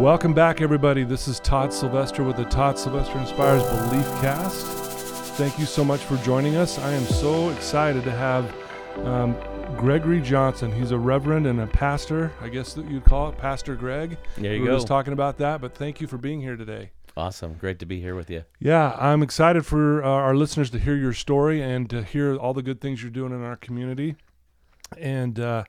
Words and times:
Welcome 0.00 0.32
back, 0.32 0.62
everybody. 0.62 1.04
This 1.04 1.28
is 1.28 1.40
Todd 1.40 1.74
Sylvester 1.74 2.24
with 2.24 2.38
the 2.38 2.46
Todd 2.46 2.78
Sylvester 2.78 3.18
Inspires 3.18 3.62
Belief 3.64 4.06
Cast. 4.22 4.64
Thank 5.36 5.58
you 5.58 5.66
so 5.66 5.84
much 5.84 6.00
for 6.00 6.16
joining 6.24 6.56
us. 6.56 6.78
I 6.78 6.92
am 6.92 7.02
so 7.02 7.50
excited 7.50 8.02
to 8.04 8.10
have 8.10 8.50
um, 9.04 9.36
Gregory 9.76 10.22
Johnson. 10.22 10.72
He's 10.72 10.92
a 10.92 10.98
reverend 10.98 11.46
and 11.46 11.60
a 11.60 11.66
pastor. 11.66 12.32
I 12.40 12.48
guess 12.48 12.72
that 12.72 12.90
you'd 12.90 13.04
call 13.04 13.28
it 13.28 13.36
Pastor 13.36 13.76
Greg. 13.76 14.16
There 14.38 14.54
you 14.54 14.60
we 14.62 14.66
go. 14.68 14.72
were 14.72 14.78
just 14.78 14.86
talking 14.86 15.12
about 15.12 15.36
that, 15.36 15.60
but 15.60 15.74
thank 15.74 16.00
you 16.00 16.06
for 16.06 16.16
being 16.16 16.40
here 16.40 16.56
today. 16.56 16.92
Awesome. 17.14 17.52
Great 17.60 17.78
to 17.80 17.84
be 17.84 18.00
here 18.00 18.14
with 18.14 18.30
you. 18.30 18.44
Yeah, 18.58 18.96
I'm 18.98 19.22
excited 19.22 19.66
for 19.66 20.02
uh, 20.02 20.08
our 20.08 20.34
listeners 20.34 20.70
to 20.70 20.78
hear 20.78 20.96
your 20.96 21.12
story 21.12 21.60
and 21.60 21.90
to 21.90 22.02
hear 22.02 22.36
all 22.36 22.54
the 22.54 22.62
good 22.62 22.80
things 22.80 23.02
you're 23.02 23.10
doing 23.10 23.32
in 23.32 23.42
our 23.42 23.56
community. 23.56 24.16
And 24.96 25.38
uh, 25.38 25.64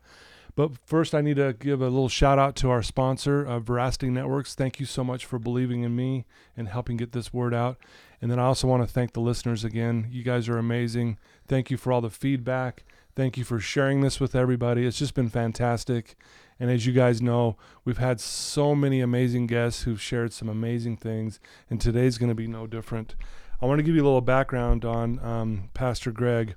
but 0.56 0.72
first, 0.86 1.16
I 1.16 1.22
need 1.22 1.38
to 1.38 1.54
give 1.54 1.82
a 1.82 1.86
little 1.86 2.10
shout 2.10 2.38
out 2.38 2.56
to 2.58 2.70
our 2.70 2.84
sponsor, 2.84 3.46
uh, 3.46 3.60
Veracity 3.60 4.10
Networks. 4.10 4.56
Thank 4.56 4.80
you 4.80 4.86
so 4.86 5.04
much 5.04 5.26
for 5.26 5.40
believing 5.40 5.84
in 5.84 5.96
me 5.96 6.26
and 6.58 6.68
helping 6.68 6.98
get 6.98 7.12
this 7.12 7.34
word 7.34 7.54
out. 7.54 7.78
And 8.22 8.30
then 8.30 8.40
I 8.40 8.44
also 8.44 8.68
want 8.68 8.84
to 8.84 8.92
thank 8.92 9.14
the 9.14 9.22
listeners 9.22 9.64
again. 9.64 10.08
You 10.12 10.24
guys 10.24 10.48
are 10.50 10.58
amazing. 10.58 11.18
Thank 11.48 11.72
you 11.72 11.78
for 11.78 11.92
all 11.92 12.02
the 12.02 12.10
feedback. 12.10 12.84
Thank 13.16 13.38
you 13.38 13.44
for 13.44 13.60
sharing 13.60 14.02
this 14.02 14.20
with 14.20 14.36
everybody. 14.36 14.86
It's 14.86 15.00
just 15.00 15.16
been 15.16 15.30
fantastic. 15.30 16.16
And 16.60 16.70
as 16.70 16.86
you 16.86 16.94
guys 16.94 17.22
know, 17.22 17.58
we've 17.84 17.98
had 17.98 18.20
so 18.22 18.76
many 18.76 19.02
amazing 19.02 19.48
guests 19.48 19.84
who've 19.84 20.02
shared 20.02 20.32
some 20.32 20.48
amazing 20.48 20.98
things, 20.98 21.40
and 21.70 21.82
today's 21.82 22.18
going 22.18 22.30
to 22.30 22.36
be 22.36 22.48
no 22.48 22.68
different. 22.68 23.16
I 23.62 23.66
want 23.66 23.80
to 23.80 23.84
give 23.84 23.96
you 23.96 24.02
a 24.02 24.06
little 24.06 24.22
background 24.22 24.86
on 24.86 25.20
um, 25.20 25.70
Pastor 25.74 26.12
Greg. 26.12 26.56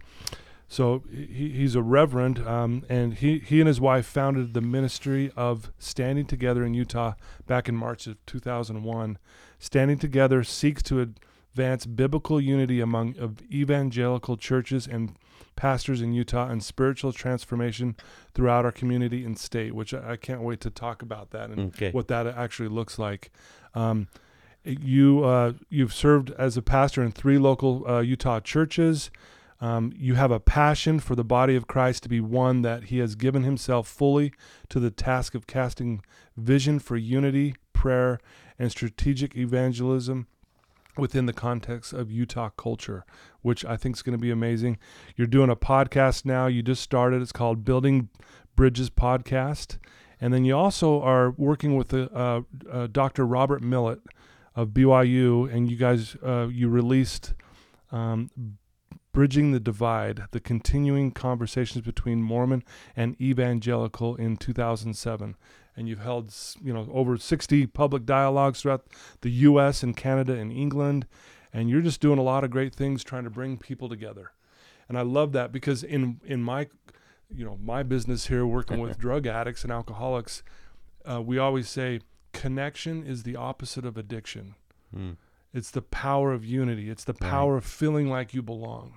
So 0.68 1.04
he, 1.10 1.50
he's 1.50 1.74
a 1.74 1.82
reverend, 1.82 2.38
um, 2.46 2.84
and 2.88 3.14
he, 3.14 3.38
he 3.38 3.60
and 3.60 3.68
his 3.68 3.80
wife 3.80 4.06
founded 4.06 4.54
the 4.54 4.60
ministry 4.60 5.30
of 5.36 5.70
Standing 5.78 6.26
Together 6.26 6.64
in 6.64 6.74
Utah 6.74 7.14
back 7.46 7.68
in 7.68 7.76
March 7.76 8.06
of 8.06 8.16
2001. 8.26 9.18
Standing 9.58 9.98
Together 9.98 10.42
seeks 10.42 10.82
to 10.84 11.00
advance 11.00 11.86
biblical 11.86 12.40
unity 12.40 12.80
among 12.80 13.14
evangelical 13.52 14.36
churches 14.36 14.86
and 14.86 15.14
pastors 15.56 16.00
in 16.02 16.12
Utah 16.12 16.48
and 16.48 16.64
spiritual 16.64 17.12
transformation 17.12 17.94
throughout 18.34 18.64
our 18.64 18.72
community 18.72 19.24
and 19.24 19.38
state, 19.38 19.72
which 19.74 19.94
I, 19.94 20.12
I 20.12 20.16
can't 20.16 20.40
wait 20.42 20.60
to 20.62 20.70
talk 20.70 21.02
about 21.02 21.30
that 21.30 21.50
and 21.50 21.68
Okay. 21.74 21.90
what 21.92 22.08
that 22.08 22.26
actually 22.26 22.68
looks 22.68 22.98
like. 22.98 23.30
Um, 23.74 24.08
you 24.64 25.22
uh, 25.24 25.52
you've 25.68 25.92
served 25.92 26.30
as 26.38 26.56
a 26.56 26.62
pastor 26.62 27.02
in 27.02 27.12
three 27.12 27.38
local 27.38 27.86
uh, 27.88 28.00
Utah 28.00 28.40
churches. 28.40 29.10
Um, 29.64 29.94
you 29.96 30.14
have 30.14 30.30
a 30.30 30.40
passion 30.40 31.00
for 31.00 31.14
the 31.14 31.24
body 31.24 31.56
of 31.56 31.66
Christ 31.66 32.02
to 32.02 32.10
be 32.10 32.20
one 32.20 32.60
that 32.60 32.84
He 32.84 32.98
has 32.98 33.14
given 33.14 33.44
Himself 33.44 33.88
fully 33.88 34.30
to 34.68 34.78
the 34.78 34.90
task 34.90 35.34
of 35.34 35.46
casting 35.46 36.02
vision 36.36 36.78
for 36.78 36.98
unity, 36.98 37.54
prayer, 37.72 38.20
and 38.58 38.70
strategic 38.70 39.34
evangelism 39.34 40.26
within 40.98 41.24
the 41.24 41.32
context 41.32 41.94
of 41.94 42.12
Utah 42.12 42.50
culture, 42.50 43.06
which 43.40 43.64
I 43.64 43.78
think 43.78 43.96
is 43.96 44.02
going 44.02 44.18
to 44.18 44.20
be 44.20 44.30
amazing. 44.30 44.76
You're 45.16 45.26
doing 45.26 45.48
a 45.48 45.56
podcast 45.56 46.26
now. 46.26 46.46
You 46.46 46.62
just 46.62 46.82
started. 46.82 47.22
It's 47.22 47.32
called 47.32 47.64
Building 47.64 48.10
Bridges 48.56 48.90
Podcast. 48.90 49.78
And 50.20 50.34
then 50.34 50.44
you 50.44 50.54
also 50.54 51.00
are 51.00 51.30
working 51.30 51.74
with 51.74 51.94
uh, 51.94 52.42
uh, 52.70 52.88
Dr. 52.92 53.24
Robert 53.24 53.62
Millett 53.62 54.00
of 54.54 54.68
BYU, 54.68 55.50
and 55.50 55.70
you 55.70 55.78
guys 55.78 56.18
uh, 56.22 56.48
you 56.50 56.68
released 56.68 57.32
um, 57.90 58.28
Bridging 59.14 59.52
the 59.52 59.60
Divide: 59.60 60.24
The 60.32 60.40
Continuing 60.40 61.12
Conversations 61.12 61.84
Between 61.84 62.20
Mormon 62.20 62.64
and 62.96 63.18
Evangelical 63.20 64.16
in 64.16 64.36
2007. 64.36 65.36
And 65.76 65.88
you've 65.88 66.00
held 66.00 66.34
you 66.62 66.72
know 66.74 66.88
over 66.92 67.16
60 67.16 67.66
public 67.68 68.04
dialogues 68.04 68.60
throughout 68.60 68.86
the 69.22 69.30
U.S. 69.30 69.82
and 69.84 69.96
Canada 69.96 70.34
and 70.34 70.52
England, 70.52 71.06
and 71.52 71.70
you're 71.70 71.80
just 71.80 72.00
doing 72.00 72.18
a 72.18 72.22
lot 72.22 72.42
of 72.44 72.50
great 72.50 72.74
things 72.74 73.02
trying 73.04 73.24
to 73.24 73.30
bring 73.30 73.56
people 73.56 73.88
together. 73.88 74.32
And 74.88 74.98
I 74.98 75.02
love 75.02 75.30
that 75.32 75.52
because 75.52 75.82
in 75.84 76.20
in 76.24 76.42
my 76.42 76.68
you 77.32 77.44
know 77.44 77.56
my 77.62 77.84
business 77.84 78.26
here 78.26 78.44
working 78.44 78.80
with 78.80 78.98
drug 79.06 79.26
addicts 79.28 79.62
and 79.62 79.72
alcoholics, 79.72 80.42
uh, 81.08 81.22
we 81.22 81.38
always 81.38 81.68
say 81.68 82.00
connection 82.32 83.04
is 83.04 83.22
the 83.22 83.36
opposite 83.36 83.86
of 83.86 83.96
addiction. 83.96 84.56
Hmm. 84.92 85.12
It's 85.52 85.70
the 85.70 85.82
power 85.82 86.32
of 86.32 86.44
unity. 86.44 86.90
It's 86.90 87.04
the 87.04 87.12
Right. 87.20 87.30
power 87.30 87.56
of 87.56 87.64
feeling 87.64 88.10
like 88.10 88.34
you 88.34 88.42
belong. 88.42 88.94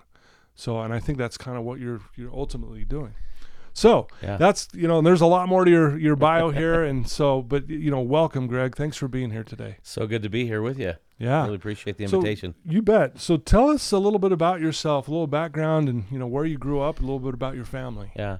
So, 0.58 0.82
and 0.82 0.92
I 0.94 1.00
think 1.00 1.18
that's 1.20 1.38
kind 1.38 1.58
of 1.58 1.64
what 1.64 1.80
you're 1.80 2.02
you're 2.16 2.34
ultimately 2.34 2.84
doing. 2.84 3.14
So 3.74 4.08
Yeah. 4.24 4.38
that's 4.38 4.68
you 4.74 4.88
know, 4.88 4.98
and 4.98 5.06
there's 5.06 5.22
a 5.22 5.28
lot 5.28 5.48
more 5.48 5.64
to 5.64 5.70
your 5.72 5.98
your 6.00 6.16
bio 6.16 6.50
here, 6.64 6.84
and 6.84 7.08
so, 7.08 7.42
but 7.44 7.70
you 7.70 7.92
know, 7.92 8.02
welcome, 8.02 8.48
Greg. 8.48 8.76
Thanks 8.76 8.98
for 8.98 9.08
being 9.08 9.30
here 9.32 9.44
today. 9.44 9.78
So 9.84 10.08
good 10.08 10.24
to 10.24 10.30
be 10.30 10.46
here 10.48 10.62
with 10.64 10.80
you. 10.80 10.96
Yeah, 11.20 11.44
Really 11.44 11.56
appreciate 11.56 11.98
the 11.98 12.08
So- 12.08 12.18
invitation. 12.18 12.56
you 12.66 12.82
bet. 12.82 13.20
So 13.20 13.38
tell 13.38 13.70
us 13.70 13.92
a 13.92 13.98
little 14.00 14.20
bit 14.20 14.32
about 14.32 14.60
yourself, 14.62 15.08
a 15.08 15.12
little 15.12 15.28
background, 15.28 15.90
and 15.90 16.06
you 16.12 16.18
know 16.20 16.28
where 16.28 16.46
you 16.46 16.58
grew 16.58 16.80
up, 16.82 17.00
a 17.00 17.02
little 17.02 17.20
bit 17.20 17.34
about 17.36 17.56
your 17.56 17.66
family. 17.66 18.12
yeah. 18.16 18.38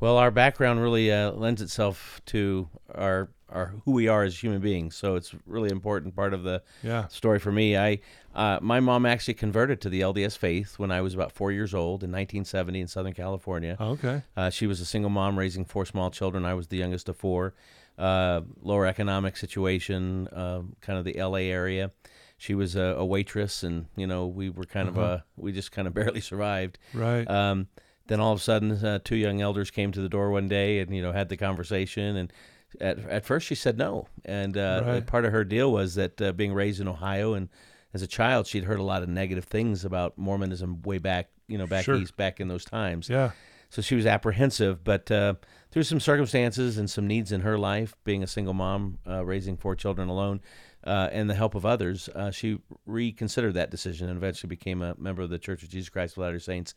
Well, 0.00 0.16
our 0.18 0.32
background 0.32 0.80
really 0.82 1.12
uh, 1.12 1.30
lends 1.30 1.62
itself 1.62 2.20
to 2.26 2.68
our 2.92 3.28
our 3.48 3.74
who 3.84 3.92
we 3.92 4.08
are 4.08 4.24
as 4.24 4.42
human 4.42 4.60
beings. 4.60 4.96
So 4.96 5.14
it's 5.14 5.32
really 5.46 5.70
important 5.70 6.16
part 6.16 6.32
of 6.34 6.42
the 6.42 6.62
Yeah. 6.82 7.06
story 7.08 7.38
for 7.38 7.52
me. 7.52 7.76
I 7.76 8.00
uh, 8.34 8.58
my 8.62 8.80
mom 8.80 9.04
actually 9.06 9.34
converted 9.34 9.80
to 9.82 9.88
the 9.88 10.00
LDS 10.00 10.36
faith 10.38 10.78
when 10.78 10.90
I 10.90 11.00
was 11.00 11.14
about 11.14 11.32
four 11.32 11.52
years 11.52 11.74
old 11.74 12.02
in 12.02 12.10
1970 12.10 12.80
in 12.80 12.86
Southern 12.86 13.12
California. 13.12 13.76
Okay. 13.80 14.22
Uh, 14.36 14.50
she 14.50 14.66
was 14.66 14.80
a 14.80 14.84
single 14.84 15.10
mom 15.10 15.38
raising 15.38 15.64
four 15.64 15.84
small 15.84 16.10
children. 16.10 16.44
I 16.44 16.54
was 16.54 16.68
the 16.68 16.76
youngest 16.78 17.08
of 17.08 17.16
four. 17.16 17.54
Uh, 17.98 18.40
lower 18.62 18.86
economic 18.86 19.36
situation, 19.36 20.26
uh, 20.28 20.62
kind 20.80 20.98
of 20.98 21.04
the 21.04 21.12
LA 21.22 21.50
area. 21.52 21.90
She 22.38 22.54
was 22.54 22.74
a, 22.74 22.96
a 22.98 23.04
waitress, 23.04 23.62
and 23.62 23.86
you 23.96 24.06
know 24.06 24.26
we 24.26 24.48
were 24.50 24.64
kind 24.64 24.88
of 24.88 24.98
uh 24.98 25.18
we 25.36 25.52
just 25.52 25.70
kind 25.70 25.86
of 25.86 25.94
barely 26.00 26.20
survived. 26.20 26.78
Right. 26.94 27.28
Um, 27.30 27.68
then 28.08 28.18
all 28.18 28.32
of 28.32 28.38
a 28.40 28.42
sudden, 28.42 28.72
uh, 28.84 28.98
two 29.04 29.14
young 29.16 29.40
elders 29.42 29.70
came 29.70 29.92
to 29.92 30.00
the 30.00 30.08
door 30.08 30.30
one 30.30 30.48
day, 30.48 30.80
and 30.80 30.94
you 30.96 31.02
know 31.02 31.12
had 31.12 31.28
the 31.28 31.36
conversation. 31.36 32.16
And 32.16 32.32
at 32.80 32.98
at 33.10 33.24
first, 33.26 33.46
she 33.46 33.54
said 33.54 33.76
no, 33.76 34.08
and 34.24 34.56
uh, 34.56 34.82
Right. 34.86 35.06
part 35.06 35.24
of 35.26 35.32
her 35.32 35.44
deal 35.44 35.70
was 35.70 35.94
that 35.96 36.20
uh, 36.20 36.32
being 36.32 36.54
raised 36.54 36.80
in 36.80 36.88
Ohio 36.88 37.34
and 37.34 37.50
as 37.94 38.02
a 38.02 38.06
child, 38.06 38.46
she'd 38.46 38.64
heard 38.64 38.78
a 38.80 38.82
lot 38.82 39.02
of 39.02 39.08
negative 39.08 39.44
things 39.44 39.84
about 39.84 40.16
Mormonism 40.18 40.82
way 40.82 40.98
back, 40.98 41.28
you 41.48 41.58
know, 41.58 41.66
back 41.66 41.84
Sure. 41.84 41.96
east, 41.96 42.16
back 42.16 42.40
in 42.40 42.48
those 42.48 42.64
times 42.64 43.08
yeah. 43.08 43.32
so 43.70 43.82
she 43.82 43.94
was 43.94 44.06
apprehensive 44.06 44.82
but 44.84 45.10
uh, 45.10 45.34
through 45.70 45.82
some 45.82 46.00
circumstances 46.00 46.78
and 46.78 46.88
some 46.88 47.06
needs 47.06 47.32
in 47.32 47.40
her 47.42 47.58
life 47.58 47.94
being 48.04 48.22
a 48.22 48.26
single 48.26 48.54
mom 48.54 48.98
uh, 49.06 49.24
raising 49.24 49.56
four 49.56 49.74
children 49.74 50.08
alone 50.08 50.40
uh, 50.84 51.08
and 51.12 51.28
the 51.28 51.34
help 51.34 51.54
of 51.54 51.66
others 51.66 52.08
uh, 52.14 52.30
she 52.30 52.58
reconsidered 52.86 53.54
that 53.54 53.70
decision 53.70 54.08
and 54.08 54.16
eventually 54.16 54.48
became 54.48 54.82
a 54.82 54.94
member 54.98 55.22
of 55.22 55.30
the 55.30 55.38
church 55.38 55.62
of 55.62 55.68
jesus 55.68 55.88
christ 55.90 56.16
of 56.16 56.22
latter 56.22 56.38
saints 56.40 56.74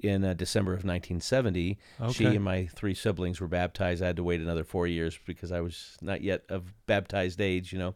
in 0.00 0.24
uh, 0.24 0.34
december 0.34 0.72
of 0.72 0.84
1970 0.84 1.78
Okay. 2.00 2.12
she 2.12 2.24
and 2.26 2.42
my 2.44 2.66
three 2.66 2.94
siblings 2.94 3.40
were 3.40 3.48
baptized 3.48 4.02
i 4.02 4.06
had 4.06 4.16
to 4.16 4.24
wait 4.24 4.40
another 4.40 4.64
four 4.64 4.86
years 4.86 5.18
because 5.26 5.50
i 5.52 5.60
was 5.60 5.96
not 6.00 6.22
yet 6.22 6.42
of 6.48 6.72
baptized 6.86 7.40
age 7.40 7.72
you 7.72 7.78
know 7.78 7.94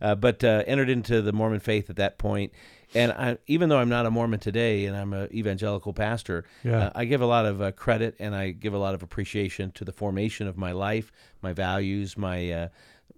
but 0.00 0.42
uh, 0.44 0.62
entered 0.66 0.88
into 0.90 1.22
the 1.22 1.32
mormon 1.32 1.60
faith 1.60 1.88
at 1.90 1.96
that 1.96 2.18
point 2.18 2.52
and 2.94 3.12
I, 3.12 3.38
even 3.46 3.68
though 3.68 3.78
i'm 3.78 3.88
not 3.88 4.06
a 4.06 4.10
mormon 4.10 4.38
today 4.40 4.86
and 4.86 4.96
i'm 4.96 5.12
an 5.12 5.28
evangelical 5.32 5.92
pastor 5.92 6.44
Yeah. 6.64 6.86
uh, 6.86 6.90
I 6.94 7.04
give 7.04 7.20
a 7.20 7.26
lot 7.26 7.44
of 7.46 7.60
uh, 7.60 7.72
credit 7.72 8.14
and 8.18 8.34
I 8.34 8.50
give 8.52 8.74
a 8.74 8.78
lot 8.78 8.94
of 8.94 9.02
appreciation 9.02 9.70
to 9.72 9.84
the 9.84 9.92
formation 9.92 10.46
of 10.46 10.56
my 10.56 10.72
life, 10.72 11.12
my 11.42 11.52
values, 11.52 12.16
my 12.16 12.50
uh, 12.52 12.68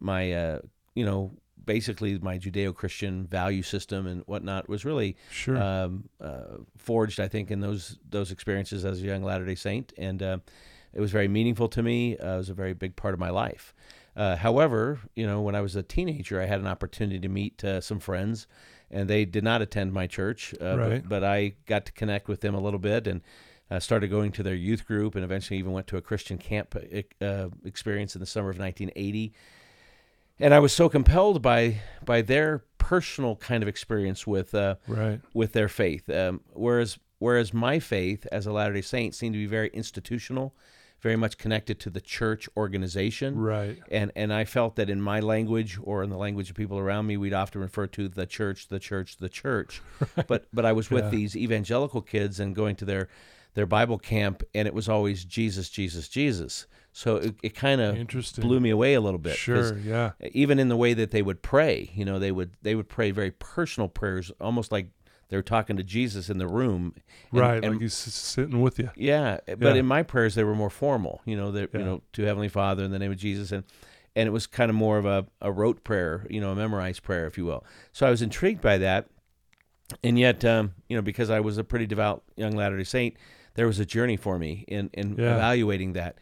my 0.00 0.32
uh, 0.32 0.58
you 0.94 1.04
know 1.04 1.32
basically 1.64 2.18
my 2.18 2.38
Judeo-Christian 2.38 3.26
value 3.26 3.62
system 3.62 4.06
and 4.06 4.22
whatnot 4.26 4.68
was 4.68 4.84
really 4.86 5.16
Sure. 5.30 5.56
um, 5.62 6.08
uh, 6.20 6.58
forged, 6.78 7.20
I 7.20 7.28
think, 7.28 7.50
in 7.50 7.60
those 7.60 7.98
those 8.08 8.30
experiences 8.32 8.84
as 8.84 9.02
a 9.02 9.04
young 9.04 9.22
Latter 9.22 9.44
Day 9.44 9.54
Saint, 9.54 9.92
and 9.98 10.22
uh, 10.22 10.38
it 10.94 11.00
was 11.00 11.10
very 11.12 11.28
meaningful 11.28 11.68
to 11.68 11.82
me. 11.82 12.16
Uh, 12.16 12.34
it 12.34 12.38
was 12.38 12.48
a 12.50 12.54
very 12.54 12.72
big 12.74 12.96
part 12.96 13.12
of 13.14 13.20
my 13.20 13.30
life. 13.30 13.74
Uh, 14.18 14.36
however, 14.36 14.98
you 15.14 15.26
know, 15.26 15.40
when 15.40 15.54
I 15.54 15.60
was 15.60 15.76
a 15.76 15.82
teenager, 15.82 16.42
I 16.42 16.46
had 16.46 16.60
an 16.60 16.66
opportunity 16.66 17.20
to 17.20 17.28
meet 17.28 17.62
uh, 17.64 17.80
some 17.80 18.00
friends, 18.00 18.48
and 18.90 19.08
they 19.08 19.24
did 19.24 19.44
not 19.44 19.62
attend 19.62 19.92
my 19.92 20.06
church, 20.08 20.54
uh, 20.60 20.76
Right. 20.76 21.02
but, 21.02 21.08
but 21.08 21.24
I 21.24 21.54
got 21.66 21.86
to 21.86 21.92
connect 21.92 22.26
with 22.28 22.40
them 22.40 22.54
a 22.54 22.60
little 22.60 22.80
bit 22.80 23.06
and 23.06 23.20
uh, 23.70 23.78
started 23.78 24.08
going 24.08 24.32
to 24.32 24.42
their 24.42 24.54
youth 24.56 24.86
group, 24.86 25.14
and 25.14 25.22
eventually 25.24 25.58
even 25.58 25.72
went 25.72 25.86
to 25.86 25.96
a 25.96 26.02
Christian 26.02 26.36
camp 26.36 26.74
uh, 27.22 27.48
experience 27.64 28.16
in 28.16 28.20
the 28.20 28.26
summer 28.26 28.50
of 28.50 28.58
1980 28.58 29.32
and 30.40 30.54
I 30.54 30.58
was 30.60 30.72
so 30.72 30.88
compelled 30.88 31.42
by 31.42 31.80
by 32.04 32.22
their 32.22 32.64
personal 32.78 33.36
kind 33.36 33.62
of 33.62 33.68
experience 33.68 34.26
with 34.26 34.54
uh, 34.54 34.76
right. 34.86 35.20
with 35.34 35.52
their 35.52 35.68
faith. 35.68 36.08
Um, 36.08 36.40
whereas 36.52 36.98
whereas 37.18 37.52
my 37.52 37.78
faith 37.78 38.26
as 38.30 38.46
a 38.46 38.52
Latter 38.52 38.74
Day 38.74 38.80
Saint 38.80 39.14
seemed 39.14 39.34
to 39.34 39.38
be 39.38 39.46
very 39.46 39.68
institutional, 39.70 40.54
very 41.00 41.16
much 41.16 41.38
connected 41.38 41.78
to 41.80 41.90
the 41.90 42.00
church 42.00 42.48
organization. 42.56 43.38
Right. 43.38 43.78
And 43.90 44.10
and 44.16 44.32
I 44.32 44.44
felt 44.44 44.76
that 44.76 44.90
in 44.90 45.00
my 45.00 45.20
language 45.20 45.78
or 45.82 46.02
in 46.02 46.10
the 46.10 46.16
language 46.16 46.50
of 46.50 46.56
people 46.56 46.78
around 46.78 47.06
me, 47.06 47.16
we'd 47.16 47.34
often 47.34 47.60
refer 47.60 47.86
to 47.88 48.08
the 48.08 48.26
church, 48.26 48.68
the 48.68 48.78
church, 48.78 49.16
the 49.18 49.28
church. 49.28 49.80
But 50.26 50.46
but 50.52 50.64
I 50.64 50.72
was 50.72 50.90
with 50.90 51.04
Yeah. 51.04 51.10
these 51.10 51.36
evangelical 51.36 52.02
kids 52.02 52.40
and 52.40 52.54
going 52.54 52.76
to 52.76 52.84
their 52.84 53.08
their 53.54 53.66
Bible 53.66 53.98
camp, 53.98 54.42
and 54.54 54.68
it 54.68 54.74
was 54.74 54.88
always 54.88 55.24
Jesus, 55.24 55.68
Jesus, 55.70 56.08
Jesus. 56.08 56.66
So 56.92 57.16
it, 57.16 57.34
it 57.42 57.54
kind 57.54 57.80
of 57.80 57.96
blew 58.40 58.60
me 58.60 58.70
away 58.70 58.94
a 58.94 59.00
little 59.00 59.18
bit. 59.18 59.36
Sure. 59.36 59.76
Yeah. 59.78 60.12
Even 60.32 60.58
in 60.58 60.68
the 60.68 60.76
way 60.76 60.94
that 60.94 61.10
they 61.12 61.22
would 61.22 61.42
pray, 61.42 61.90
you 61.94 62.04
know, 62.04 62.18
they 62.18 62.32
would 62.32 62.52
they 62.62 62.74
would 62.74 62.88
pray 62.88 63.10
very 63.10 63.30
personal 63.30 63.88
prayers, 63.88 64.30
almost 64.40 64.70
like 64.72 64.90
they 65.28 65.36
were 65.36 65.42
talking 65.42 65.76
to 65.76 65.82
Jesus 65.82 66.28
in 66.30 66.38
the 66.38 66.46
room. 66.48 66.94
And- 67.32 67.40
right. 67.40 67.62
and 67.64 67.74
like 67.74 67.82
he's 67.82 67.94
sitting 67.94 68.60
with 68.60 68.78
you. 68.78 68.90
yeah, 68.96 69.38
but 69.46 69.60
Yeah. 69.62 69.74
in 69.74 69.86
my 69.86 70.02
prayers 70.02 70.34
they 70.34 70.44
were 70.44 70.54
more 70.54 70.70
formal. 70.70 71.20
You 71.24 71.36
know, 71.36 71.50
that 71.52 71.70
Yeah. 71.72 71.80
you 71.80 71.84
know 71.86 72.02
to 72.14 72.22
Heavenly 72.22 72.48
Father 72.48 72.84
in 72.84 72.90
the 72.90 72.98
name 72.98 73.12
of 73.12 73.18
Jesus, 73.18 73.52
and 73.52 73.64
and 74.16 74.26
it 74.26 74.30
was 74.30 74.46
kind 74.46 74.68
of 74.70 74.74
more 74.74 74.98
of 74.98 75.06
a, 75.06 75.26
a 75.40 75.52
rote 75.52 75.84
prayer, 75.84 76.26
you 76.28 76.40
know, 76.40 76.50
a 76.50 76.54
memorized 76.56 77.02
prayer, 77.04 77.26
if 77.26 77.38
you 77.38 77.44
will. 77.44 77.64
So 77.92 78.06
I 78.06 78.10
was 78.10 78.20
intrigued 78.22 78.60
by 78.60 78.78
that, 78.78 79.06
and 80.02 80.18
yet, 80.18 80.44
um, 80.44 80.72
you 80.88 80.96
know, 80.96 81.02
because 81.02 81.30
I 81.30 81.40
was 81.40 81.56
a 81.58 81.62
pretty 81.64 81.86
devout 81.86 82.24
young 82.36 82.52
Latter 82.56 82.76
Day 82.76 82.84
Saint, 82.84 83.16
there 83.54 83.66
was 83.66 83.78
a 83.78 83.86
journey 83.86 84.16
for 84.16 84.38
me 84.38 84.64
in 84.66 84.90
in 84.94 85.16
Yeah. 85.16 85.34
evaluating 85.36 85.92
that. 85.92 86.16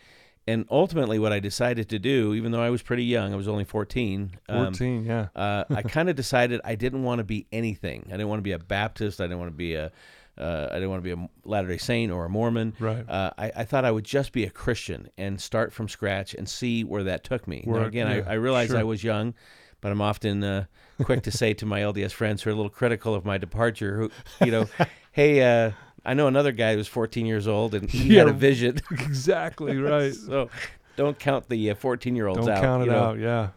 And 0.48 0.64
ultimately, 0.70 1.18
what 1.18 1.32
I 1.32 1.40
decided 1.40 1.88
to 1.88 1.98
do, 1.98 2.32
even 2.34 2.52
though 2.52 2.62
I 2.62 2.70
was 2.70 2.80
pretty 2.80 3.04
young, 3.04 3.32
I 3.32 3.36
was 3.36 3.48
only 3.48 3.64
fourteen. 3.64 4.32
um, 4.48 4.66
14. 4.66 5.04
yeah. 5.04 5.28
uh, 5.36 5.64
I 5.70 5.82
kind 5.82 6.08
of 6.08 6.14
decided 6.14 6.60
I 6.64 6.76
didn't 6.76 7.02
want 7.02 7.18
to 7.18 7.24
be 7.24 7.46
anything. 7.50 8.04
I 8.06 8.12
didn't 8.12 8.28
want 8.28 8.38
to 8.38 8.44
be 8.44 8.52
a 8.52 8.58
Baptist. 8.58 9.20
I 9.20 9.24
didn't 9.24 9.40
want 9.40 9.50
to 9.50 9.56
be 9.56 9.74
a 9.74 9.90
uh, 10.38 10.68
I 10.70 10.74
didn't 10.74 10.90
want 10.90 11.02
to 11.02 11.16
be 11.16 11.22
a 11.22 11.28
Latter 11.44 11.68
Day 11.68 11.78
Saint 11.78 12.12
or 12.12 12.26
a 12.26 12.28
Mormon. 12.28 12.74
Right. 12.78 13.08
Uh, 13.08 13.30
I, 13.38 13.52
I 13.56 13.64
thought 13.64 13.84
I 13.84 13.90
would 13.90 14.04
just 14.04 14.32
be 14.32 14.44
a 14.44 14.50
Christian 14.50 15.08
and 15.16 15.40
start 15.40 15.72
from 15.72 15.88
scratch 15.88 16.34
and 16.34 16.48
see 16.48 16.84
where 16.84 17.04
that 17.04 17.24
took 17.24 17.48
me. 17.48 17.64
Now, 17.66 17.72
Where- 17.72 17.84
again, 17.84 18.06
yeah, 18.08 18.24
I, 18.26 18.32
I 18.32 18.34
realized 18.34 18.74
I 18.74 18.84
was 18.84 19.02
young, 19.02 19.34
but 19.80 19.92
I'm 19.92 20.02
often 20.02 20.44
uh, 20.44 20.66
quick 21.02 21.22
to 21.22 21.30
say 21.30 21.54
to 21.54 21.66
my 21.66 21.80
LDS 21.90 22.12
friends 22.12 22.42
who 22.42 22.50
are 22.50 22.52
a 22.52 22.56
little 22.56 22.70
critical 22.70 23.14
of 23.14 23.24
my 23.24 23.38
departure, 23.38 23.96
who, 23.96 24.10
you 24.44 24.52
know, 24.52 24.68
hey, 25.12 25.42
uh, 25.42 25.72
I 26.06 26.14
know 26.14 26.26
another 26.28 26.52
guy 26.52 26.70
who 26.72 26.78
was 26.78 26.88
14 26.88 27.26
years 27.26 27.46
old 27.48 27.74
and 27.74 27.90
he 27.90 28.14
had 28.14 28.28
a 28.28 28.32
vision. 28.32 28.78
exactly 28.92 29.76
right. 29.92 30.14
so 30.14 30.48
don't 30.96 31.18
count 31.18 31.48
the 31.48 31.74
14 31.74 32.14
year 32.16 32.26
olds 32.28 32.40
out. 32.48 32.54
Don't 32.54 32.60
count 32.62 32.82
it 32.82 32.86
you 32.86 32.92
know. 32.92 32.98
out. 33.02 33.18
Yeah. 33.18 33.48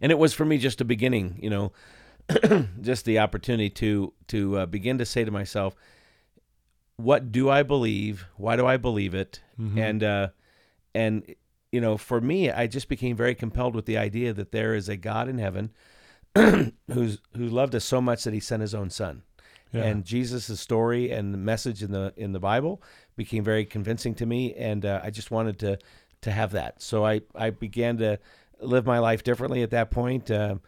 and 0.00 0.10
it 0.12 0.16
was 0.18 0.32
for 0.32 0.44
me 0.44 0.56
just 0.58 0.80
a 0.80 0.84
beginning 0.84 1.38
you 1.42 1.50
know 1.50 1.72
just 2.80 3.04
the 3.04 3.18
opportunity 3.18 3.68
to 3.68 4.12
to 4.28 4.58
uh, 4.58 4.66
begin 4.66 4.96
to 4.98 5.04
say 5.04 5.24
to 5.24 5.30
myself 5.30 5.74
what 6.96 7.32
do 7.32 7.50
i 7.50 7.62
believe 7.62 8.26
why 8.36 8.54
do 8.56 8.64
i 8.66 8.76
believe 8.76 9.14
it 9.14 9.40
Mhm. 9.58 9.76
and 9.78 10.04
uh 10.04 10.28
and 10.94 11.34
you 11.72 11.80
know 11.80 11.96
for 11.96 12.20
me 12.20 12.50
i 12.50 12.66
just 12.66 12.88
became 12.88 13.16
very 13.16 13.34
compelled 13.34 13.74
with 13.74 13.86
the 13.86 13.98
idea 13.98 14.32
that 14.32 14.52
there 14.52 14.74
is 14.74 14.88
a 14.88 14.96
god 14.96 15.28
in 15.28 15.38
heaven 15.38 15.70
who's 16.36 17.18
who 17.36 17.46
loved 17.48 17.74
us 17.74 17.84
so 17.84 18.00
much 18.00 18.24
that 18.24 18.32
he 18.32 18.40
sent 18.40 18.60
his 18.62 18.74
own 18.74 18.88
son 18.88 19.22
yeah. 19.72 19.82
and 19.82 20.04
jesus' 20.04 20.60
story 20.60 21.10
and 21.10 21.32
the 21.32 21.38
message 21.38 21.82
in 21.82 21.90
the 21.92 22.12
in 22.16 22.32
the 22.32 22.40
bible 22.40 22.82
became 23.16 23.44
very 23.44 23.64
convincing 23.64 24.14
to 24.14 24.26
me 24.26 24.54
and 24.54 24.84
uh, 24.84 25.00
i 25.02 25.10
just 25.10 25.30
wanted 25.30 25.58
to 25.58 25.78
to 26.20 26.30
have 26.30 26.52
that 26.52 26.80
so 26.80 27.04
i 27.04 27.20
i 27.34 27.50
began 27.50 27.96
to 27.96 28.18
live 28.60 28.86
my 28.86 28.98
life 28.98 29.22
differently 29.22 29.62
at 29.62 29.70
that 29.70 29.90
point 29.90 30.30
um, 30.30 30.60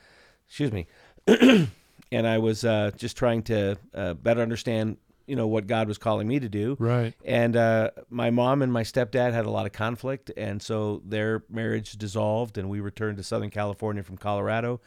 excuse 0.47 0.73
me 0.73 0.87
and 1.27 2.27
i 2.27 2.39
was 2.39 2.65
uh, 2.65 2.91
just 2.97 3.17
trying 3.17 3.43
to 3.43 3.77
uh, 3.95 4.15
better 4.15 4.43
understand 4.43 4.97
you 5.27 5.37
know 5.37 5.47
what 5.47 5.67
god 5.67 5.89
was 5.89 5.97
calling 5.97 6.29
me 6.29 6.39
to 6.39 6.49
do 6.49 6.77
right. 6.79 7.15
and 7.25 7.57
uh, 7.57 7.91
my 8.11 8.31
mom 8.31 8.63
and 8.63 8.73
my 8.73 8.83
stepdad 8.83 9.33
had 9.33 9.47
a 9.47 9.51
lot 9.51 9.65
of 9.67 9.73
conflict, 9.73 10.31
and 10.37 10.61
so 10.61 11.01
their 11.05 11.43
marriage 11.49 11.93
dissolved, 11.93 12.59
and 12.59 12.69
we 12.69 12.81
returned 12.81 13.17
to 13.17 13.23
Southern 13.23 13.51
California 13.51 14.03
from 14.03 14.19
Colorado. 14.19 14.81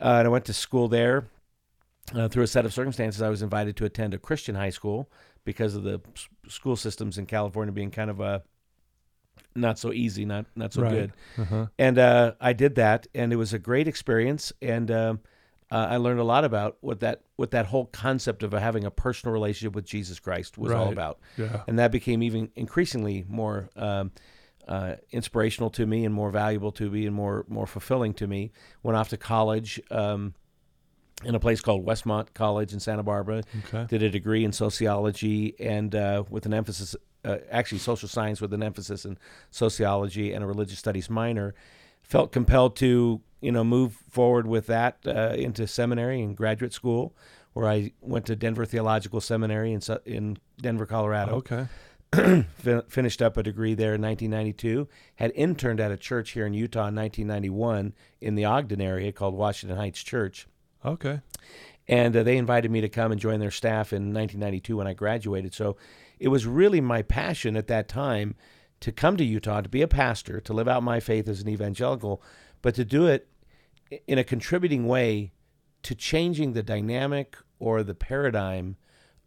Uh, 0.00 0.16
and 0.18 0.26
I 0.26 0.28
went 0.28 0.44
to 0.46 0.52
school 0.52 0.88
there. 0.88 1.28
Uh, 2.14 2.28
through 2.28 2.44
a 2.44 2.46
set 2.46 2.64
of 2.64 2.72
circumstances, 2.72 3.20
I 3.20 3.28
was 3.28 3.42
invited 3.42 3.76
to 3.78 3.84
attend 3.84 4.14
a 4.14 4.18
Christian 4.18 4.54
high 4.54 4.70
school 4.70 5.10
because 5.44 5.74
of 5.74 5.82
the 5.82 6.00
s- 6.14 6.28
school 6.48 6.76
systems 6.76 7.18
in 7.18 7.26
California 7.26 7.72
being 7.72 7.90
kind 7.90 8.10
of 8.10 8.20
a 8.20 8.42
not 9.54 9.78
so 9.78 9.92
easy, 9.92 10.24
not 10.24 10.46
not 10.54 10.72
so 10.72 10.82
Right. 10.82 10.92
good. 10.92 11.12
Uh-huh. 11.38 11.66
And 11.78 11.98
uh, 11.98 12.34
I 12.40 12.52
did 12.52 12.74
that, 12.76 13.06
and 13.14 13.32
it 13.32 13.36
was 13.36 13.52
a 13.52 13.58
great 13.58 13.88
experience. 13.88 14.52
And 14.62 14.90
um, 14.90 15.20
uh, 15.70 15.86
I 15.90 15.96
learned 15.96 16.20
a 16.20 16.24
lot 16.24 16.44
about 16.44 16.76
what 16.80 17.00
that 17.00 17.22
what 17.36 17.50
that 17.50 17.66
whole 17.66 17.86
concept 17.86 18.42
of 18.42 18.52
having 18.52 18.84
a 18.84 18.90
personal 18.90 19.32
relationship 19.32 19.74
with 19.74 19.84
Jesus 19.84 20.20
Christ 20.20 20.58
was 20.58 20.70
all 20.72 20.92
about 20.92 21.18
Yeah. 21.36 21.62
and 21.66 21.78
that 21.78 21.90
became 21.90 22.22
even 22.22 22.50
increasingly 22.54 23.24
more 23.28 23.68
um, 23.76 24.12
uh, 24.68 24.94
inspirational 25.10 25.70
to 25.70 25.84
me 25.86 26.04
and 26.04 26.14
more 26.14 26.30
valuable 26.30 26.70
to 26.72 26.88
me 26.90 27.04
and 27.06 27.14
more 27.16 27.44
more 27.48 27.66
fulfilling 27.66 28.14
to 28.14 28.26
me. 28.28 28.52
Went 28.84 28.96
off 28.96 29.08
to 29.08 29.16
college 29.16 29.80
um, 29.90 30.34
in 31.24 31.34
a 31.34 31.40
place 31.40 31.60
called 31.60 31.86
Westmont 31.86 32.34
College 32.34 32.72
in 32.72 32.80
Santa 32.80 33.02
Barbara. 33.02 33.42
Okay. 33.66 33.86
Did 33.88 34.02
a 34.02 34.10
degree 34.10 34.44
in 34.44 34.52
sociology 34.52 35.54
and 35.58 35.94
uh, 35.94 36.24
with 36.28 36.46
an 36.46 36.52
emphasis, 36.54 36.94
uh, 37.24 37.38
actually 37.50 37.78
social 37.78 38.08
science 38.08 38.40
with 38.40 38.52
an 38.52 38.62
emphasis 38.62 39.04
in 39.04 39.18
sociology 39.50 40.32
and 40.32 40.44
a 40.44 40.46
religious 40.46 40.78
studies 40.78 41.08
minor. 41.08 41.54
Felt 42.02 42.32
compelled 42.32 42.76
to 42.76 43.20
you 43.40 43.52
know 43.52 43.64
move 43.64 43.94
forward 44.10 44.46
with 44.46 44.66
that 44.66 44.98
uh, 45.06 45.34
into 45.36 45.66
seminary 45.66 46.20
and 46.22 46.36
graduate 46.36 46.72
school, 46.72 47.16
where 47.52 47.68
I 47.68 47.92
went 48.00 48.26
to 48.26 48.36
Denver 48.36 48.64
Theological 48.64 49.20
Seminary 49.20 49.72
in 49.72 49.80
in 50.04 50.38
Denver, 50.60 50.86
Colorado 50.86 51.36
Okay. 51.36 51.66
finished 52.88 53.20
up 53.20 53.36
a 53.36 53.42
degree 53.42 53.74
there 53.74 53.94
in 53.94 54.02
1992. 54.02 54.86
Had 55.16 55.32
interned 55.34 55.80
at 55.80 55.90
a 55.90 55.96
church 55.96 56.30
here 56.30 56.46
in 56.46 56.54
Utah 56.54 56.88
in 56.88 56.94
1991 56.94 57.94
in 58.20 58.34
the 58.36 58.44
Ogden 58.44 58.80
area 58.80 59.10
called 59.10 59.34
Washington 59.34 59.76
Heights 59.76 60.02
Church. 60.04 60.46
Okay. 60.86 61.20
And 61.88 62.16
uh, 62.16 62.22
they 62.22 62.36
invited 62.36 62.70
me 62.70 62.80
to 62.80 62.88
come 62.88 63.12
and 63.12 63.20
join 63.20 63.40
their 63.40 63.50
staff 63.50 63.92
in 63.92 64.14
1992 64.14 64.76
when 64.76 64.86
I 64.86 64.94
graduated. 64.94 65.54
So 65.54 65.76
it 66.18 66.28
was 66.28 66.46
really 66.46 66.80
my 66.80 67.02
passion 67.02 67.56
at 67.56 67.68
that 67.68 67.88
time 67.88 68.34
to 68.80 68.92
come 68.92 69.16
to 69.16 69.24
Utah, 69.24 69.60
to 69.60 69.68
be 69.68 69.82
a 69.82 69.88
pastor, 69.88 70.40
to 70.40 70.52
live 70.52 70.68
out 70.68 70.82
my 70.82 71.00
faith 71.00 71.28
as 71.28 71.40
an 71.40 71.48
evangelical, 71.48 72.22
but 72.62 72.74
to 72.74 72.84
do 72.84 73.06
it 73.06 73.28
in 74.06 74.18
a 74.18 74.24
contributing 74.24 74.86
way 74.86 75.32
to 75.82 75.94
changing 75.94 76.52
the 76.52 76.62
dynamic 76.62 77.36
or 77.58 77.82
the 77.82 77.94
paradigm 77.94 78.76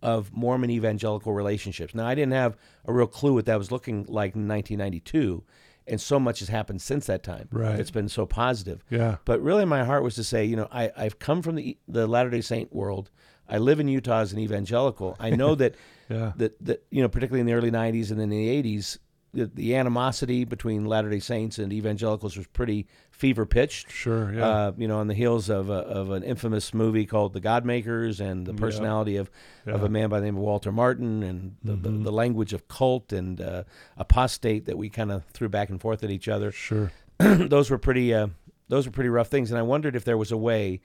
of 0.01 0.33
Mormon 0.33 0.69
evangelical 0.69 1.33
relationships. 1.33 1.95
Now, 1.95 2.07
I 2.07 2.15
didn't 2.15 2.33
have 2.33 2.57
a 2.85 2.93
real 2.93 3.07
clue 3.07 3.33
what 3.33 3.45
that 3.45 3.57
was 3.57 3.71
looking 3.71 4.05
like 4.07 4.35
in 4.35 4.47
1992, 4.47 5.43
and 5.89 5.99
so 5.99 6.19
much 6.19 6.39
has 6.39 6.49
happened 6.49 6.81
since 6.81 7.05
that 7.07 7.23
time. 7.23 7.47
Right. 7.51 7.79
It's 7.79 7.91
been 7.91 8.09
so 8.09 8.25
positive. 8.25 8.83
Yeah. 8.89 9.17
But 9.25 9.41
really, 9.41 9.65
my 9.65 9.83
heart 9.83 10.03
was 10.03 10.15
to 10.15 10.23
say, 10.23 10.45
you 10.45 10.55
know, 10.55 10.67
I, 10.71 10.91
I've 10.95 11.19
come 11.19 11.41
from 11.41 11.55
the 11.55 11.77
the 11.87 12.07
Latter 12.07 12.29
Day 12.29 12.41
Saint 12.41 12.73
world. 12.73 13.09
I 13.47 13.57
live 13.57 13.79
in 13.79 13.87
Utah 13.87 14.19
as 14.19 14.31
an 14.31 14.39
evangelical. 14.39 15.15
I 15.19 15.31
know 15.31 15.55
that 15.55 15.75
Yeah. 16.09 16.31
that 16.37 16.63
that 16.65 16.83
you 16.89 17.01
know, 17.03 17.07
particularly 17.09 17.41
in 17.41 17.45
the 17.45 17.53
early 17.53 17.69
'90s 17.71 18.09
and 18.09 18.19
then 18.19 18.31
in 18.31 18.39
the 18.63 18.63
'80s, 18.77 18.97
the, 19.33 19.45
the 19.45 19.75
animosity 19.75 20.43
between 20.43 20.85
Latter 20.85 21.09
Day 21.09 21.19
Saints 21.19 21.59
and 21.59 21.71
evangelicals 21.71 22.35
was 22.35 22.47
pretty 22.47 22.87
fever 23.19 23.45
pitched. 23.45 23.91
Sure. 23.91 24.33
Yeah. 24.33 24.47
Uh, 24.47 24.71
you 24.77 24.87
know, 24.87 24.97
on 24.99 25.07
the 25.07 25.13
heels 25.13 25.49
of 25.49 25.69
a, 25.69 25.73
of 25.73 26.09
an 26.11 26.23
infamous 26.23 26.73
movie 26.73 27.05
called 27.05 27.33
The 27.33 27.41
God 27.41 27.65
Makers 27.65 28.21
and 28.21 28.45
the 28.45 28.53
personality 28.53 29.17
of, 29.17 29.29
of 29.67 29.81
Yeah. 29.81 29.85
a 29.85 29.89
man 29.89 30.09
by 30.09 30.19
the 30.21 30.25
name 30.25 30.37
of 30.37 30.41
Walter 30.41 30.71
Martin 30.71 31.21
and 31.23 31.57
the, 31.61 31.73
Mhm. 31.73 31.83
the, 31.83 31.89
the 32.05 32.11
language 32.13 32.53
of 32.53 32.69
cult 32.69 33.11
and 33.11 33.41
uh, 33.41 33.63
apostate 33.97 34.65
that 34.67 34.77
we 34.77 34.89
kind 34.89 35.11
of 35.11 35.25
threw 35.25 35.49
back 35.49 35.69
and 35.69 35.81
forth 35.81 36.01
at 36.03 36.09
each 36.11 36.29
other 36.29 36.51
sure. 36.53 36.93
those 37.19 37.69
were 37.69 37.77
pretty 37.77 38.13
uh, 38.13 38.27
those 38.69 38.85
were 38.85 38.91
pretty 38.93 39.09
rough 39.09 39.27
things 39.27 39.51
and 39.51 39.59
i 39.59 39.61
wondered 39.63 39.95
if 39.97 40.05
there 40.05 40.17
was 40.17 40.31
a 40.31 40.37
way 40.37 40.79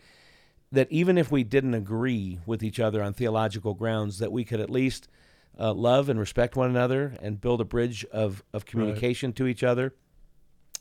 that 0.73 0.91
even 0.91 1.17
if 1.17 1.31
we 1.31 1.45
didn't 1.45 1.75
agree 1.75 2.41
with 2.47 2.65
each 2.65 2.81
other 2.81 3.01
on 3.01 3.13
theological 3.13 3.75
grounds 3.75 4.19
that 4.19 4.33
we 4.33 4.45
could 4.45 4.59
at 4.61 4.71
least 4.71 5.07
uh, 5.61 5.73
love 5.73 6.09
and 6.09 6.19
respect 6.19 6.57
one 6.57 6.69
another 6.69 7.15
and 7.23 7.41
build 7.41 7.61
a 7.61 7.65
bridge 7.65 8.05
of, 8.07 8.43
of 8.53 8.67
communication 8.67 9.33
to 9.33 9.47
each 9.47 9.63
other 9.63 9.95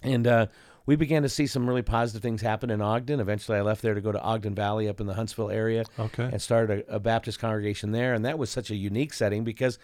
and 0.02 0.26
uh, 0.26 0.48
we 0.86 0.96
began 0.96 1.22
to 1.24 1.30
see 1.30 1.48
some 1.48 1.68
really 1.68 1.82
positive 1.82 2.22
things 2.22 2.42
happen 2.42 2.70
in 2.70 2.82
ogden 2.82 3.20
eventually 3.20 3.58
i 3.58 3.62
left 3.62 3.82
there 3.82 3.94
to 3.94 4.02
go 4.02 4.12
to 4.12 4.22
ogden 4.22 4.54
valley 4.56 4.88
up 4.90 5.00
in 5.00 5.08
the 5.08 5.14
huntsville 5.14 5.50
area 5.50 5.84
Okay. 6.00 6.24
and 6.32 6.42
started 6.42 6.86
a, 6.90 6.96
a 6.96 7.00
Baptist 7.00 7.40
congregation 7.40 7.92
there. 7.92 8.14
And 8.14 8.26
that 8.26 8.38
was 8.38 8.50
such 8.50 8.70
a 8.72 8.76
unique 8.76 9.14
setting 9.14 9.44
because, 9.44 9.80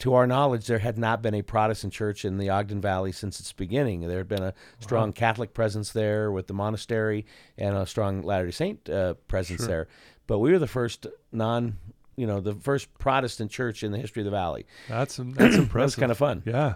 to 0.00 0.14
our 0.14 0.26
knowledge, 0.28 0.66
there 0.68 0.78
had 0.78 0.96
not 0.96 1.22
been 1.22 1.34
a 1.34 1.42
Protestant 1.42 1.92
church 1.92 2.24
in 2.24 2.38
the 2.38 2.50
Ogden 2.50 2.80
Valley 2.80 3.10
since 3.10 3.40
its 3.40 3.52
beginning. 3.52 4.02
There 4.02 4.18
had 4.18 4.28
been 4.28 4.42
a 4.44 4.54
strong 4.78 5.12
Catholic 5.12 5.54
presence 5.54 5.90
there 5.90 6.30
with 6.30 6.46
the 6.46 6.54
monastery 6.54 7.26
and 7.56 7.76
a 7.76 7.84
strong 7.84 8.22
Latter 8.22 8.46
day 8.46 8.52
Saint 8.52 8.88
uh, 8.88 9.14
presence 9.26 9.58
Sure. 9.60 9.66
there. 9.68 9.88
But 10.28 10.38
we 10.38 10.52
were 10.52 10.60
the 10.60 10.68
first 10.68 11.08
non, 11.32 11.78
you 12.16 12.26
know, 12.28 12.40
the 12.40 12.54
first 12.54 12.92
Protestant 12.98 13.50
church 13.50 13.82
in 13.82 13.90
the 13.90 13.98
history 13.98 14.22
of 14.22 14.26
the 14.26 14.30
valley. 14.30 14.66
That's 14.88 15.16
that's 15.16 15.56
That 15.56 15.74
was 15.74 15.96
kind 15.96 16.12
of 16.12 16.18
fun. 16.18 16.42
Yeah. 16.46 16.74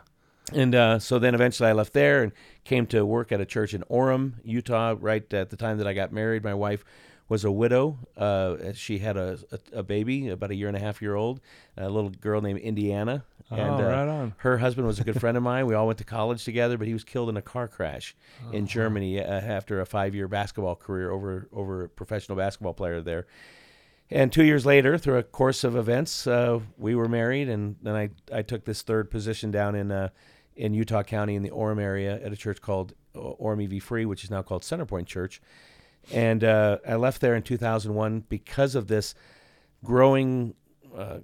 And 0.55 0.75
uh, 0.75 0.99
so 0.99 1.19
then 1.19 1.35
eventually 1.35 1.69
I 1.69 1.73
left 1.73 1.93
there 1.93 2.23
and 2.23 2.33
came 2.65 2.87
to 2.89 3.05
work 3.05 3.33
at 3.33 3.41
a 3.41 3.47
church 3.47 3.75
in 3.75 3.83
Orem, 3.91 4.35
Utah, 4.45 4.95
right 4.99 5.33
at 5.35 5.51
the 5.51 5.57
time 5.57 5.79
that 5.79 5.87
I 5.87 5.93
got 5.95 6.13
married. 6.13 6.45
My 6.45 6.55
wife 6.55 6.85
was 7.29 7.45
a 7.45 7.51
widow. 7.51 7.99
Uh, 8.17 8.57
she 8.75 8.99
had 8.99 9.17
a, 9.17 9.39
a, 9.51 9.79
a 9.79 9.83
baby, 9.83 10.29
about 10.29 10.51
a 10.51 10.55
year 10.55 10.69
and 10.69 10.77
a 10.77 10.81
half 10.81 11.01
year 11.01 11.15
old, 11.15 11.41
a 11.77 11.89
little 11.89 12.11
girl 12.11 12.41
named 12.43 12.59
Indiana. 12.61 13.25
Oh, 13.51 13.57
And 13.57 13.81
uh, 13.81 13.85
right 13.85 14.09
on. 14.09 14.35
her 14.39 14.59
husband 14.59 14.87
was 14.87 15.01
a 15.01 15.05
good 15.05 15.19
friend 15.21 15.37
of 15.37 15.43
mine. 15.53 15.67
We 15.67 15.75
all 15.75 15.87
went 15.87 15.99
to 15.99 16.05
college 16.05 16.45
together, 16.45 16.77
but 16.77 16.87
he 16.87 16.93
was 16.93 17.05
killed 17.05 17.29
in 17.29 17.37
a 17.37 17.43
car 17.43 17.69
crash 17.69 18.15
Oh, 18.47 18.53
in 18.53 18.67
Germany 18.67 19.21
uh, 19.21 19.25
after 19.25 19.81
a 19.81 19.87
five 19.87 20.15
year 20.15 20.29
basketball 20.29 20.75
career 20.77 21.11
over 21.11 21.49
over 21.53 21.85
a 21.85 21.89
professional 21.89 22.37
basketball 22.37 22.75
player 22.75 23.01
there. 23.01 23.27
And 24.11 24.31
two 24.31 24.45
years 24.45 24.67
later, 24.67 24.99
through 24.99 25.17
a 25.17 25.23
course 25.23 25.65
of 25.65 25.75
events, 25.75 26.27
uh, 26.27 26.61
we 26.77 26.95
were 26.95 27.09
married, 27.09 27.49
and 27.49 27.77
then 27.83 27.95
I, 27.95 28.11
I 28.31 28.43
took 28.43 28.67
this 28.67 28.83
third 28.83 29.11
position 29.11 29.51
down 29.51 29.75
in 29.75 29.91
uh, 29.91 30.11
in 30.57 30.75
Utah 30.75 31.03
County 31.03 31.35
in 31.35 31.43
the 31.43 31.51
Orem 31.51 31.81
area 31.81 32.21
at 32.23 32.33
a 32.33 32.37
church 32.37 32.61
called 32.61 32.95
uh, 33.15 33.19
Orem 33.19 33.65
EV 33.77 33.83
Free, 33.83 34.05
which 34.05 34.25
is 34.25 34.31
now 34.31 34.43
called 34.43 34.63
Centerpoint 34.63 35.07
Church. 35.07 35.41
And 36.13 36.43
uh, 36.45 36.79
I 36.87 36.97
left 36.97 37.21
there 37.21 37.35
in 37.35 37.43
2001 37.43 38.25
because 38.29 38.75
of 38.75 38.89
this 38.89 39.15
growing 39.85 40.55
uh, 40.97 41.19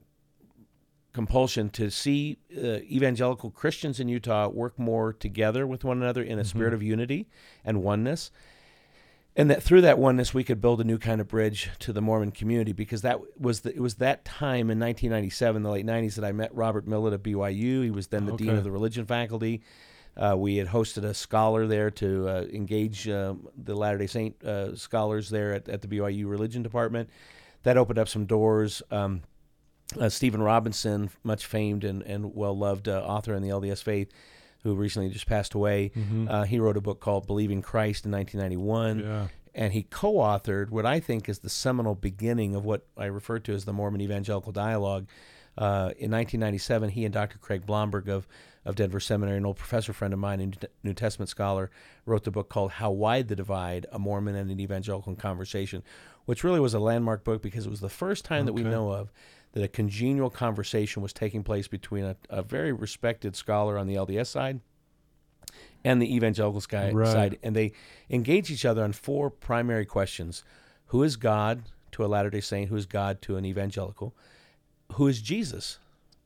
compulsion 1.12 1.68
to 1.70 1.90
see 1.90 2.38
uh, 2.56 2.60
evangelical 2.90 3.50
Christians 3.50 3.98
in 3.98 4.08
Utah 4.08 4.48
work 4.48 4.78
more 4.78 5.12
together 5.12 5.66
with 5.66 5.82
one 5.84 6.00
another 6.00 6.22
in 6.22 6.38
a 6.38 6.42
Mm-hmm. 6.42 6.48
spirit 6.48 6.74
of 6.74 6.82
unity 6.82 7.26
and 7.64 7.82
oneness. 7.82 8.30
And 9.38 9.48
that 9.50 9.62
through 9.62 9.82
that 9.82 10.00
oneness, 10.00 10.34
we 10.34 10.42
could 10.42 10.60
build 10.60 10.80
a 10.80 10.84
new 10.84 10.98
kind 10.98 11.20
of 11.20 11.28
bridge 11.28 11.70
to 11.78 11.92
the 11.92 12.02
Mormon 12.02 12.32
community 12.32 12.72
because 12.72 13.02
that 13.02 13.20
was 13.40 13.60
the, 13.60 13.72
it 13.72 13.78
was 13.78 13.94
that 13.94 14.24
time 14.24 14.68
in 14.68 14.80
1997, 14.80 15.62
the 15.62 15.70
late 15.70 15.86
90s, 15.86 16.16
that 16.16 16.24
I 16.24 16.32
met 16.32 16.52
Robert 16.52 16.88
Millett 16.88 17.14
of 17.14 17.22
BYU. 17.22 17.84
He 17.84 17.90
was 17.92 18.08
then 18.08 18.26
the 18.26 18.36
dean 18.36 18.50
of 18.50 18.64
the 18.64 18.72
religion 18.72 19.06
faculty. 19.06 19.62
Uh, 20.16 20.34
we 20.36 20.56
had 20.56 20.66
hosted 20.66 21.04
a 21.04 21.14
scholar 21.14 21.68
there 21.68 21.88
to 21.92 22.28
uh, 22.28 22.42
engage 22.52 23.08
um, 23.08 23.46
the 23.56 23.76
Latter 23.76 23.98
day 23.98 24.08
Saint 24.08 24.42
uh, 24.42 24.74
scholars 24.74 25.30
there 25.30 25.54
at, 25.54 25.68
at 25.68 25.82
the 25.82 25.86
BYU 25.88 26.28
religion 26.28 26.64
department. 26.64 27.08
That 27.62 27.76
opened 27.76 28.00
up 28.00 28.08
some 28.08 28.26
doors. 28.26 28.82
Um, 28.90 29.22
uh, 30.00 30.08
Stephen 30.08 30.42
Robinson, 30.42 31.10
much 31.22 31.46
famed 31.46 31.84
and, 31.84 32.02
and 32.02 32.34
well 32.34 32.58
loved 32.58 32.88
uh, 32.88 33.04
author 33.06 33.34
in 33.34 33.42
the 33.44 33.50
LDS 33.50 33.84
faith, 33.84 34.10
who 34.62 34.74
recently 34.74 35.08
just 35.10 35.26
passed 35.26 35.54
away, 35.54 35.90
uh, 36.28 36.44
he 36.44 36.58
wrote 36.58 36.76
a 36.76 36.80
book 36.80 37.00
called 37.00 37.26
Believing 37.26 37.62
Christ 37.62 38.04
in 38.04 38.10
1991 38.12 39.00
Yeah. 39.00 39.28
and 39.54 39.72
he 39.72 39.82
co-authored 39.84 40.70
what 40.70 40.84
I 40.86 41.00
think 41.00 41.28
is 41.28 41.40
the 41.40 41.48
seminal 41.50 41.94
beginning 41.94 42.54
of 42.54 42.64
what 42.64 42.86
I 42.96 43.06
refer 43.06 43.38
to 43.40 43.52
as 43.52 43.64
the 43.64 43.72
Mormon 43.72 44.00
Evangelical 44.00 44.52
Dialogue. 44.52 45.06
Uh, 45.56 45.90
in 45.98 46.10
1997, 46.12 46.90
he 46.90 47.04
and 47.04 47.12
Dr. 47.12 47.38
Craig 47.38 47.66
Blomberg 47.66 48.08
of 48.08 48.26
of 48.64 48.74
Denver 48.74 49.00
Seminary, 49.00 49.38
an 49.38 49.46
old 49.46 49.56
professor 49.56 49.94
friend 49.94 50.12
of 50.12 50.20
mine, 50.20 50.40
and 50.40 50.66
New 50.82 50.92
Testament 50.92 51.30
scholar, 51.30 51.70
wrote 52.04 52.24
the 52.24 52.30
book 52.30 52.50
called 52.50 52.72
"How 52.72 52.90
Wide 52.90 53.28
the 53.28 53.34
Divide: 53.36 53.86
A 53.92 53.98
Mormon 53.98 54.34
and 54.36 54.50
an 54.50 54.60
Evangelical 54.60 55.14
Conversation," 55.14 55.82
which 56.26 56.44
really 56.44 56.60
was 56.60 56.74
a 56.74 56.78
landmark 56.78 57.24
book 57.24 57.40
because 57.40 57.64
it 57.66 57.70
was 57.70 57.80
the 57.80 57.88
first 57.88 58.26
time 58.26 58.44
that 58.44 58.52
we 58.52 58.62
know 58.70 58.90
of 58.92 59.10
that 59.52 59.62
a 59.62 59.68
congenial 59.68 60.30
conversation 60.30 61.02
was 61.02 61.12
taking 61.12 61.42
place 61.42 61.68
between 61.68 62.04
a, 62.04 62.16
a 62.30 62.42
very 62.42 62.72
respected 62.72 63.34
scholar 63.36 63.78
on 63.78 63.86
the 63.86 63.94
LDS 63.94 64.26
side 64.26 64.60
and 65.84 66.02
the 66.02 66.14
evangelical 66.14 66.60
sky, 66.60 66.90
Right. 66.90 67.08
side, 67.08 67.38
and 67.42 67.54
they 67.54 67.72
engage 68.10 68.50
each 68.50 68.64
other 68.64 68.82
on 68.84 68.92
four 68.92 69.30
primary 69.30 69.86
questions: 69.86 70.42
Who 70.86 71.02
is 71.02 71.16
God 71.16 71.62
to 71.92 72.04
a 72.04 72.08
Latter 72.08 72.30
Day 72.30 72.40
Saint? 72.40 72.68
Who 72.68 72.76
is 72.76 72.86
God 72.86 73.22
to 73.22 73.36
an 73.36 73.44
evangelical? 73.44 74.14
Who 74.94 75.06
is 75.06 75.22
Jesus 75.22 75.78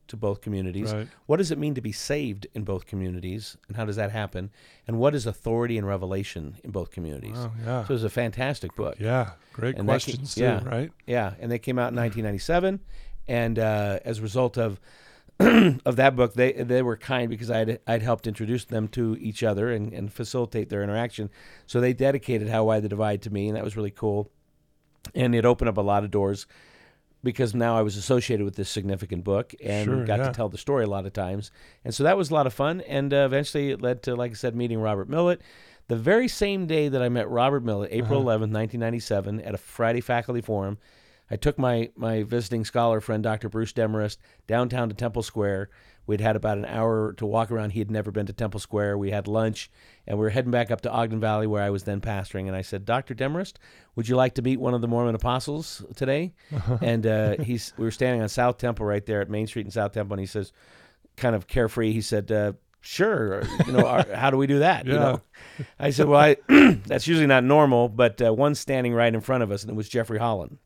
to 0.09 0.17
both 0.17 0.41
communities? 0.41 0.93
Right. 0.93 1.09
What 1.26 1.37
does 1.37 1.50
it 1.50 1.59
mean 1.59 1.75
to 1.75 1.81
be 1.81 1.93
saved 1.93 2.47
in 2.55 2.64
both 2.64 2.87
communities, 2.87 3.57
and 3.69 3.76
how 3.76 3.85
does 3.85 3.97
that 3.97 4.11
happen? 4.11 4.50
And 4.88 4.99
what 4.99 5.14
is 5.14 5.26
authority 5.26 5.76
and 5.79 5.87
revelation 5.87 6.57
in 6.64 6.71
both 6.71 6.91
communities? 6.91 7.37
Oh, 7.37 7.52
yeah. 7.64 7.85
So 7.85 7.91
it 7.93 7.95
was 7.95 8.05
a 8.05 8.11
fantastic 8.11 8.75
book. 8.75 8.97
Yeah. 8.99 9.33
Great 9.52 9.76
And 9.76 9.87
questions, 9.87 10.37
yeah. 10.37 10.61
too, 10.61 10.67
right? 10.69 10.93
Yeah, 11.07 11.35
and 11.38 11.52
they 11.52 11.59
came 11.59 11.79
out 11.79 11.93
in 11.93 11.97
1997, 11.97 12.81
and 13.29 13.59
uh, 13.59 13.99
as 14.05 14.19
a 14.19 14.23
result 14.23 14.59
of 14.59 14.81
of 15.41 15.97
that 15.97 16.14
book, 16.17 16.35
they 16.35 16.52
they 16.52 16.83
were 16.83 16.97
kind 16.97 17.29
because 17.31 17.50
I'd 17.50 17.79
I'd 17.87 18.02
helped 18.02 18.26
introduce 18.26 18.64
them 18.64 18.88
to 18.88 19.17
each 19.21 19.43
other 19.43 19.71
and, 19.73 19.93
and 19.93 20.12
facilitate 20.12 20.69
their 20.69 20.83
interaction. 20.83 21.31
So 21.67 21.81
they 21.81 21.93
dedicated 21.93 22.49
How 22.49 22.64
Wide 22.64 22.83
the 22.83 22.88
Divide 22.88 23.23
to 23.23 23.31
me, 23.31 23.49
and 23.49 23.57
that 23.57 23.64
was 23.64 23.76
really 23.76 23.91
cool. 23.91 24.31
And 25.14 25.35
it 25.35 25.45
opened 25.45 25.69
up 25.69 25.79
a 25.79 25.83
lot 25.83 26.05
of 26.05 26.11
doors 26.11 26.47
because 27.25 27.55
now 27.55 27.76
I 27.76 27.83
was 27.83 27.97
associated 27.97 28.45
with 28.45 28.57
this 28.57 28.69
significant 28.69 29.25
book 29.25 29.55
and 29.62 29.85
Sure, 29.85 30.05
got 30.05 30.19
yeah. 30.21 30.26
to 30.26 30.33
tell 30.33 30.49
the 30.49 30.59
story 30.59 30.85
a 30.85 30.88
lot 30.88 31.07
of 31.07 31.12
times. 31.12 31.50
And 31.85 31.95
so 31.95 32.02
that 32.05 32.17
was 32.17 32.31
a 32.31 32.35
lot 32.35 32.47
of 32.47 32.52
fun. 32.55 32.81
And 32.83 33.12
uh, 33.14 33.19
eventually 33.19 33.71
it 33.71 33.81
led 33.83 34.02
to, 34.05 34.14
like 34.17 34.33
I 34.33 34.35
said, 34.35 34.55
meeting 34.57 34.81
Robert 34.81 35.09
Millett. 35.09 35.41
The 35.88 35.97
very 35.97 36.29
same 36.29 36.67
day 36.67 36.88
that 36.88 37.02
I 37.02 37.09
met 37.09 37.29
Robert 37.29 37.64
Millett, 37.64 37.93
April 37.93 38.21
Uh-huh. 38.29 38.38
11th, 38.38 38.52
1997, 38.52 39.41
at 39.41 39.55
a 39.55 39.59
Friday 39.59 40.00
faculty 40.00 40.41
forum, 40.41 40.79
I 41.32 41.36
took 41.36 41.58
my, 41.58 41.90
my 41.96 42.24
visiting 42.24 42.64
scholar 42.66 43.00
friend, 43.00 43.22
Dr. 43.22 43.48
Bruce 43.48 43.72
Demarest, 43.72 44.18
downtown 44.46 44.90
to 44.90 44.94
Temple 44.94 45.22
Square. 45.22 45.70
We'd 46.06 46.20
had 46.20 46.36
about 46.36 46.58
an 46.58 46.66
hour 46.66 47.14
to 47.14 47.24
walk 47.24 47.50
around. 47.50 47.70
He 47.70 47.78
had 47.78 47.90
never 47.90 48.10
been 48.10 48.26
to 48.26 48.32
Temple 48.34 48.60
Square. 48.60 48.98
We 48.98 49.12
had 49.12 49.26
lunch, 49.26 49.70
and 50.06 50.18
we 50.18 50.24
were 50.24 50.30
heading 50.30 50.50
back 50.50 50.70
up 50.70 50.82
to 50.82 50.90
Ogden 50.90 51.20
Valley, 51.20 51.46
where 51.46 51.62
I 51.62 51.70
was 51.70 51.84
then 51.84 52.02
pastoring. 52.02 52.48
And 52.48 52.54
I 52.56 52.60
said, 52.60 52.84
Dr. 52.84 53.14
Demarest, 53.14 53.58
would 53.96 54.08
you 54.08 54.16
like 54.16 54.34
to 54.34 54.42
meet 54.42 54.60
one 54.60 54.74
of 54.74 54.82
the 54.82 54.88
Mormon 54.88 55.14
apostles 55.14 55.82
today? 55.96 56.34
and 56.82 57.06
uh, 57.06 57.36
he's 57.42 57.72
we 57.78 57.84
were 57.84 57.90
standing 57.90 58.20
on 58.20 58.28
South 58.28 58.58
Temple 58.58 58.84
right 58.84 59.06
there 59.06 59.22
at 59.22 59.30
Main 59.30 59.46
Street 59.46 59.64
in 59.64 59.70
South 59.72 59.92
Temple, 59.92 60.14
and 60.14 60.20
he 60.20 60.26
says, 60.26 60.52
kind 61.16 61.34
of 61.34 61.46
carefree, 61.46 61.92
he 61.92 62.02
said, 62.02 62.30
uh, 62.30 62.52
"Sure, 62.82 63.42
you 63.66 63.72
know, 63.72 63.86
our, 63.86 64.04
how 64.14 64.30
do 64.30 64.36
we 64.36 64.46
do 64.46 64.58
that?" 64.58 64.84
You 64.86 64.92
Yeah. 64.94 64.98
know, 64.98 65.20
I 65.78 65.90
said, 65.90 66.08
"Well, 66.08 66.20
I, 66.20 66.36
that's 66.86 67.06
usually 67.06 67.26
not 67.28 67.44
normal, 67.44 67.88
but 67.88 68.20
uh, 68.20 68.34
one's 68.34 68.58
standing 68.60 68.92
right 68.92 69.14
in 69.14 69.20
front 69.22 69.42
of 69.44 69.50
us, 69.50 69.62
and 69.62 69.70
it 69.70 69.76
was 69.76 69.88
Jeffrey 69.88 70.18
Holland." 70.18 70.58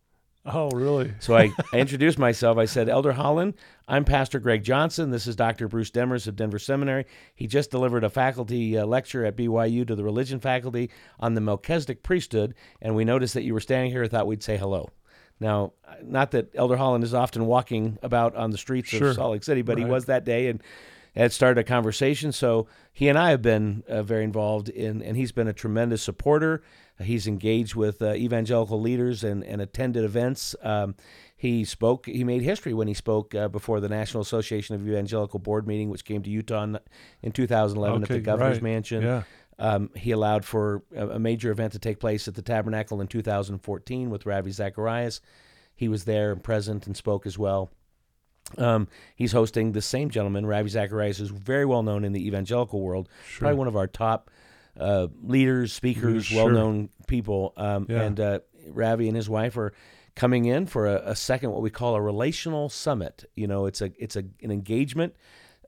Oh, 0.49 0.71
really? 0.71 1.12
So 1.19 1.37
I, 1.37 1.50
I 1.73 1.79
introduced 1.79 2.19
myself. 2.19 2.57
I 2.57 2.67
said, 2.67 2.88
Elder 2.88 3.12
Holland, 3.12 3.55
I'm 3.88 4.05
Pastor 4.05 4.38
Greg 4.38 4.62
Johnson. 4.62 5.11
This 5.11 5.26
is 5.26 5.35
Dr. 5.35 5.67
Bruce 5.67 5.91
Demarest 5.91 6.29
of 6.29 6.37
Denver 6.37 6.61
Seminary. 6.61 7.05
He 7.35 7.49
just 7.49 7.73
delivered 7.73 8.05
a 8.05 8.11
faculty 8.11 8.79
uh, 8.79 8.87
lecture 8.87 9.25
at 9.25 9.37
BYU 9.37 9.85
to 9.88 9.97
the 9.97 10.05
religion 10.05 10.38
faculty 10.38 10.91
on 11.19 11.35
the 11.35 11.41
Melchizedek 11.41 12.05
priesthood, 12.05 12.55
and 12.81 12.95
we 12.95 13.05
noticed 13.05 13.35
that 13.35 13.43
you 13.43 13.55
were 13.55 13.61
standing 13.61 13.91
here. 13.91 14.03
And 14.03 14.11
thought 14.11 14.29
we'd 14.29 14.43
say 14.43 14.57
hello. 14.57 14.91
Now, 15.41 15.73
not 16.03 16.31
that 16.31 16.55
Elder 16.55 16.76
Holland 16.76 17.03
is 17.03 17.12
often 17.12 17.47
walking 17.47 17.99
about 18.03 18.37
on 18.37 18.50
the 18.53 18.59
streets 18.59 18.88
Sure. 18.91 19.09
of 19.11 19.17
Salt 19.17 19.33
Lake 19.33 19.45
City, 19.45 19.62
but 19.62 19.79
he 19.79 19.85
was 19.85 20.05
that 20.05 20.25
day 20.25 20.47
and 20.49 20.62
had 21.17 21.33
started 21.33 21.59
a 21.61 21.65
conversation. 21.65 22.31
So 22.31 22.69
he 22.93 23.09
and 23.09 23.19
I 23.19 23.31
have 23.31 23.43
been 23.43 23.83
uh, 23.88 24.03
very 24.03 24.23
involved 24.23 24.69
in, 24.69 25.03
and 25.03 25.17
he's 25.17 25.33
been 25.33 25.49
a 25.49 25.53
tremendous 25.53 26.03
supporter. 26.03 26.62
He's 27.00 27.26
engaged 27.26 27.75
with 27.75 28.00
uh, 28.00 28.15
evangelical 28.15 28.81
leaders 28.81 29.23
and, 29.23 29.45
and 29.45 29.61
attended 29.61 30.05
events. 30.05 30.55
Um, 30.62 30.95
he 31.37 31.65
spoke. 31.65 32.07
He 32.07 32.25
made 32.25 32.43
history 32.43 32.73
when 32.73 32.88
he 32.88 32.95
spoke 32.95 33.35
uh, 33.35 33.49
before 33.49 33.81
the 33.81 33.88
National 33.88 34.23
Association 34.23 34.75
of 34.75 34.88
Evangelical 34.88 35.38
Board 35.38 35.67
meeting, 35.67 35.91
which 35.91 36.05
came 36.05 36.23
to 36.23 36.31
Utah 36.31 36.62
in, 36.62 36.79
in 37.23 37.33
2011 37.33 38.03
at 38.03 38.09
the 38.09 38.21
governor's 38.21 38.57
right. 38.57 38.62
mansion. 38.62 39.03
Yeah. 39.03 39.23
Um, 39.59 39.91
he 39.95 40.11
allowed 40.11 40.45
for 40.45 40.83
a, 40.95 41.09
a 41.11 41.19
major 41.19 41.50
event 41.50 41.73
to 41.73 41.79
take 41.79 41.99
place 42.00 42.29
at 42.29 42.35
the 42.35 42.43
Tabernacle 42.43 43.00
in 43.00 43.07
2014 43.07 44.11
with 44.11 44.26
Ravi 44.26 44.50
Zacharias. 44.50 45.21
He 45.75 45.88
was 45.88 46.05
there 46.05 46.33
and 46.33 46.43
present 46.43 46.87
and 46.87 46.97
spoke 46.97 47.26
as 47.26 47.38
well. 47.38 47.71
Um, 48.59 48.88
he's 49.15 49.33
hosting 49.33 49.73
the 49.73 49.83
same 49.83 50.09
gentleman, 50.09 50.47
Ravi 50.47 50.69
Zacharias, 50.69 51.21
is 51.21 51.31
very 51.31 51.67
well 51.67 51.83
known 51.83 52.05
in 52.05 52.12
the 52.12 52.26
evangelical 52.26 52.81
world. 52.81 53.09
Sure. 53.26 53.41
Probably 53.41 53.59
one 53.59 53.69
of 53.69 53.76
our 53.76 53.87
top 53.87 54.31
uh, 54.78 55.06
leaders, 55.23 55.73
speakers, 55.73 56.26
Sure. 56.26 56.45
well 56.45 56.52
known 56.54 56.88
people. 57.06 57.52
Um, 57.56 57.87
Yeah. 57.88 58.02
And 58.02 58.21
uh, 58.21 58.40
Ravi 58.68 59.09
and 59.09 59.16
his 59.16 59.28
wife 59.28 59.56
are 59.56 59.73
coming 60.14 60.47
in 60.47 60.66
for 60.66 60.87
a, 60.87 61.11
a 61.11 61.14
second, 61.16 61.50
what 61.52 61.62
we 61.62 61.71
call 61.71 61.95
a 61.95 62.00
relational 62.00 62.68
summit. 62.68 63.25
You 63.35 63.47
know, 63.47 63.66
it's 63.66 63.80
a 63.80 63.92
it's 63.99 64.16
a, 64.16 64.25
an 64.42 64.50
engagement 64.50 65.14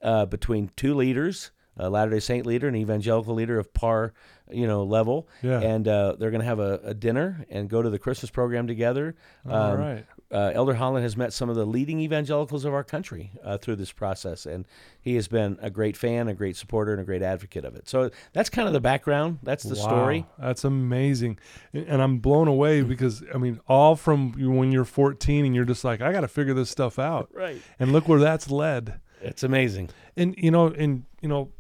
uh, 0.03 0.27
between 0.27 0.71
two 0.77 0.95
leaders, 0.95 1.51
a 1.77 1.89
Latter 1.91 2.11
Day 2.13 2.21
Saint 2.21 2.47
leader 2.47 2.67
and 2.69 2.77
evangelical 2.77 3.35
leader 3.35 3.59
of 3.59 3.73
par, 3.75 4.13
you 4.51 4.67
know, 4.67 4.85
level. 4.85 5.29
Yeah. 5.43 5.61
And 5.61 5.87
uh, 5.87 6.17
they're 6.19 6.31
going 6.31 6.41
to 6.41 6.47
have 6.47 6.61
a, 6.61 6.81
a 6.85 6.95
dinner 6.95 7.47
and 7.51 7.69
go 7.69 7.83
to 7.83 7.91
the 7.91 7.99
Christmas 7.99 8.31
program 8.31 8.67
together. 8.67 9.15
All 9.49 9.55
Um, 9.75 9.79
right. 9.79 10.07
Uh, 10.31 10.51
Elder 10.55 10.75
Holland 10.75 11.05
has 11.05 11.17
met 11.17 11.33
some 11.33 11.49
of 11.49 11.57
the 11.57 11.65
leading 11.65 12.01
evangelicals 12.01 12.65
of 12.65 12.75
our 12.75 12.85
country 12.85 13.33
uh, 13.43 13.57
through 13.57 13.77
this 13.77 13.93
process, 13.93 14.45
and 14.45 14.67
he 15.01 15.15
has 15.15 15.27
been 15.27 15.59
a 15.63 15.71
great 15.71 15.97
fan, 15.97 16.29
a 16.29 16.35
great 16.35 16.57
supporter, 16.57 16.93
and 16.93 17.01
a 17.01 17.05
great 17.05 17.23
advocate 17.23 17.65
of 17.65 17.75
it. 17.75 17.89
So 17.89 18.11
that's 18.35 18.51
kind 18.51 18.69
of 18.69 18.75
the 18.75 18.81
background. 18.81 19.39
That's 19.43 19.65
the 19.65 19.77
story. 19.77 20.27
That's 20.39 20.65
amazing. 20.65 21.39
And 21.73 22.03
I'm 22.03 22.19
blown 22.19 22.47
away 22.47 22.83
because, 22.95 23.23
I 23.35 23.39
mean, 23.39 23.61
all 23.69 23.97
from 23.97 24.33
when 24.33 24.71
you're 24.71 24.85
14 24.85 25.47
and 25.47 25.55
you're 25.55 25.65
just 25.65 25.83
like, 25.85 26.03
I 26.03 26.13
got 26.13 26.21
to 26.21 26.29
figure 26.29 26.55
this 26.55 26.71
stuff 26.71 26.99
out. 26.99 27.31
Right. 27.39 27.63
And 27.79 27.93
look 27.93 28.09
where 28.09 28.19
that's 28.19 28.51
led. 28.51 29.01
It's 29.23 29.45
amazing. 29.45 29.91
And, 30.17 30.35
you 30.37 30.51
know, 30.51 30.67
and, 30.67 31.05
you 31.21 31.29
know, 31.29 31.53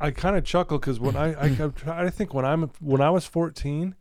I 0.00 0.12
kind 0.12 0.34
of 0.34 0.44
chuckle 0.44 0.78
because 0.78 0.98
when 0.98 1.14
I, 1.14 1.34
I, 1.34 1.70
I 1.86 2.06
I 2.06 2.10
think 2.10 2.32
when 2.32 2.46
I'm, 2.46 2.70
when 2.80 3.02
I 3.02 3.10
was 3.10 3.26
14, 3.26 3.94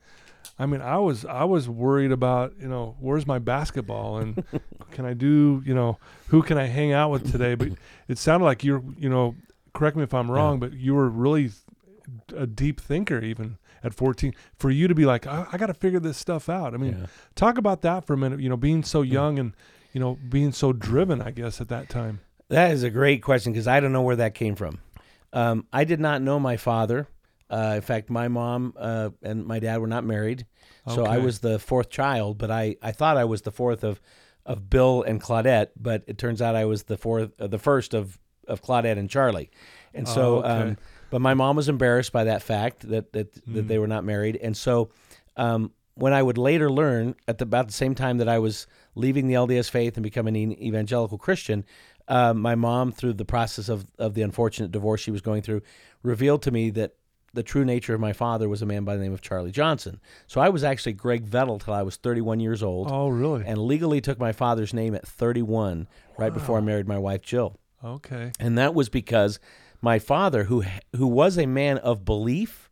I 0.59 0.65
mean, 0.67 0.81
I 0.81 0.97
was, 0.97 1.25
I 1.25 1.43
was 1.45 1.67
worried 1.67 2.11
about, 2.11 2.53
you 2.59 2.67
know, 2.67 2.95
where's 2.99 3.25
my 3.25 3.39
basketball 3.39 4.17
and 4.19 4.43
can 4.91 5.05
I 5.05 5.13
do, 5.13 5.61
you 5.65 5.73
know, 5.73 5.97
who 6.27 6.43
can 6.43 6.57
I 6.57 6.65
hang 6.67 6.93
out 6.93 7.09
with 7.11 7.31
today? 7.31 7.55
But 7.55 7.69
it 8.07 8.17
sounded 8.17 8.45
like 8.45 8.63
you're, 8.63 8.83
you 8.97 9.09
know, 9.09 9.35
correct 9.73 9.97
me 9.97 10.03
if 10.03 10.13
I'm 10.13 10.29
wrong, 10.29 10.59
but 10.59 10.73
you 10.73 10.93
were 10.93 11.09
really 11.09 11.49
a 12.35 12.45
deep 12.45 12.79
thinker 12.81 13.19
even 13.19 13.57
at 13.83 13.93
14 13.93 14.33
for 14.55 14.69
you 14.69 14.87
to 14.89 14.95
be 14.95 15.05
like 15.05 15.25
i, 15.25 15.45
I 15.51 15.57
got 15.57 15.67
to 15.67 15.73
figure 15.73 15.99
this 16.01 16.17
stuff 16.17 16.49
out 16.49 16.73
i 16.73 16.77
mean 16.77 16.97
Yeah. 16.99 17.05
talk 17.35 17.57
about 17.57 17.81
that 17.81 18.05
for 18.05 18.13
a 18.13 18.17
minute 18.17 18.39
you 18.41 18.49
know 18.49 18.57
being 18.57 18.83
so 18.83 19.01
young 19.01 19.39
and 19.39 19.53
you 19.93 19.99
know 20.01 20.17
being 20.29 20.51
so 20.51 20.73
driven 20.73 21.21
i 21.21 21.31
guess 21.31 21.61
at 21.61 21.69
that 21.69 21.87
time 21.89 22.19
That 22.49 22.71
is 22.71 22.83
a 22.83 22.89
great 22.89 23.21
question 23.23 23.53
because 23.53 23.67
I 23.67 23.79
don't 23.79 23.93
know 23.93 24.01
where 24.01 24.17
that 24.17 24.35
came 24.35 24.55
from. 24.55 24.79
Um, 25.31 25.65
I 25.73 25.85
did 25.85 25.99
not 25.99 26.21
know 26.21 26.39
my 26.39 26.57
father 26.57 27.07
Uh, 27.53 27.73
in 27.75 27.81
fact, 27.81 28.09
my 28.09 28.27
mom 28.27 28.73
uh, 28.77 29.09
and 29.21 29.45
my 29.45 29.59
dad 29.59 29.77
were 29.79 29.87
not 29.95 30.03
married, 30.03 30.45
so 30.95 31.05
I 31.05 31.17
was 31.25 31.39
the 31.39 31.59
fourth 31.59 31.89
child. 31.89 32.37
But 32.37 32.49
I, 32.51 32.75
I 32.81 32.91
thought 32.91 33.15
I 33.17 33.25
was 33.25 33.41
the 33.43 33.51
fourth 33.51 33.83
of, 33.83 34.01
of 34.45 34.69
Bill 34.69 35.03
and 35.03 35.21
Claudette, 35.21 35.69
but 35.79 36.03
it 36.07 36.17
turns 36.17 36.41
out 36.41 36.55
I 36.55 36.65
was 36.65 36.83
the 36.83 36.97
fourth, 36.97 37.29
uh, 37.39 37.47
the 37.47 37.59
first 37.59 37.93
of 37.93 38.17
of 38.47 38.61
Claudette 38.61 38.97
and 38.97 39.09
Charlie. 39.09 39.49
And 39.93 40.05
so, 40.07 40.37
Oh, 40.37 40.39
okay. 40.39 40.49
um, 40.71 40.77
but 41.11 41.21
my 41.21 41.33
mom 41.33 41.55
was 41.55 41.69
embarrassed 41.69 42.11
by 42.11 42.23
that 42.25 42.41
fact 42.41 42.89
that 42.89 43.13
that, 43.13 43.27
Hmm. 43.45 43.53
that 43.55 43.67
they 43.67 43.77
were 43.79 43.87
not 43.95 44.03
married, 44.03 44.35
and 44.41 44.57
so 44.57 44.89
um, 45.37 45.71
when 45.95 46.11
I 46.13 46.23
would 46.23 46.37
later 46.39 46.69
learn 46.71 47.13
at 47.27 47.37
the, 47.37 47.43
about 47.43 47.67
the 47.67 47.73
same 47.73 47.93
time 47.95 48.17
that 48.17 48.27
I 48.27 48.39
was 48.39 48.65
leaving 48.95 49.27
the 49.27 49.35
LDS 49.35 49.69
faith 49.69 49.95
and 49.95 50.03
becoming 50.03 50.35
an 50.35 50.51
evangelical 50.61 51.17
Christian, 51.19 51.63
uh, 52.07 52.33
my 52.33 52.55
mom, 52.55 52.91
through 52.91 53.13
the 53.13 53.25
process 53.25 53.69
of, 53.69 53.85
of 53.99 54.13
the 54.15 54.23
unfortunate 54.23 54.71
divorce 54.71 55.01
she 55.01 55.11
was 55.11 55.21
going 55.21 55.41
through, 55.43 55.61
revealed 56.01 56.41
to 56.43 56.51
me 56.51 56.71
that 56.71 56.95
the 57.33 57.43
true 57.43 57.65
nature 57.65 57.93
of 57.95 57.99
my 57.99 58.13
father 58.13 58.47
was 58.47 58.61
a 58.61 58.65
man 58.65 58.83
by 58.83 58.95
the 58.95 59.01
name 59.01 59.13
of 59.13 59.21
Charlie 59.21 59.51
Johnson. 59.51 59.99
So 60.27 60.39
I 60.39 60.49
was 60.49 60.63
actually 60.63 60.93
Greg 60.93 61.25
Vettel 61.25 61.63
till 61.63 61.73
I 61.73 61.81
was 61.81 61.95
31 61.95 62.39
years 62.39 62.61
old, 62.61 62.87
Oh, 62.91 63.07
really? 63.09 63.43
and 63.45 63.57
legally 63.59 64.01
took 64.01 64.19
my 64.19 64.31
father's 64.31 64.73
name 64.73 64.93
at 64.95 65.07
31, 65.07 65.87
right 66.17 66.33
before 66.33 66.57
I 66.57 66.61
married 66.61 66.87
my 66.87 66.97
wife 66.99 67.21
Jill 67.23 67.57
okay. 67.83 68.31
and 68.39 68.57
that 68.57 68.73
was 68.75 68.87
because 68.89 69.39
my 69.81 69.99
father, 69.99 70.45
who 70.45 70.63
who 70.95 71.07
was 71.07 71.37
a 71.37 71.45
man 71.45 71.77
of 71.79 72.05
belief, 72.05 72.69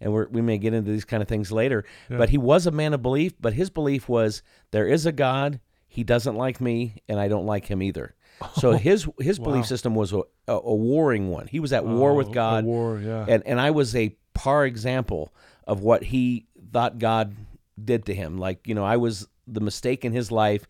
and 0.00 0.12
we're, 0.12 0.26
we 0.28 0.40
may 0.42 0.58
get 0.58 0.74
into 0.74 0.90
these 0.90 1.04
kind 1.04 1.22
of 1.22 1.28
things 1.28 1.52
later, 1.52 1.84
but 2.08 2.30
he 2.30 2.38
was 2.38 2.66
a 2.66 2.70
man 2.72 2.94
of 2.94 3.02
belief. 3.02 3.34
But 3.40 3.52
his 3.52 3.70
belief 3.70 4.08
was 4.08 4.42
there 4.72 4.86
is 4.88 5.06
a 5.06 5.12
God. 5.12 5.60
He 5.86 6.02
doesn't 6.04 6.34
like 6.36 6.60
me, 6.60 6.96
and 7.08 7.20
I 7.20 7.28
don't 7.28 7.46
like 7.46 7.66
him 7.66 7.82
either. 7.82 8.14
So 8.56 8.72
his 8.88 9.08
his 9.20 9.38
belief 9.38 9.66
system 9.66 9.94
was 9.94 10.12
a, 10.12 10.18
a, 10.46 10.54
a 10.54 10.74
warring 10.74 11.30
one. 11.30 11.46
He 11.46 11.60
was 11.60 11.72
at 11.72 11.84
war 11.84 12.10
Oh, 12.10 12.14
with 12.14 12.28
a 12.28 12.32
God, 12.32 12.64
war, 12.64 12.98
yeah. 12.98 13.24
and 13.28 13.42
and 13.46 13.60
I 13.60 13.70
was 13.70 13.94
a 13.96 14.16
par 14.34 14.64
example 14.66 15.32
of 15.66 15.80
what 15.82 16.02
he 16.04 16.46
thought 16.72 16.98
God 16.98 17.34
did 17.82 18.06
to 18.06 18.14
him. 18.14 18.38
Like 18.38 18.66
you 18.66 18.74
know, 18.74 18.84
I 18.84 18.96
was 18.96 19.28
the 19.46 19.60
mistake 19.60 20.04
in 20.04 20.12
his 20.12 20.30
life 20.30 20.66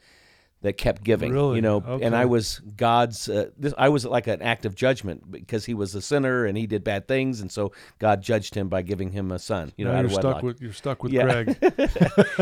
that 0.63 0.73
kept 0.77 1.05
giving. 1.05 1.31
Really? 1.33 1.57
You 1.57 1.63
know, 1.63 2.01
and 2.03 2.17
I 2.17 2.25
was 2.25 2.61
God's. 2.77 3.29
Uh, 3.29 3.51
this 3.57 3.73
I 3.79 3.91
was 3.91 4.05
like 4.05 4.27
an 4.27 4.43
act 4.43 4.65
of 4.67 4.75
judgment 4.75 5.31
because 5.31 5.65
he 5.67 5.75
was 5.75 5.95
a 5.95 6.03
sinner 6.03 6.47
and 6.47 6.57
he 6.59 6.67
did 6.67 6.83
bad 6.83 7.07
things, 7.07 7.41
and 7.41 7.51
so 7.53 7.73
God 7.99 8.23
judged 8.23 8.55
him 8.55 8.69
by 8.69 8.83
giving 8.83 9.13
him 9.13 9.31
a 9.31 9.39
son. 9.39 9.73
You 9.77 9.85
know, 9.85 10.01
you're 10.01 10.09
stuck 10.11 10.25
wedlock. 10.25 10.43
with 10.43 10.61
you're 10.61 10.73
stuck 10.73 11.03
with 11.03 11.13
Yeah. 11.13 11.45
Greg. 11.45 11.75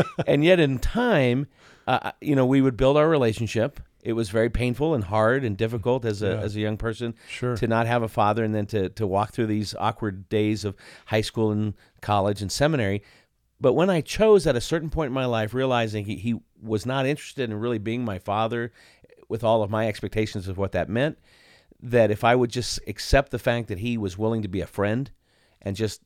and 0.27 0.43
yet, 0.43 0.59
in 0.59 0.79
time, 0.79 1.47
uh, 1.85 2.11
you 2.21 2.35
know, 2.35 2.45
we 2.45 2.61
would 2.61 2.75
build 2.77 2.97
our 2.97 3.07
relationship. 3.07 3.79
It 4.03 4.13
was 4.13 4.29
very 4.29 4.49
painful 4.49 4.93
and 4.93 5.03
hard 5.03 5.43
and 5.43 5.57
difficult 5.57 6.05
as 6.05 6.21
a 6.21 6.27
Yeah. 6.27 6.39
as 6.41 6.55
a 6.55 6.59
young 6.59 6.77
person 6.77 7.13
Sure. 7.27 7.57
to 7.57 7.67
not 7.67 7.87
have 7.87 8.03
a 8.03 8.07
father 8.07 8.43
and 8.43 8.53
then 8.55 8.65
to 8.67 8.89
to 8.89 9.05
walk 9.07 9.31
through 9.33 9.47
these 9.47 9.75
awkward 9.79 10.29
days 10.29 10.63
of 10.65 10.75
high 11.07 11.21
school 11.21 11.51
and 11.51 11.73
college 12.01 12.41
and 12.41 12.51
seminary. 12.51 13.01
But 13.59 13.73
when 13.73 13.89
I 13.89 14.01
chose 14.01 14.45
at 14.45 14.55
a 14.55 14.61
certain 14.61 14.89
point 14.91 15.07
in 15.07 15.13
my 15.13 15.25
life, 15.25 15.53
realizing 15.53 16.05
he, 16.05 16.15
he 16.17 16.35
was 16.61 16.85
not 16.85 17.05
interested 17.07 17.49
in 17.49 17.59
really 17.59 17.79
being 17.79 18.05
my 18.05 18.19
father 18.19 18.71
with 19.29 19.43
all 19.43 19.63
of 19.63 19.69
my 19.71 19.87
expectations 19.87 20.47
of 20.47 20.57
what 20.59 20.71
that 20.73 20.89
meant, 20.89 21.17
that 21.81 22.11
if 22.11 22.23
I 22.23 22.35
would 22.35 22.51
just 22.51 22.79
accept 22.87 23.31
the 23.31 23.39
fact 23.39 23.67
that 23.67 23.79
he 23.79 23.97
was 23.97 24.17
willing 24.17 24.43
to 24.43 24.47
be 24.47 24.61
a 24.61 24.67
friend 24.67 25.09
and 25.61 25.75
just 25.75 26.01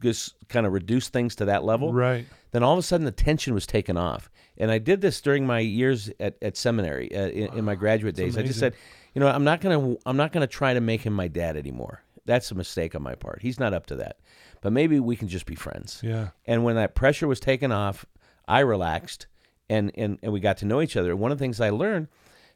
just 0.00 0.34
kind 0.48 0.64
of 0.66 0.72
reduce 0.72 1.08
things 1.08 1.34
to 1.36 1.44
that 1.46 1.62
level, 1.64 1.92
Right. 1.92 2.26
then 2.52 2.62
all 2.62 2.72
of 2.72 2.78
a 2.78 2.82
sudden 2.82 3.04
the 3.04 3.10
tension 3.12 3.52
was 3.54 3.66
taken 3.66 3.96
off. 3.98 4.30
And 4.58 4.70
I 4.70 4.78
did 4.78 5.00
this 5.00 5.20
during 5.20 5.46
my 5.46 5.58
years 5.60 6.10
at, 6.20 6.36
at 6.42 6.56
seminary 6.56 7.14
uh, 7.14 7.28
in, 7.28 7.58
in 7.58 7.64
my 7.64 7.74
graduate 7.74 8.14
days. 8.14 8.38
I 8.38 8.42
just 8.42 8.58
said, 8.58 8.74
you 9.14 9.20
know, 9.20 9.28
I'm 9.28 9.44
not 9.44 9.60
gonna 9.60 9.96
I'm 10.06 10.16
not 10.16 10.32
gonna 10.32 10.46
try 10.46 10.74
to 10.74 10.80
make 10.80 11.02
him 11.02 11.12
my 11.12 11.28
dad 11.28 11.56
anymore. 11.56 12.02
That's 12.24 12.50
a 12.50 12.54
mistake 12.54 12.94
on 12.94 13.02
my 13.02 13.14
part. 13.14 13.42
He's 13.42 13.60
not 13.60 13.74
up 13.74 13.86
to 13.86 13.96
that. 13.96 14.18
But 14.60 14.72
maybe 14.72 14.98
we 14.98 15.14
can 15.16 15.28
just 15.28 15.44
be 15.44 15.54
friends. 15.54 16.00
Yeah. 16.02 16.28
And 16.46 16.64
when 16.64 16.76
that 16.76 16.94
pressure 16.94 17.28
was 17.28 17.38
taken 17.38 17.70
off, 17.70 18.06
I 18.48 18.60
relaxed 18.60 19.26
and, 19.68 19.90
and, 19.94 20.18
and 20.22 20.32
we 20.32 20.40
got 20.40 20.56
to 20.58 20.66
know 20.66 20.80
each 20.80 20.96
other. 20.96 21.14
One 21.16 21.32
of 21.32 21.38
the 21.38 21.42
things 21.44 21.60
I 21.60 21.70
learned 21.70 22.08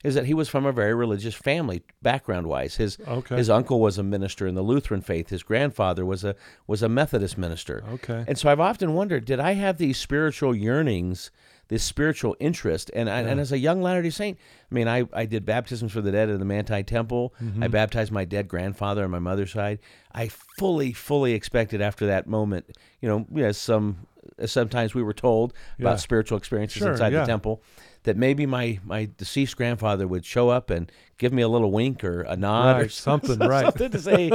is 0.05 0.15
that 0.15 0.27
he 0.27 0.33
was 0.33 0.49
from 0.49 0.65
a 0.65 0.73
very 0.73 0.95
religious 0.95 1.35
family 1.35 1.83
background 2.03 2.47
wise. 2.47 2.77
His 2.77 2.99
Okay. 3.07 3.37
his 3.37 3.51
uncle 3.51 3.81
was 3.81 3.99
a 3.99 4.03
minister 4.03 4.47
in 4.47 4.55
the 4.55 4.63
Lutheran 4.63 5.01
faith. 5.01 5.29
His 5.29 5.43
grandfather 5.43 6.07
was 6.07 6.25
a 6.25 6.35
was 6.67 6.83
a 6.83 6.89
Methodist 6.89 7.37
minister. 7.37 7.85
Okay. 7.95 8.25
And 8.29 8.39
so 8.39 8.49
I've 8.51 8.61
often 8.61 8.95
wondered, 8.95 9.25
did 9.25 9.41
I 9.41 9.53
have 9.55 9.77
these 9.77 9.99
spiritual 9.99 10.55
yearnings, 10.55 11.31
this 11.69 11.83
spiritual 11.83 12.37
interest? 12.41 12.91
And 12.95 13.09
I, 13.09 13.21
and 13.21 13.39
as 13.41 13.53
a 13.53 13.59
young 13.59 13.81
Latter 13.83 14.03
Day 14.03 14.11
Saint, 14.11 14.39
I 14.71 14.75
mean, 14.75 14.89
I, 14.89 15.05
I 15.13 15.27
did 15.27 15.45
baptisms 15.45 15.93
for 15.93 16.01
the 16.01 16.13
dead 16.13 16.29
at 16.29 16.39
the 16.39 16.45
Manti 16.45 16.83
Temple. 16.83 17.35
Mm-hmm. 17.43 17.63
I 17.63 17.69
baptized 17.69 18.13
my 18.13 18.25
dead 18.25 18.49
grandfather 18.49 19.05
on 19.05 19.11
my 19.11 19.19
mother's 19.19 19.53
side. 19.53 19.79
I 20.13 20.29
fully, 20.59 20.93
fully 20.93 21.33
expected 21.33 21.81
after 21.81 22.07
that 22.07 22.27
moment, 22.27 22.67
you 23.01 23.09
know, 23.09 23.27
as 23.43 23.57
some 23.59 24.07
as 24.39 24.53
sometimes 24.53 24.95
we 24.95 25.03
were 25.03 25.15
told 25.15 25.53
Yeah. 25.79 25.87
about 25.87 26.01
spiritual 26.01 26.37
experiences 26.39 26.79
Sure, 26.81 26.93
inside 26.93 27.13
yeah. 27.13 27.21
the 27.21 27.27
temple. 27.27 27.63
That 28.05 28.17
maybe 28.17 28.47
my, 28.47 28.79
my 28.85 29.09
deceased 29.17 29.57
grandfather 29.57 30.07
would 30.07 30.25
show 30.25 30.49
up 30.51 30.71
and 30.71 30.91
give 31.19 31.33
me 31.33 31.43
a 31.43 31.49
little 31.49 31.71
wink 31.71 32.05
or 32.05 32.23
a 32.23 32.37
nod 32.37 32.81
or 32.83 32.89
something, 32.89 33.39
right. 33.39 33.65
something 33.65 33.91
to 33.91 33.99
say, 33.99 34.31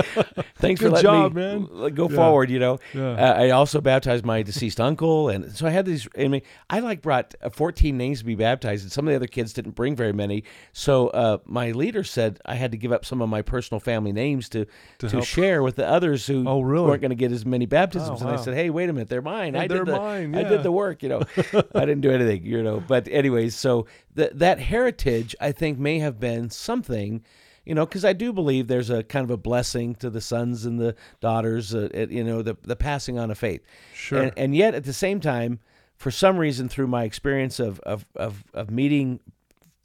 thanks 0.58 0.82
for 0.82 0.88
Good 0.90 0.94
letting 0.94 1.02
job, 1.12 1.34
me 1.34 1.42
man. 1.42 1.94
go 1.96 2.10
Yeah. 2.10 2.16
forward. 2.16 2.50
You 2.50 2.60
know, 2.60 2.80
Yeah. 2.94 3.12
uh, 3.14 3.34
I 3.42 3.50
also 3.52 3.82
baptized 3.82 4.26
my 4.26 4.44
deceased 4.44 4.80
uncle, 4.80 5.30
and 5.30 5.52
so 5.56 5.66
I 5.66 5.70
had 5.72 5.86
these. 5.86 6.08
I 6.18 6.28
mean, 6.28 6.42
I 6.70 6.80
like 6.80 7.02
brought 7.02 7.34
uh, 7.42 7.50
14 7.50 7.98
names 7.98 8.20
to 8.20 8.26
be 8.26 8.36
baptized, 8.36 8.84
and 8.84 8.92
some 8.92 9.08
of 9.08 9.12
the 9.12 9.16
other 9.16 9.28
kids 9.28 9.54
didn't 9.54 9.76
bring 9.76 9.96
very 9.96 10.14
many. 10.14 10.44
So 10.74 11.08
uh, 11.10 11.38
my 11.46 11.72
leader 11.72 12.04
said 12.04 12.40
I 12.46 12.56
had 12.56 12.72
to 12.72 12.78
give 12.78 12.92
up 12.92 13.06
some 13.06 13.22
of 13.22 13.30
my 13.30 13.42
personal 13.42 13.80
family 13.80 14.12
names 14.12 14.50
to 14.50 14.66
to, 15.00 15.10
help. 15.10 15.26
share 15.26 15.64
with 15.64 15.76
the 15.78 15.88
others 15.88 16.28
who 16.28 16.44
Oh, 16.48 16.62
really? 16.62 16.88
weren't 16.88 17.02
going 17.02 17.10
to 17.10 17.16
get 17.16 17.32
as 17.32 17.46
many 17.46 17.66
baptisms. 17.66 18.22
Oh, 18.22 18.28
and 18.28 18.38
I 18.38 18.42
said, 18.42 18.54
hey, 18.56 18.70
wait 18.70 18.90
a 18.90 18.94
minute, 18.94 19.10
they're 19.10 19.22
mine. 19.22 19.56
I 19.56 19.68
they're 19.68 19.86
did 19.86 19.94
the 19.94 19.98
mine, 20.00 20.36
I 20.36 20.44
did 20.44 20.64
the 20.64 20.72
work. 20.72 21.02
You 21.04 21.10
know, 21.10 21.22
I 21.76 21.86
didn't 21.86 22.02
do 22.02 22.12
anything. 22.12 22.46
You 22.46 22.62
know, 22.64 22.84
but 22.86 23.08
anyways, 23.08 23.56
so 23.56 23.86
that 24.16 24.40
that 24.40 24.60
heritage 24.60 25.36
I 25.42 25.52
think 25.52 25.80
may 25.80 26.00
have 26.00 26.20
been 26.20 26.50
something 26.50 27.24
you 27.66 27.74
know, 27.74 27.86
because 27.86 28.04
I 28.04 28.12
do 28.12 28.34
believe 28.34 28.68
there's 28.68 28.90
a 28.90 29.04
kind 29.04 29.24
of 29.24 29.32
a 29.32 29.38
blessing 29.38 29.96
to 29.96 30.10
the 30.10 30.20
sons 30.20 30.66
and 30.66 30.78
the 30.82 30.96
daughters, 31.22 31.74
uh, 31.74 31.88
it- 31.94 32.12
you 32.12 32.22
know, 32.22 32.42
the 32.42 32.58
the 32.64 32.76
passing 32.76 33.18
on 33.18 33.32
of 33.32 33.38
faith. 33.38 33.62
Sure. 33.94 34.22
And, 34.22 34.34
and 34.36 34.54
yet, 34.56 34.76
at 34.76 34.84
the 34.84 34.92
same 34.92 35.22
time, 35.22 35.60
for 35.96 36.12
some 36.12 36.38
reason, 36.38 36.68
through 36.68 36.88
my 36.88 37.06
experience 37.06 37.62
of 37.62 37.80
of 37.82 38.06
of, 38.18 38.44
of 38.54 38.70
meeting 38.70 39.22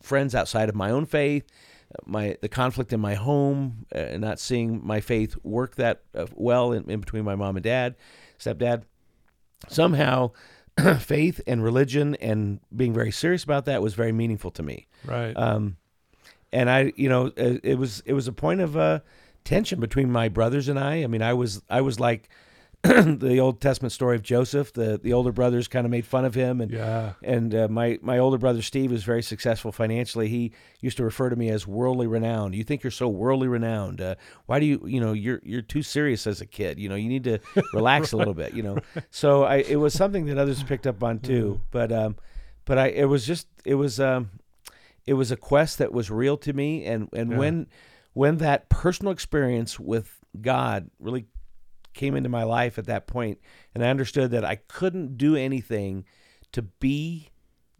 friends 0.02 0.34
outside 0.34 0.68
of 0.68 0.74
my 0.74 0.90
own 0.90 1.06
faith, 1.06 1.44
uh, 1.94 2.02
my 2.04 2.36
the 2.40 2.48
conflict 2.48 2.92
in 2.92 2.98
my 2.98 3.14
home, 3.14 3.86
uh, 3.94 3.98
and 3.98 4.22
not 4.22 4.40
seeing 4.40 4.84
my 4.84 5.00
faith 5.00 5.36
work 5.44 5.76
that 5.76 6.02
uh, 6.16 6.26
well 6.34 6.72
in, 6.72 6.90
in 6.90 6.98
between 6.98 7.22
my 7.24 7.36
mom 7.36 7.56
and 7.56 7.62
dad, 7.62 7.94
stepdad, 8.40 8.82
somehow. 9.68 10.32
faith 11.00 11.40
and 11.46 11.62
religion 11.62 12.14
and 12.16 12.60
being 12.74 12.92
very 12.92 13.10
serious 13.10 13.44
about 13.44 13.64
that 13.64 13.82
was 13.82 13.94
very 13.94 14.12
meaningful 14.12 14.50
to 14.50 14.62
me 14.62 14.86
right. 15.04 15.36
um, 15.36 15.76
and 16.52 16.70
I, 16.70 16.92
you 16.96 17.08
know, 17.08 17.26
it, 17.36 17.60
it 17.62 17.78
was 17.78 18.02
it 18.06 18.12
was 18.12 18.28
a 18.28 18.32
point 18.32 18.60
of 18.60 18.76
uh, 18.76 19.00
tension 19.44 19.80
between 19.80 20.10
my 20.10 20.28
brothers 20.28 20.68
and 20.68 20.78
I. 20.78 21.02
I 21.02 21.06
mean, 21.06 21.22
I 21.22 21.34
was 21.34 21.62
I 21.68 21.80
was 21.80 22.00
like 22.00 22.28
the 22.82 23.38
Old 23.40 23.60
Testament 23.60 23.92
story 23.92 24.14
of 24.14 24.22
Joseph. 24.22 24.72
The 24.72 25.00
the 25.02 25.12
older 25.12 25.32
brothers 25.32 25.66
kind 25.66 25.84
of 25.84 25.90
made 25.90 26.06
fun 26.06 26.24
of 26.24 26.34
him, 26.34 26.60
and 26.60 26.70
yeah. 26.70 27.14
and 27.24 27.52
uh, 27.52 27.66
my 27.68 27.98
my 28.02 28.18
older 28.18 28.38
brother 28.38 28.62
Steve 28.62 28.92
was 28.92 29.02
very 29.02 29.22
successful 29.22 29.72
financially. 29.72 30.28
He 30.28 30.52
used 30.80 30.96
to 30.98 31.04
refer 31.04 31.28
to 31.28 31.34
me 31.34 31.50
as 31.50 31.66
worldly 31.66 32.06
renowned. 32.06 32.54
You 32.54 32.62
think 32.62 32.84
you're 32.84 32.92
so 32.92 33.08
worldly 33.08 33.48
renowned? 33.48 34.00
Uh, 34.00 34.14
why 34.46 34.60
do 34.60 34.66
you 34.66 34.80
you 34.86 35.00
know 35.00 35.12
you're 35.12 35.40
you're 35.42 35.60
too 35.60 35.82
serious 35.82 36.24
as 36.26 36.40
a 36.40 36.46
kid? 36.46 36.78
You 36.78 36.88
know 36.88 36.94
you 36.94 37.08
need 37.08 37.24
to 37.24 37.40
relax 37.72 38.12
a 38.12 38.16
little 38.16 38.34
bit. 38.34 38.54
You 38.54 38.62
know, 38.62 38.78
so 39.10 39.42
I 39.42 39.56
it 39.56 39.76
was 39.76 39.92
something 39.92 40.26
that 40.26 40.38
others 40.38 40.62
picked 40.62 40.86
up 40.86 41.02
on 41.02 41.18
too. 41.18 41.60
But 41.72 41.90
um, 41.90 42.14
but 42.64 42.78
I 42.78 42.86
it 42.88 43.06
was 43.06 43.26
just 43.26 43.48
it 43.64 43.74
was 43.74 43.98
um, 43.98 44.30
it 45.04 45.14
was 45.14 45.32
a 45.32 45.36
quest 45.36 45.78
that 45.78 45.92
was 45.92 46.12
real 46.12 46.36
to 46.38 46.52
me, 46.52 46.84
and 46.84 47.08
and 47.12 47.32
Yeah. 47.32 47.38
when 47.38 47.66
when 48.12 48.36
that 48.36 48.68
personal 48.68 49.12
experience 49.12 49.80
with 49.80 50.16
God 50.40 50.90
really 51.00 51.26
came 51.98 52.16
into 52.16 52.28
my 52.30 52.44
life 52.44 52.78
at 52.78 52.86
that 52.86 53.06
point 53.06 53.38
and 53.74 53.84
I 53.84 53.88
understood 53.90 54.30
that 54.30 54.44
I 54.44 54.56
couldn't 54.56 55.18
do 55.18 55.36
anything 55.36 56.04
to 56.52 56.62
be 56.62 57.28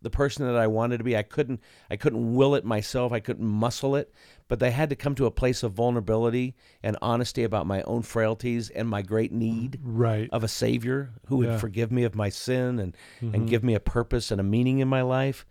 the 0.00 0.11
person 0.11 0.46
that 0.46 0.54
I 0.57 0.66
wanted 0.68 0.98
to 0.98 1.04
be. 1.04 1.16
I 1.16 1.22
couldn't 1.22 1.61
I 1.90 1.96
couldn't 1.96 2.35
will 2.35 2.54
it 2.54 2.64
myself. 2.64 3.11
I 3.12 3.18
couldn't 3.20 3.46
muscle 3.48 3.96
it, 3.96 4.12
but 4.46 4.62
I 4.62 4.68
had 4.68 4.90
to 4.90 4.96
come 4.96 5.14
to 5.16 5.26
a 5.26 5.31
place 5.31 5.62
of 5.64 5.72
vulnerability 5.72 6.54
and 6.85 6.96
honesty 7.02 7.42
about 7.42 7.66
my 7.66 7.83
own 7.83 8.02
frailties 8.02 8.70
and 8.70 8.88
my 8.88 9.02
great 9.02 9.33
need 9.33 9.81
Right. 9.83 10.28
of 10.31 10.44
a 10.44 10.48
savior 10.48 11.11
who 11.26 11.38
would 11.38 11.46
Yeah. 11.46 11.52
Mm-hmm. 11.52 11.61
forgive 11.61 11.90
me 11.90 12.04
of 12.04 12.14
my 12.14 12.28
sin 12.28 12.78
and 12.78 12.96
and 13.20 13.48
give 13.48 13.64
me 13.64 13.74
a 13.74 13.81
purpose 13.81 14.31
and 14.31 14.40
a 14.40 14.44
meaning 14.44 14.78
in 14.78 14.87
my 14.88 15.02
life. 15.02 15.44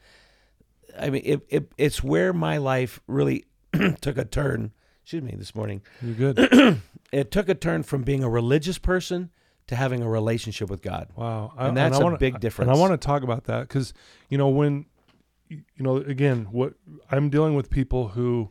I 0.97 1.09
mean, 1.09 1.21
it, 1.25 1.41
it 1.49 1.71
it's 1.77 2.01
where 2.03 2.31
my 2.33 2.57
life 2.57 3.01
really 3.07 3.45
took 4.01 4.17
a 4.17 4.25
turn. 4.25 4.71
Excuse 5.07 5.23
me, 5.23 5.35
this 5.37 5.55
morning 5.55 5.81
You're 6.01 6.33
good. 6.33 6.81
it 7.13 7.31
took 7.31 7.47
a 7.47 7.55
turn 7.55 7.83
from 7.83 8.03
being 8.03 8.25
a 8.25 8.29
religious 8.29 8.77
person 8.77 9.29
to 9.67 9.75
having 9.77 10.03
a 10.03 10.09
relationship 10.09 10.69
with 10.69 10.81
God. 10.81 11.07
Wow, 11.15 11.53
And 11.57 11.77
that's 11.77 11.97
a 11.97 12.05
a 12.05 12.17
big 12.17 12.41
difference. 12.41 12.67
And 12.69 12.77
I 12.77 12.77
want 12.77 12.91
to 12.91 13.05
talk 13.07 13.23
about 13.23 13.45
that 13.45 13.69
because 13.69 13.93
you 14.27 14.37
know 14.37 14.49
when 14.49 14.85
you 15.47 15.61
know 15.77 15.95
again 15.95 16.47
what 16.51 16.73
I'm 17.09 17.29
dealing 17.29 17.55
with 17.55 17.69
people 17.69 18.09
who 18.09 18.49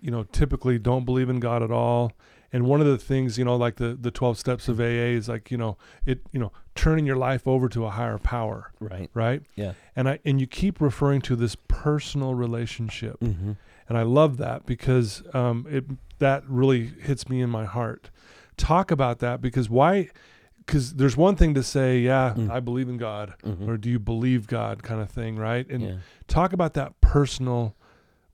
you 0.00 0.10
know, 0.10 0.24
typically 0.24 0.78
don't 0.78 1.04
believe 1.04 1.28
in 1.28 1.40
God 1.40 1.62
at 1.62 1.70
all. 1.70 2.12
And 2.52 2.64
one 2.66 2.80
of 2.80 2.86
the 2.86 2.98
things, 2.98 3.36
you 3.36 3.44
know, 3.44 3.56
like 3.56 3.76
the 3.76 3.96
the 4.00 4.10
12 4.10 4.38
steps 4.38 4.68
of 4.68 4.80
AA 4.80 5.12
is 5.16 5.28
like, 5.28 5.50
you 5.50 5.58
know, 5.58 5.76
it, 6.06 6.20
you 6.32 6.40
know, 6.40 6.52
turning 6.74 7.04
your 7.04 7.16
life 7.16 7.46
over 7.46 7.68
to 7.68 7.84
a 7.84 7.90
higher 7.90 8.18
power, 8.18 8.72
Right. 8.80 9.10
right? 9.12 9.42
Yeah. 9.54 9.72
And 9.94 10.08
I 10.08 10.18
and 10.24 10.40
you 10.40 10.46
keep 10.46 10.80
referring 10.80 11.20
to 11.22 11.36
this 11.36 11.56
personal 11.68 12.34
relationship. 12.34 13.20
Mm-hmm. 13.20 13.52
And 13.88 13.96
I 13.96 14.02
love 14.02 14.36
that 14.38 14.66
because 14.66 15.22
um, 15.34 15.66
it 15.70 15.84
that 16.18 16.42
really 16.46 16.86
hits 17.00 17.28
me 17.28 17.40
in 17.40 17.48
my 17.50 17.64
heart. 17.64 18.10
Talk 18.56 18.90
about 18.90 19.20
that 19.20 19.40
because 19.40 19.70
why? 19.70 20.10
Because 20.58 20.94
there's 20.94 21.16
one 21.16 21.36
thing 21.36 21.54
to 21.54 21.62
say, 21.62 22.00
yeah, 22.00 22.34
Mm. 22.36 22.50
I 22.50 22.60
believe 22.60 22.88
in 22.88 22.98
God, 22.98 23.34
Mhm. 23.44 23.66
or 23.68 23.76
do 23.78 23.88
you 23.88 23.98
believe 23.98 24.46
God, 24.48 24.82
kind 24.82 25.00
of 25.00 25.08
thing, 25.10 25.36
right? 25.36 25.66
And 25.70 25.82
Yeah. 25.82 25.94
talk 26.26 26.52
about 26.52 26.74
that 26.74 27.00
personal, 27.00 27.74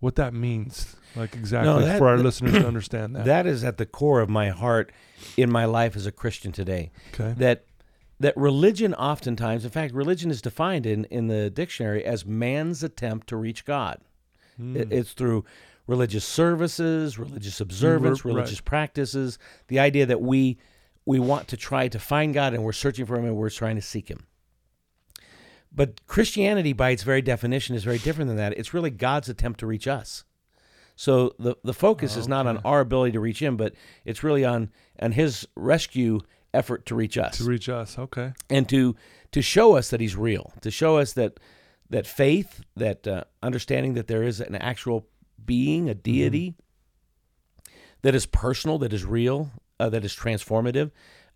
what 0.01 0.17
that 0.17 0.35
means, 0.35 0.97
like 1.15 1.35
exactly 1.37 1.85
that- 1.85 1.99
for 1.99 2.09
our 2.09 2.19
listeners 2.19 2.55
to 2.55 2.67
understand 2.67 3.15
that. 3.15 3.25
That 3.27 3.47
is 3.47 3.63
at 3.63 3.77
the 3.79 3.87
core 3.87 4.21
of 4.21 4.29
my 4.29 4.49
heart 4.49 4.91
in 5.37 5.51
my 5.53 5.65
life 5.67 5.95
as 5.95 6.07
a 6.07 6.13
Christian 6.13 6.51
today. 6.51 6.91
okay. 7.13 7.35
That 7.39 7.67
that 8.21 8.37
religion 8.37 8.95
oftentimes, 8.95 9.65
in 9.65 9.71
fact, 9.73 9.93
religion 9.93 10.31
is 10.31 10.41
defined 10.41 10.87
in, 10.87 11.05
in 11.07 11.27
the 11.27 11.51
dictionary 11.51 12.05
as 12.05 12.25
man's 12.25 12.83
attempt 12.83 13.27
to 13.29 13.37
reach 13.37 13.65
God. 13.65 13.99
It- 14.59 14.89
hmm. 14.89 14.93
it's 14.93 15.13
through 15.13 15.45
religious 15.87 16.25
services, 16.25 17.19
religious 17.19 17.59
mm, 17.59 17.63
observance, 17.63 18.25
right. 18.25 18.35
religious 18.35 18.61
practices. 18.61 19.39
The 19.69 19.79
idea 19.79 20.07
that 20.07 20.21
we 20.21 20.59
we 21.07 21.19
want 21.19 21.49
to 21.49 21.57
try 21.57 21.89
to 21.89 21.99
find 21.99 22.33
God 22.33 22.55
and 22.55 22.65
we're 22.65 22.73
searching 22.73 23.05
for 23.05 23.17
Him 23.19 23.27
and 23.27 23.37
we're 23.37 23.51
trying 23.51 23.77
to 23.77 23.83
seek 23.83 24.09
Him. 24.11 24.27
But 25.71 26.07
Christianity, 26.07 26.73
by 26.73 26.91
its 26.91 27.03
very 27.03 27.21
definition, 27.21 27.75
is 27.75 27.85
very 27.85 27.99
different 27.99 28.29
than 28.29 28.37
that. 28.39 28.57
It's 28.57 28.73
really 28.73 28.91
God's 28.91 29.29
attempt 29.29 29.61
to 29.61 29.67
reach 29.67 29.87
us. 29.87 30.25
So 30.97 31.35
the 31.39 31.57
the 31.65 31.75
focus 31.75 32.17
is 32.17 32.29
not 32.29 32.47
on 32.47 32.59
our 32.59 32.81
ability 32.81 33.13
to 33.13 33.21
reach 33.21 33.43
Him, 33.43 33.57
but 33.57 33.75
it's 34.05 34.23
really 34.23 34.45
on 34.45 34.71
on 35.01 35.13
His 35.13 35.47
rescue 35.57 36.21
effort 36.55 36.87
to 36.87 36.95
reach 36.95 37.19
us 37.19 37.39
to 37.39 37.45
reach 37.45 37.69
us. 37.69 37.99
Okay. 37.99 38.33
and 38.49 38.69
to 38.69 38.95
to 39.33 39.43
show 39.43 39.77
us 39.77 39.91
that 39.91 40.01
he's 40.01 40.15
real, 40.15 40.53
to 40.61 40.71
show 40.71 40.99
us 40.99 41.13
that 41.15 41.41
that 41.95 42.09
faith, 42.09 42.61
that 42.75 43.07
uh, 43.07 43.23
understanding 43.41 43.95
that 43.95 44.09
there 44.09 44.25
is 44.25 44.41
an 44.41 44.57
actual 44.57 45.07
being, 45.45 45.89
a 45.89 45.95
deity 45.95 46.57
that 48.03 48.17
is 48.17 48.27
personal, 48.27 48.79
that 48.79 48.93
is 48.93 49.05
real, 49.05 49.53
uh, 49.79 49.89
that 49.89 50.05
is 50.05 50.13
transformative, 50.13 50.91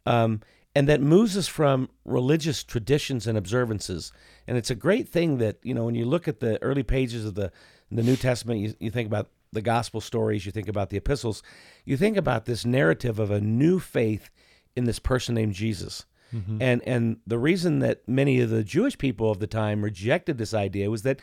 um, 0.05 0.41
and 0.75 0.89
that 0.89 1.01
moves 1.01 1.37
us 1.37 1.47
from 1.47 1.89
religious 2.05 2.65
traditions 2.65 3.29
and 3.29 3.39
observances. 3.39 4.11
And 4.49 4.59
it's 4.59 4.69
a 4.69 4.75
great 4.75 5.09
thing 5.09 5.39
that 5.39 5.59
you 5.63 5.75
know 5.75 5.85
when 5.85 5.95
you 5.95 6.07
look 6.07 6.27
at 6.27 6.41
the 6.41 6.61
early 6.61 6.83
pages 6.83 7.25
of 7.25 7.37
the 7.37 7.53
the 7.93 8.03
New 8.03 8.17
Testament, 8.17 8.59
you, 8.59 8.75
you 8.81 8.91
think 8.91 9.07
about 9.07 9.29
the 9.53 9.63
gospel 9.63 10.01
stories, 10.01 10.45
you 10.45 10.51
think 10.51 10.69
about 10.69 10.91
the 10.91 10.97
epistles, 10.97 11.41
you 11.85 11.97
think 11.97 12.17
about 12.17 12.47
this 12.47 12.67
narrative 12.67 13.21
of 13.21 13.31
a 13.31 13.41
new 13.41 13.79
faith 13.79 14.29
in 14.75 14.87
this 14.87 14.99
person 14.99 15.37
named 15.37 15.55
Jesus. 15.55 16.05
Mm-hmm. 16.35 16.63
And 16.63 16.83
and 16.87 17.17
the 17.27 17.39
reason 17.39 17.79
that 17.81 18.07
many 18.09 18.41
of 18.41 18.51
the 18.51 18.65
Jewish 18.65 18.99
people 18.99 19.31
of 19.31 19.39
the 19.39 19.47
time 19.47 19.83
rejected 19.83 20.39
this 20.39 20.55
idea 20.55 20.91
was 20.91 21.03
that 21.03 21.21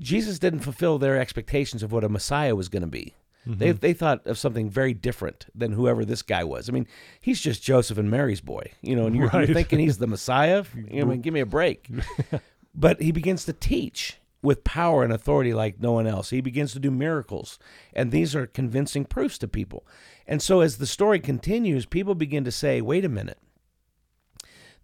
Jesus 0.00 0.38
didn't 0.38 0.60
fulfill 0.60 0.98
their 0.98 1.18
expectations 1.18 1.82
of 1.82 1.92
what 1.92 2.04
a 2.04 2.08
Messiah 2.08 2.56
was 2.56 2.68
going 2.68 2.82
to 2.82 2.88
be. 2.88 3.14
They 3.44 3.70
mm-hmm. 3.70 3.78
they 3.78 3.92
thought 3.92 4.26
of 4.26 4.38
something 4.38 4.70
very 4.70 4.94
different 4.94 5.46
than 5.54 5.72
whoever 5.72 6.04
this 6.04 6.22
guy 6.22 6.44
was. 6.44 6.68
I 6.68 6.72
mean, 6.72 6.86
he's 7.20 7.40
just 7.40 7.62
Joseph 7.62 7.98
and 7.98 8.10
Mary's 8.10 8.40
boy, 8.40 8.70
you 8.82 8.94
know, 8.94 9.06
and 9.06 9.16
you're, 9.16 9.28
Right. 9.28 9.48
you're 9.48 9.54
thinking 9.54 9.80
he's 9.80 9.98
the 9.98 10.06
Messiah. 10.06 10.64
You 10.74 11.00
know, 11.00 11.06
I 11.06 11.10
mean, 11.10 11.20
give 11.22 11.34
me 11.34 11.40
a 11.40 11.46
break. 11.46 11.90
but 12.74 13.00
he 13.02 13.10
begins 13.10 13.44
to 13.46 13.52
teach 13.52 14.18
with 14.42 14.64
power 14.64 15.02
and 15.02 15.12
authority 15.12 15.54
like 15.54 15.80
no 15.80 15.92
one 15.92 16.06
else. 16.06 16.30
He 16.30 16.40
begins 16.40 16.72
to 16.72 16.78
do 16.78 16.90
miracles, 16.90 17.58
and 17.92 18.12
these 18.12 18.36
are 18.36 18.46
convincing 18.46 19.04
proofs 19.04 19.38
to 19.38 19.48
people. 19.48 19.86
And 20.26 20.40
so, 20.40 20.60
as 20.60 20.78
the 20.78 20.86
story 20.86 21.18
continues, 21.18 21.84
people 21.84 22.14
begin 22.14 22.44
to 22.44 22.52
say, 22.52 22.80
"Wait 22.80 23.04
a 23.04 23.08
minute." 23.08 23.38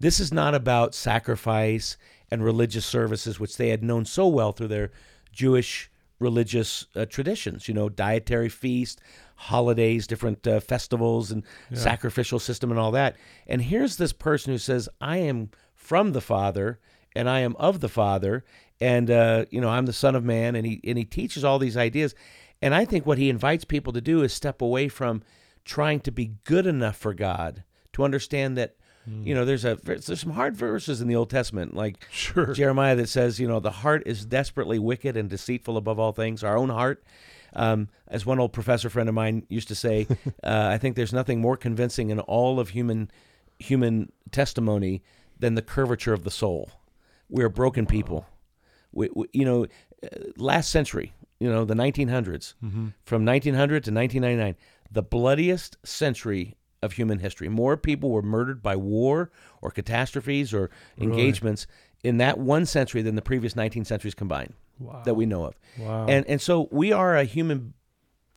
This 0.01 0.21
is 0.21 0.33
not 0.33 0.55
about 0.55 0.95
sacrifice 0.95 1.97
and 2.31 2.45
religious 2.45 2.87
services, 2.87 3.41
which 3.41 3.57
they 3.57 3.71
had 3.71 3.83
known 3.83 4.05
so 4.05 4.29
well 4.29 4.53
through 4.53 4.69
their 4.69 4.91
Jewish 5.33 5.91
religious 6.21 6.87
uh, 6.97 7.07
traditions, 7.07 7.69
you 7.69 7.75
know, 7.75 7.89
dietary 7.89 8.49
feast, 8.49 9.01
holidays, 9.37 10.07
different 10.07 10.47
uh, 10.47 10.61
festivals, 10.61 11.31
and 11.31 11.45
sacrificial 11.73 12.39
system, 12.39 12.71
and 12.71 12.79
all 12.79 12.91
that. 12.91 13.17
And 13.47 13.63
here's 13.63 13.97
this 13.97 14.13
person 14.13 14.53
who 14.53 14.59
says, 14.59 14.89
I 15.01 15.19
am 15.19 15.51
from 15.75 16.13
the 16.13 16.21
Father, 16.21 16.81
and 17.15 17.29
I 17.29 17.41
am 17.41 17.55
of 17.57 17.81
the 17.81 17.89
Father, 17.89 18.45
and, 18.81 19.11
uh, 19.11 19.45
you 19.51 19.61
know, 19.61 19.69
I'm 19.69 19.87
the 19.87 19.93
Son 19.93 20.15
of 20.15 20.25
Man, 20.25 20.57
and 20.57 20.67
he, 20.67 20.81
and 20.85 20.99
he 20.99 21.05
teaches 21.05 21.45
all 21.45 21.59
these 21.59 21.77
ideas. 21.77 22.15
And 22.61 22.75
I 22.75 22.85
think 22.85 23.07
what 23.07 23.19
he 23.19 23.31
invites 23.31 23.65
people 23.65 23.93
to 23.93 24.01
do 24.01 24.23
is 24.23 24.33
step 24.33 24.61
away 24.61 24.89
from 24.89 25.23
trying 25.65 26.01
to 26.01 26.11
be 26.11 26.35
good 26.45 26.67
enough 26.67 26.97
for 26.97 27.15
God 27.15 27.63
to 27.93 28.05
understand 28.05 28.57
that 28.57 28.75
you 29.25 29.35
know 29.35 29.45
there's 29.45 29.65
a 29.65 29.77
there's 29.85 30.21
some 30.21 30.33
hard 30.33 30.57
verses 30.57 31.01
in 31.01 31.09
the 31.09 31.17
Old 31.17 31.31
Testament 31.31 31.75
like 31.75 32.07
Sure. 32.11 32.53
Jeremiah 32.53 32.97
that 32.97 33.09
says 33.09 33.39
you 33.41 33.49
know 33.49 33.61
the 33.61 33.71
heart 33.71 34.03
is 34.07 34.25
desperately 34.25 34.79
wicked 34.79 35.17
and 35.17 35.29
deceitful 35.31 35.77
above 35.77 35.99
all 35.99 36.13
things. 36.13 36.43
Our 36.45 36.57
own 36.57 36.69
heart. 36.71 37.03
Um, 37.55 37.89
as 38.07 38.27
one 38.27 38.39
old 38.39 38.53
professor 38.53 38.91
friend 38.91 39.09
of 39.09 39.15
mine 39.15 39.47
used 39.49 39.69
to 39.69 39.75
say 39.75 40.07
uh, 40.45 40.69
I 40.71 40.77
think 40.79 40.97
there's 40.97 41.15
nothing 41.15 41.41
more 41.41 41.57
convincing 41.57 42.11
in 42.11 42.21
all 42.21 42.61
of 42.61 42.71
human 42.71 43.11
human 43.59 44.13
testimony 44.31 45.03
than 45.39 45.55
the 45.55 45.63
curvature 45.63 46.13
of 46.13 46.25
the 46.25 46.31
soul. 46.31 46.71
We're 47.31 47.49
broken 47.49 47.87
people. 47.87 48.27
We, 48.93 49.09
we, 49.15 49.27
you 49.33 49.45
know 49.47 49.67
uh, 50.03 50.09
last 50.37 50.69
century 50.71 51.13
you 51.41 51.49
know 51.51 51.65
the 51.65 51.75
1900s 51.75 52.55
from 53.05 53.25
1900 53.25 53.85
to 53.85 53.93
1999 53.93 54.57
the 54.91 55.03
bloodiest 55.03 55.77
century 55.87 56.57
of 56.83 56.93
human 56.93 57.19
history. 57.19 57.49
More 57.49 57.77
people 57.77 58.11
were 58.11 58.23
murdered 58.23 58.63
by 58.63 58.77
war 58.77 59.31
or 59.63 59.71
catastrophes 59.71 60.55
or 60.55 60.71
engagements 60.99 61.67
in 62.05 62.19
that 62.19 62.39
one 62.39 62.65
century 62.67 63.03
than 63.03 63.17
the 63.17 63.23
previous 63.23 63.57
19 63.57 63.85
centuries 63.85 64.15
combined 64.15 64.55
Wow. 64.79 65.03
that 65.05 65.15
we 65.15 65.27
know 65.27 65.45
of. 65.45 65.55
Wow. 65.79 66.07
and 66.07 66.25
and 66.29 66.41
so 66.41 66.69
we 66.71 66.93
are 66.93 67.17
a 67.17 67.25
human 67.25 67.75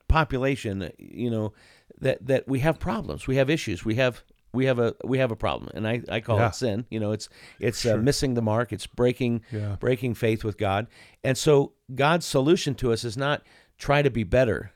population 0.08 0.92
you 0.98 1.30
know 1.30 1.54
that 2.00 2.26
that 2.26 2.48
we 2.48 2.60
have 2.60 2.80
problems. 2.80 3.28
We 3.28 3.36
have 3.38 3.50
issues. 3.50 3.86
We 3.86 3.96
have 3.96 4.24
we 4.54 4.66
have 4.66 4.80
a 4.80 4.96
we 5.06 5.20
have 5.20 5.32
a 5.32 5.36
problem. 5.36 5.70
And 5.76 5.88
i 5.88 6.02
i 6.10 6.20
call 6.20 6.38
Yeah. 6.38 6.48
it 6.50 6.56
sin. 6.56 6.86
You 6.90 7.00
know 7.00 7.12
it's 7.12 7.30
it's 7.60 7.86
uh, 7.86 7.98
missing 7.98 8.34
the 8.34 8.42
mark. 8.42 8.74
It's 8.74 8.88
breaking 8.88 9.44
Yeah. 9.52 9.76
breaking 9.80 10.16
faith 10.16 10.44
with 10.44 10.58
god. 10.58 10.88
And 11.24 11.38
so 11.38 11.74
god's 11.94 12.26
solution 12.26 12.74
to 12.76 12.92
us 12.92 13.04
is 13.04 13.16
not 13.18 13.44
try 13.78 14.02
to 14.02 14.10
be 14.10 14.24
better. 14.24 14.72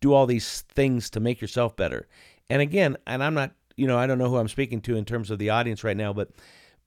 Do 0.00 0.12
all 0.12 0.26
these 0.26 0.62
things 0.62 1.08
to 1.10 1.20
make 1.20 1.40
yourself 1.40 1.76
better 1.76 2.08
and 2.50 2.62
again 2.62 2.96
and 3.06 3.22
i'm 3.22 3.34
not 3.34 3.52
you 3.76 3.86
know 3.86 3.98
i 3.98 4.06
don't 4.06 4.18
know 4.18 4.28
who 4.28 4.36
i'm 4.36 4.48
speaking 4.48 4.80
to 4.80 4.96
in 4.96 5.04
terms 5.04 5.30
of 5.30 5.38
the 5.38 5.50
audience 5.50 5.84
right 5.84 5.96
now 5.96 6.12
but 6.12 6.30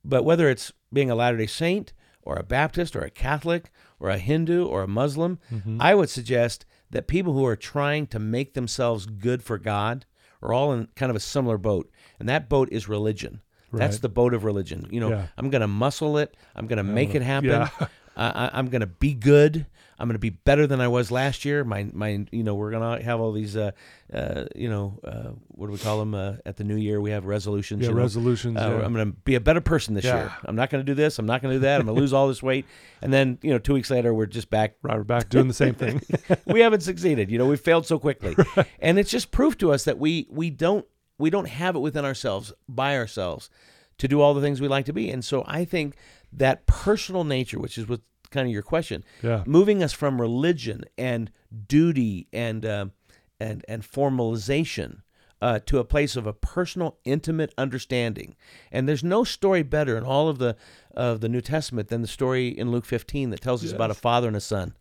but 0.03 0.23
whether 0.23 0.49
it's 0.49 0.71
being 0.91 1.09
a 1.09 1.15
latter 1.15 1.37
day 1.37 1.47
saint 1.47 1.93
or 2.21 2.35
a 2.35 2.43
baptist 2.43 2.95
or 2.95 3.01
a 3.01 3.09
catholic 3.09 3.71
or 3.99 4.09
a 4.09 4.17
hindu 4.17 4.65
or 4.65 4.83
a 4.83 4.87
muslim 4.87 5.39
mm-hmm. 5.51 5.81
i 5.81 5.93
would 5.93 6.09
suggest 6.09 6.65
that 6.89 7.07
people 7.07 7.33
who 7.33 7.45
are 7.45 7.55
trying 7.55 8.07
to 8.07 8.19
make 8.19 8.53
themselves 8.53 9.05
good 9.05 9.43
for 9.43 9.57
god 9.57 10.05
are 10.41 10.53
all 10.53 10.71
in 10.73 10.87
kind 10.95 11.09
of 11.09 11.15
a 11.15 11.19
similar 11.19 11.57
boat 11.57 11.89
and 12.19 12.27
that 12.29 12.49
boat 12.49 12.69
is 12.71 12.87
religion 12.87 13.41
that's 13.71 13.99
the 13.99 14.09
boat 14.09 14.33
of 14.33 14.43
religion 14.43 14.87
you 14.89 14.99
know 14.99 15.09
Yeah. 15.09 15.27
i'm 15.37 15.49
gonna 15.51 15.67
muscle 15.67 16.17
it 16.17 16.35
i'm 16.55 16.65
gonna 16.65 16.83
make 16.83 17.13
it 17.13 17.21
happen 17.21 17.49
yeah. 17.49 17.69
I, 18.19 18.27
I, 18.29 18.49
I'm 18.53 18.67
going 18.67 18.81
to 18.81 18.87
be 18.87 19.13
good. 19.13 19.65
I'm 19.99 20.07
going 20.07 20.15
to 20.15 20.19
be 20.19 20.29
better 20.29 20.65
than 20.65 20.79
I 20.79 20.87
was 20.87 21.11
last 21.11 21.43
year. 21.43 21.65
My, 21.65 21.85
my, 21.91 22.25
you 22.31 22.43
know, 22.43 22.55
we're 22.55 22.71
going 22.71 22.99
to 22.99 23.03
have 23.03 23.19
all 23.19 23.33
these, 23.33 23.57
uh, 23.57 23.71
uh, 24.13 24.45
you 24.55 24.69
know, 24.69 24.97
uh, 25.03 25.31
what 25.49 25.67
do 25.67 25.73
we 25.73 25.77
call 25.77 25.99
them? 25.99 26.15
Uh, 26.15 26.35
at 26.45 26.55
the 26.55 26.63
new 26.63 26.77
year, 26.77 27.01
we 27.01 27.11
have 27.11 27.25
resolutions. 27.25 27.81
Yeah. 27.81 27.89
you 27.89 27.95
know. 27.95 28.01
Resolutions. 28.01 28.57
Uh, 28.57 28.77
yeah. 28.79 28.85
I'm 28.85 28.93
going 28.93 29.11
to 29.11 29.17
be 29.25 29.35
a 29.35 29.41
better 29.41 29.59
person 29.59 29.95
this 29.95 30.05
year. 30.05 30.33
I'm 30.45 30.55
not 30.55 30.69
going 30.69 30.83
to 30.83 30.89
do 30.89 30.95
this. 30.95 31.19
I'm 31.19 31.25
not 31.25 31.41
going 31.41 31.53
to 31.53 31.57
do 31.57 31.61
that. 31.63 31.81
I'm 31.81 31.85
going 31.85 31.95
to 31.95 32.01
lose 32.01 32.13
all 32.13 32.29
this 32.29 32.41
weight. 32.41 32.65
And 33.01 33.11
then, 33.11 33.39
you 33.41 33.51
know, 33.51 33.59
two 33.59 33.73
weeks 33.73 33.91
later, 33.91 34.13
we're 34.13 34.25
just 34.25 34.49
back. 34.49 34.75
right. 34.81 34.95
We're 34.95 35.03
back 35.03 35.27
doing 35.27 35.49
the 35.49 35.53
same 35.53 35.75
thing. 35.75 36.01
we 36.45 36.61
haven't 36.61 36.81
succeeded. 36.81 37.29
You 37.29 37.37
know, 37.37 37.47
we 37.47 37.57
failed 37.57 37.85
so 37.85 37.99
quickly. 37.99 38.35
And 38.81 38.97
it's 38.97 39.11
just 39.11 39.31
proof 39.31 39.57
to 39.57 39.73
us 39.73 39.83
that 39.83 39.99
we, 39.99 40.27
we 40.29 40.49
don't, 40.49 40.85
we 41.17 41.29
don't 41.29 41.47
have 41.47 41.75
it 41.75 41.79
within 41.79 42.05
ourselves, 42.05 42.53
by 42.67 42.95
ourselves, 42.95 43.49
to 43.97 44.07
do 44.07 44.21
all 44.21 44.33
the 44.33 44.41
things 44.41 44.61
we 44.61 44.67
like 44.67 44.85
to 44.85 44.93
be. 44.93 45.09
And 45.09 45.23
so 45.23 45.43
I 45.45 45.65
think 45.65 45.95
that 46.31 46.65
personal 46.65 47.23
nature, 47.23 47.59
which 47.59 47.77
is 47.77 47.87
what 47.87 48.01
kind 48.31 48.47
of 48.47 48.53
your 48.53 48.61
question, 48.63 49.03
Yeah. 49.23 49.43
moving 49.45 49.81
us 49.83 49.93
from 49.93 50.19
religion 50.21 50.83
and 50.97 51.31
duty 51.67 52.27
and 52.33 52.65
um 52.65 52.91
and 53.39 53.63
and 53.67 53.83
formalization 53.83 55.01
uh, 55.41 55.57
to 55.65 55.77
a 55.79 55.85
place 55.85 56.17
of 56.17 56.27
a 56.27 56.33
personal, 56.33 56.97
intimate 57.05 57.53
understanding. 57.57 58.35
And 58.73 58.89
there's 58.89 59.05
no 59.05 59.23
story 59.23 59.63
better 59.63 59.97
in 59.97 60.03
all 60.03 60.27
of 60.27 60.37
the 60.37 60.57
of 60.93 61.21
the 61.21 61.29
New 61.29 61.39
Testament 61.41 61.87
than 61.87 62.01
the 62.01 62.07
story 62.09 62.49
in 62.49 62.71
Luke 62.71 62.83
15 62.85 63.29
that 63.29 63.39
tells 63.39 63.63
us 63.63 63.71
about 63.71 63.89
a 63.89 63.93
father 63.93 64.27
and 64.27 64.35
a 64.35 64.41
son. 64.41 64.75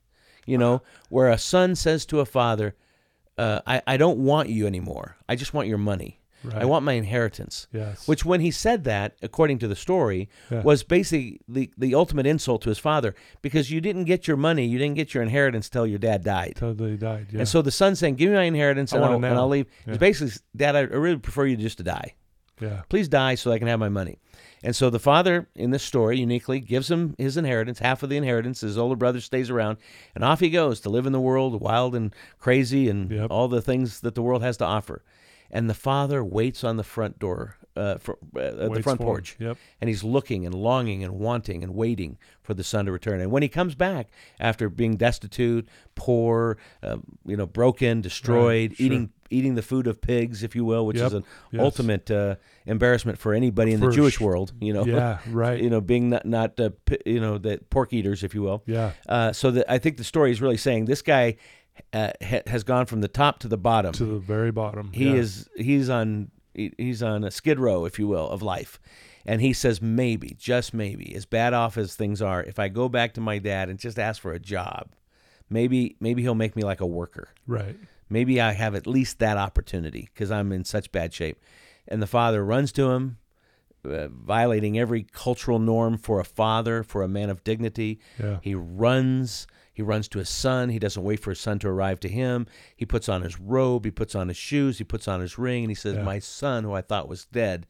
You 0.46 0.58
know, 0.58 0.82
where 1.10 1.28
a 1.28 1.38
son 1.38 1.76
says 1.76 2.04
to 2.06 2.18
a 2.20 2.24
father, 2.26 2.74
uh, 3.36 3.60
I, 3.68 3.82
"I 3.86 3.96
don't 3.96 4.18
want 4.18 4.48
you 4.48 4.66
anymore. 4.66 5.16
I 5.28 5.36
just 5.36 5.54
want 5.54 5.68
your 5.68 5.78
money." 5.78 6.17
I 6.54 6.64
want 6.64 6.84
my 6.84 6.92
inheritance. 6.92 7.66
Yes. 7.72 8.06
Which, 8.06 8.24
when 8.24 8.40
he 8.40 8.50
said 8.50 8.84
that, 8.84 9.16
according 9.22 9.58
to 9.60 9.68
the 9.68 9.74
story, 9.76 10.28
Yeah. 10.50 10.62
was 10.62 10.82
basically 10.82 11.40
the, 11.48 11.70
the 11.76 11.94
ultimate 11.94 12.26
insult 12.26 12.62
to 12.62 12.68
his 12.68 12.78
father 12.78 13.14
because 13.42 13.70
you 13.70 13.80
didn't 13.80 14.04
get 14.04 14.28
your 14.28 14.36
money, 14.36 14.64
you 14.66 14.78
didn't 14.78 14.94
get 14.96 15.14
your 15.14 15.22
inheritance 15.22 15.68
till 15.68 15.86
your 15.86 15.98
dad 15.98 16.22
died. 16.24 16.54
totally 16.56 16.96
died. 16.96 17.26
Yeah. 17.32 17.40
And 17.40 17.48
so 17.48 17.60
the 17.62 17.70
son's 17.70 17.98
saying, 17.98 18.16
"Give 18.16 18.30
me 18.30 18.36
my 18.36 18.44
inheritance, 18.44 18.92
and 18.92 19.04
I'll, 19.04 19.14
and. 19.14 19.26
I'll 19.26 19.48
leave." 19.48 19.66
Yeah. 19.86 19.94
It's 19.94 19.98
basically, 19.98 20.32
Dad, 20.56 20.76
I 20.76 20.80
I 20.80 20.82
really 20.82 21.18
prefer 21.18 21.46
you 21.46 21.56
just 21.56 21.78
to 21.78 21.84
die. 21.84 22.14
yeah. 22.60 22.82
Please 22.88 23.08
die 23.08 23.34
so 23.34 23.50
I 23.52 23.58
can 23.58 23.68
have 23.68 23.78
my 23.80 23.88
money. 23.88 24.18
And 24.62 24.74
so 24.74 24.90
the 24.90 24.98
father 24.98 25.48
in 25.54 25.70
this 25.70 25.82
story 25.82 26.18
uniquely 26.18 26.60
gives 26.60 26.90
him 26.90 27.14
his 27.18 27.36
inheritance, 27.36 27.78
half 27.78 28.02
of 28.02 28.10
the 28.10 28.16
inheritance. 28.16 28.60
His 28.62 28.76
older 28.78 28.96
brother 28.96 29.20
stays 29.20 29.50
around, 29.50 29.78
and 30.14 30.24
off 30.24 30.40
he 30.40 30.50
goes 30.50 30.80
to 30.80 30.90
live 30.90 31.06
in 31.06 31.12
the 31.12 31.20
world, 31.20 31.60
wild 31.60 31.94
and 31.94 32.14
crazy, 32.38 32.88
and 32.88 33.10
Yep. 33.10 33.30
all 33.30 33.48
the 33.48 33.62
things 33.62 34.00
that 34.00 34.14
the 34.14 34.22
world 34.22 34.42
has 34.42 34.56
to 34.58 34.64
offer. 34.64 35.02
And 35.50 35.70
the 35.70 35.74
father 35.74 36.22
waits 36.22 36.62
on 36.62 36.76
the 36.76 36.84
front 36.84 37.18
door, 37.18 37.56
uh, 37.74 37.96
fr- 37.96 38.12
uh, 38.36 38.50
the 38.50 38.82
front 38.82 38.98
for 38.98 39.04
porch, 39.06 39.36
Yep. 39.38 39.56
and 39.80 39.88
he's 39.88 40.04
looking 40.04 40.44
and 40.44 40.54
longing 40.54 41.02
and 41.02 41.14
wanting 41.14 41.62
and 41.62 41.74
waiting 41.74 42.18
for 42.42 42.52
the 42.52 42.64
son 42.64 42.84
to 42.86 42.92
return. 42.92 43.20
And 43.20 43.30
when 43.30 43.42
he 43.42 43.48
comes 43.48 43.74
back 43.74 44.08
after 49.30 49.36
being 49.36 49.36
destitute, 49.36 49.36
poor, 49.36 49.36
you 49.36 49.36
know, 49.36 49.36
broken, 49.36 49.36
destroyed, 49.36 49.36
sure. 49.36 49.38
eating 49.38 49.54
the 49.54 49.62
food 49.62 49.86
of 49.86 50.00
pigs, 50.00 50.42
if 50.42 50.54
you 50.56 50.64
will, 50.64 50.86
which 50.86 50.96
is 50.98 51.12
an 51.12 51.24
Yes. 51.52 51.62
ultimate 51.62 52.10
uh, 52.10 52.36
embarrassment 52.66 53.18
for 53.18 53.34
anybody 53.34 53.72
in 53.72 53.80
the 53.80 53.90
Jewish 53.90 54.14
sh- 54.16 54.20
world. 54.20 54.52
You 54.60 54.72
know, 54.72 54.84
Yeah. 54.84 55.18
Right. 55.30 55.62
you 55.62 55.70
know, 55.70 55.80
being 55.80 56.10
not 56.10 56.24
not 56.24 56.58
uh, 56.60 56.70
you 57.06 57.20
know 57.20 57.38
the 57.38 57.58
pork 57.70 57.92
eaters, 57.92 58.22
if 58.24 58.34
you 58.34 58.42
will. 58.42 58.62
yeah. 58.66 58.92
Uh, 59.08 59.32
so 59.32 59.50
that 59.50 59.70
I 59.70 59.78
think 59.78 59.96
the 59.96 60.04
story 60.04 60.30
is 60.30 60.40
really 60.40 60.56
saying 60.56 60.86
this 60.86 61.02
guy 61.02 61.36
uh, 61.92 62.10
ha- 62.22 62.42
has 62.46 62.64
gone 62.64 62.86
from 62.86 63.00
the 63.00 63.08
top 63.08 63.38
to 63.40 63.48
the 63.48 63.58
bottom. 63.58 63.92
To 63.92 64.04
the 64.04 64.18
very 64.18 64.50
bottom. 64.50 64.90
he 64.92 65.06
yeah. 65.10 65.14
is 65.14 65.48
he's 65.56 65.88
on 65.88 66.30
he's 66.54 67.02
on 67.02 67.22
a 67.24 67.30
skid 67.30 67.58
row, 67.60 67.84
if 67.84 67.98
you 67.98 68.08
will, 68.08 68.28
of 68.28 68.42
life. 68.42 68.80
And 69.24 69.42
he 69.42 69.52
says, 69.52 69.82
maybe, 69.82 70.34
just 70.38 70.72
maybe, 70.72 71.14
as 71.14 71.26
bad 71.26 71.52
off 71.52 71.76
as 71.76 71.94
things 71.94 72.22
are, 72.22 72.42
if 72.42 72.58
I 72.58 72.68
go 72.68 72.88
back 72.88 73.12
to 73.14 73.20
my 73.20 73.38
dad 73.38 73.68
and 73.68 73.78
just 73.78 73.98
ask 73.98 74.22
for 74.22 74.32
a 74.32 74.38
job, 74.40 74.88
maybe 75.50 75.96
maybe 76.00 76.22
he'll 76.22 76.34
make 76.34 76.56
me 76.56 76.62
like 76.62 76.80
a 76.80 76.86
worker 76.86 77.28
Right. 77.46 77.76
Maybe 78.08 78.40
I 78.40 78.52
have 78.52 78.74
at 78.74 78.86
least 78.86 79.18
that 79.18 79.36
opportunity 79.36 80.08
because 80.12 80.30
I'm 80.30 80.52
in 80.52 80.64
such 80.64 80.92
bad 80.92 81.12
shape. 81.14 81.38
And 81.86 82.02
the 82.02 82.06
father 82.06 82.44
runs 82.44 82.70
to 82.72 82.90
him, 82.90 83.18
uh, 83.84 84.08
violating 84.08 84.78
every 84.78 85.04
cultural 85.04 85.58
norm 85.58 85.96
for 85.96 86.20
a 86.20 86.24
father, 86.24 86.82
for 86.82 87.02
a 87.02 87.08
man 87.08 87.30
of 87.30 87.44
dignity. 87.44 87.98
Yeah. 88.18 88.38
He 88.42 88.54
runs. 88.54 89.46
He 89.72 89.82
runs 89.82 90.08
to 90.08 90.18
his 90.18 90.28
son. 90.28 90.70
He 90.70 90.78
doesn't 90.80 91.02
wait 91.04 91.20
for 91.20 91.30
his 91.30 91.40
son 91.40 91.58
to 91.60 91.68
arrive 91.68 92.00
to 92.00 92.08
him. 92.08 92.46
He 92.76 92.84
puts 92.84 93.08
on 93.08 93.22
his 93.22 93.38
robe. 93.38 93.84
He 93.84 93.90
puts 93.92 94.14
on 94.14 94.28
his 94.28 94.36
shoes. 94.36 94.78
He 94.78 94.84
puts 94.84 95.06
on 95.06 95.20
his 95.20 95.38
ring. 95.38 95.64
And 95.64 95.70
he 95.70 95.74
says, 95.76 95.94
Yeah. 95.96 96.02
My 96.02 96.18
son, 96.18 96.64
who 96.64 96.72
I 96.72 96.82
thought 96.82 97.08
was 97.08 97.26
dead, 97.26 97.66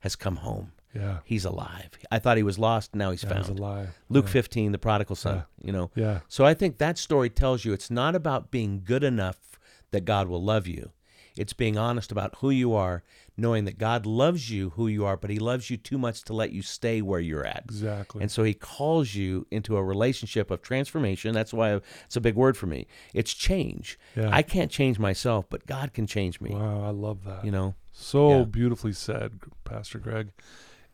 has 0.00 0.16
come 0.16 0.36
home. 0.36 0.72
Yeah. 0.94 1.18
He's 1.24 1.44
alive. 1.46 1.88
I 2.10 2.18
thought 2.18 2.36
he 2.36 2.42
was 2.42 2.58
lost. 2.58 2.94
Now 2.94 3.12
he's 3.12 3.24
was 3.24 3.32
found. 3.32 3.58
alive. 3.58 3.98
Luke 4.10 4.26
yeah. 4.26 4.32
15, 4.32 4.72
the 4.72 4.78
prodigal 4.78 5.16
son, 5.16 5.36
Yeah. 5.36 5.42
you 5.66 5.72
know. 5.72 5.90
Yeah. 5.94 6.20
So 6.28 6.44
I 6.44 6.52
think 6.52 6.76
that 6.78 6.98
story 6.98 7.30
tells 7.30 7.64
you 7.64 7.72
it's 7.72 7.90
not 7.90 8.14
about 8.14 8.50
being 8.50 8.82
good 8.84 9.02
enough 9.04 9.51
that 9.92 10.04
God 10.04 10.28
will 10.28 10.42
love 10.42 10.66
you. 10.66 10.90
It's 11.34 11.54
being 11.54 11.78
honest 11.78 12.12
about 12.12 12.34
who 12.40 12.50
you 12.50 12.74
are, 12.74 13.02
knowing 13.38 13.64
that 13.64 13.78
God 13.78 14.04
loves 14.04 14.50
you 14.50 14.70
who 14.70 14.86
you 14.86 15.06
are, 15.06 15.16
but 15.16 15.30
he 15.30 15.38
loves 15.38 15.70
you 15.70 15.78
too 15.78 15.96
much 15.96 16.22
to 16.24 16.34
let 16.34 16.52
you 16.52 16.60
stay 16.60 17.00
where 17.00 17.20
you're 17.20 17.46
at. 17.46 17.64
Exactly. 17.64 18.20
And 18.20 18.30
so 18.30 18.42
he 18.42 18.52
calls 18.52 19.14
you 19.14 19.46
into 19.50 19.78
a 19.78 19.82
relationship 19.82 20.50
of 20.50 20.60
transformation. 20.60 21.32
That's 21.32 21.54
why 21.54 21.80
it's 22.04 22.16
a 22.16 22.20
big 22.20 22.34
word 22.34 22.58
for 22.58 22.66
me. 22.66 22.86
It's 23.14 23.32
change. 23.32 23.98
Yeah. 24.14 24.28
I 24.30 24.42
can't 24.42 24.70
change 24.70 24.98
myself, 24.98 25.46
but 25.48 25.64
God 25.66 25.94
can 25.94 26.06
change 26.06 26.38
me. 26.38 26.50
wow. 26.50 26.84
I 26.84 26.90
love 26.90 27.24
that. 27.24 27.46
You 27.46 27.50
know? 27.50 27.76
So 27.92 28.28
Yeah. 28.40 28.44
beautifully 28.44 28.92
said, 28.92 29.40
Pastor 29.64 29.98
Greg. 29.98 30.32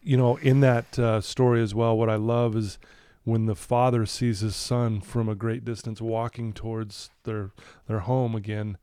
You 0.00 0.16
know, 0.16 0.36
in 0.36 0.60
that 0.60 0.96
uh, 1.00 1.20
story 1.20 1.60
as 1.62 1.74
well, 1.74 1.98
what 1.98 2.08
I 2.08 2.14
love 2.14 2.54
is 2.54 2.78
when 3.28 3.46
the 3.46 3.54
father 3.54 4.06
sees 4.06 4.40
his 4.40 4.56
son 4.56 5.00
from 5.00 5.28
a 5.28 5.34
great 5.34 5.64
distance 5.64 6.00
walking 6.00 6.52
towards 6.52 7.10
their 7.24 7.50
their 7.86 8.00
home 8.00 8.34
again. 8.34 8.78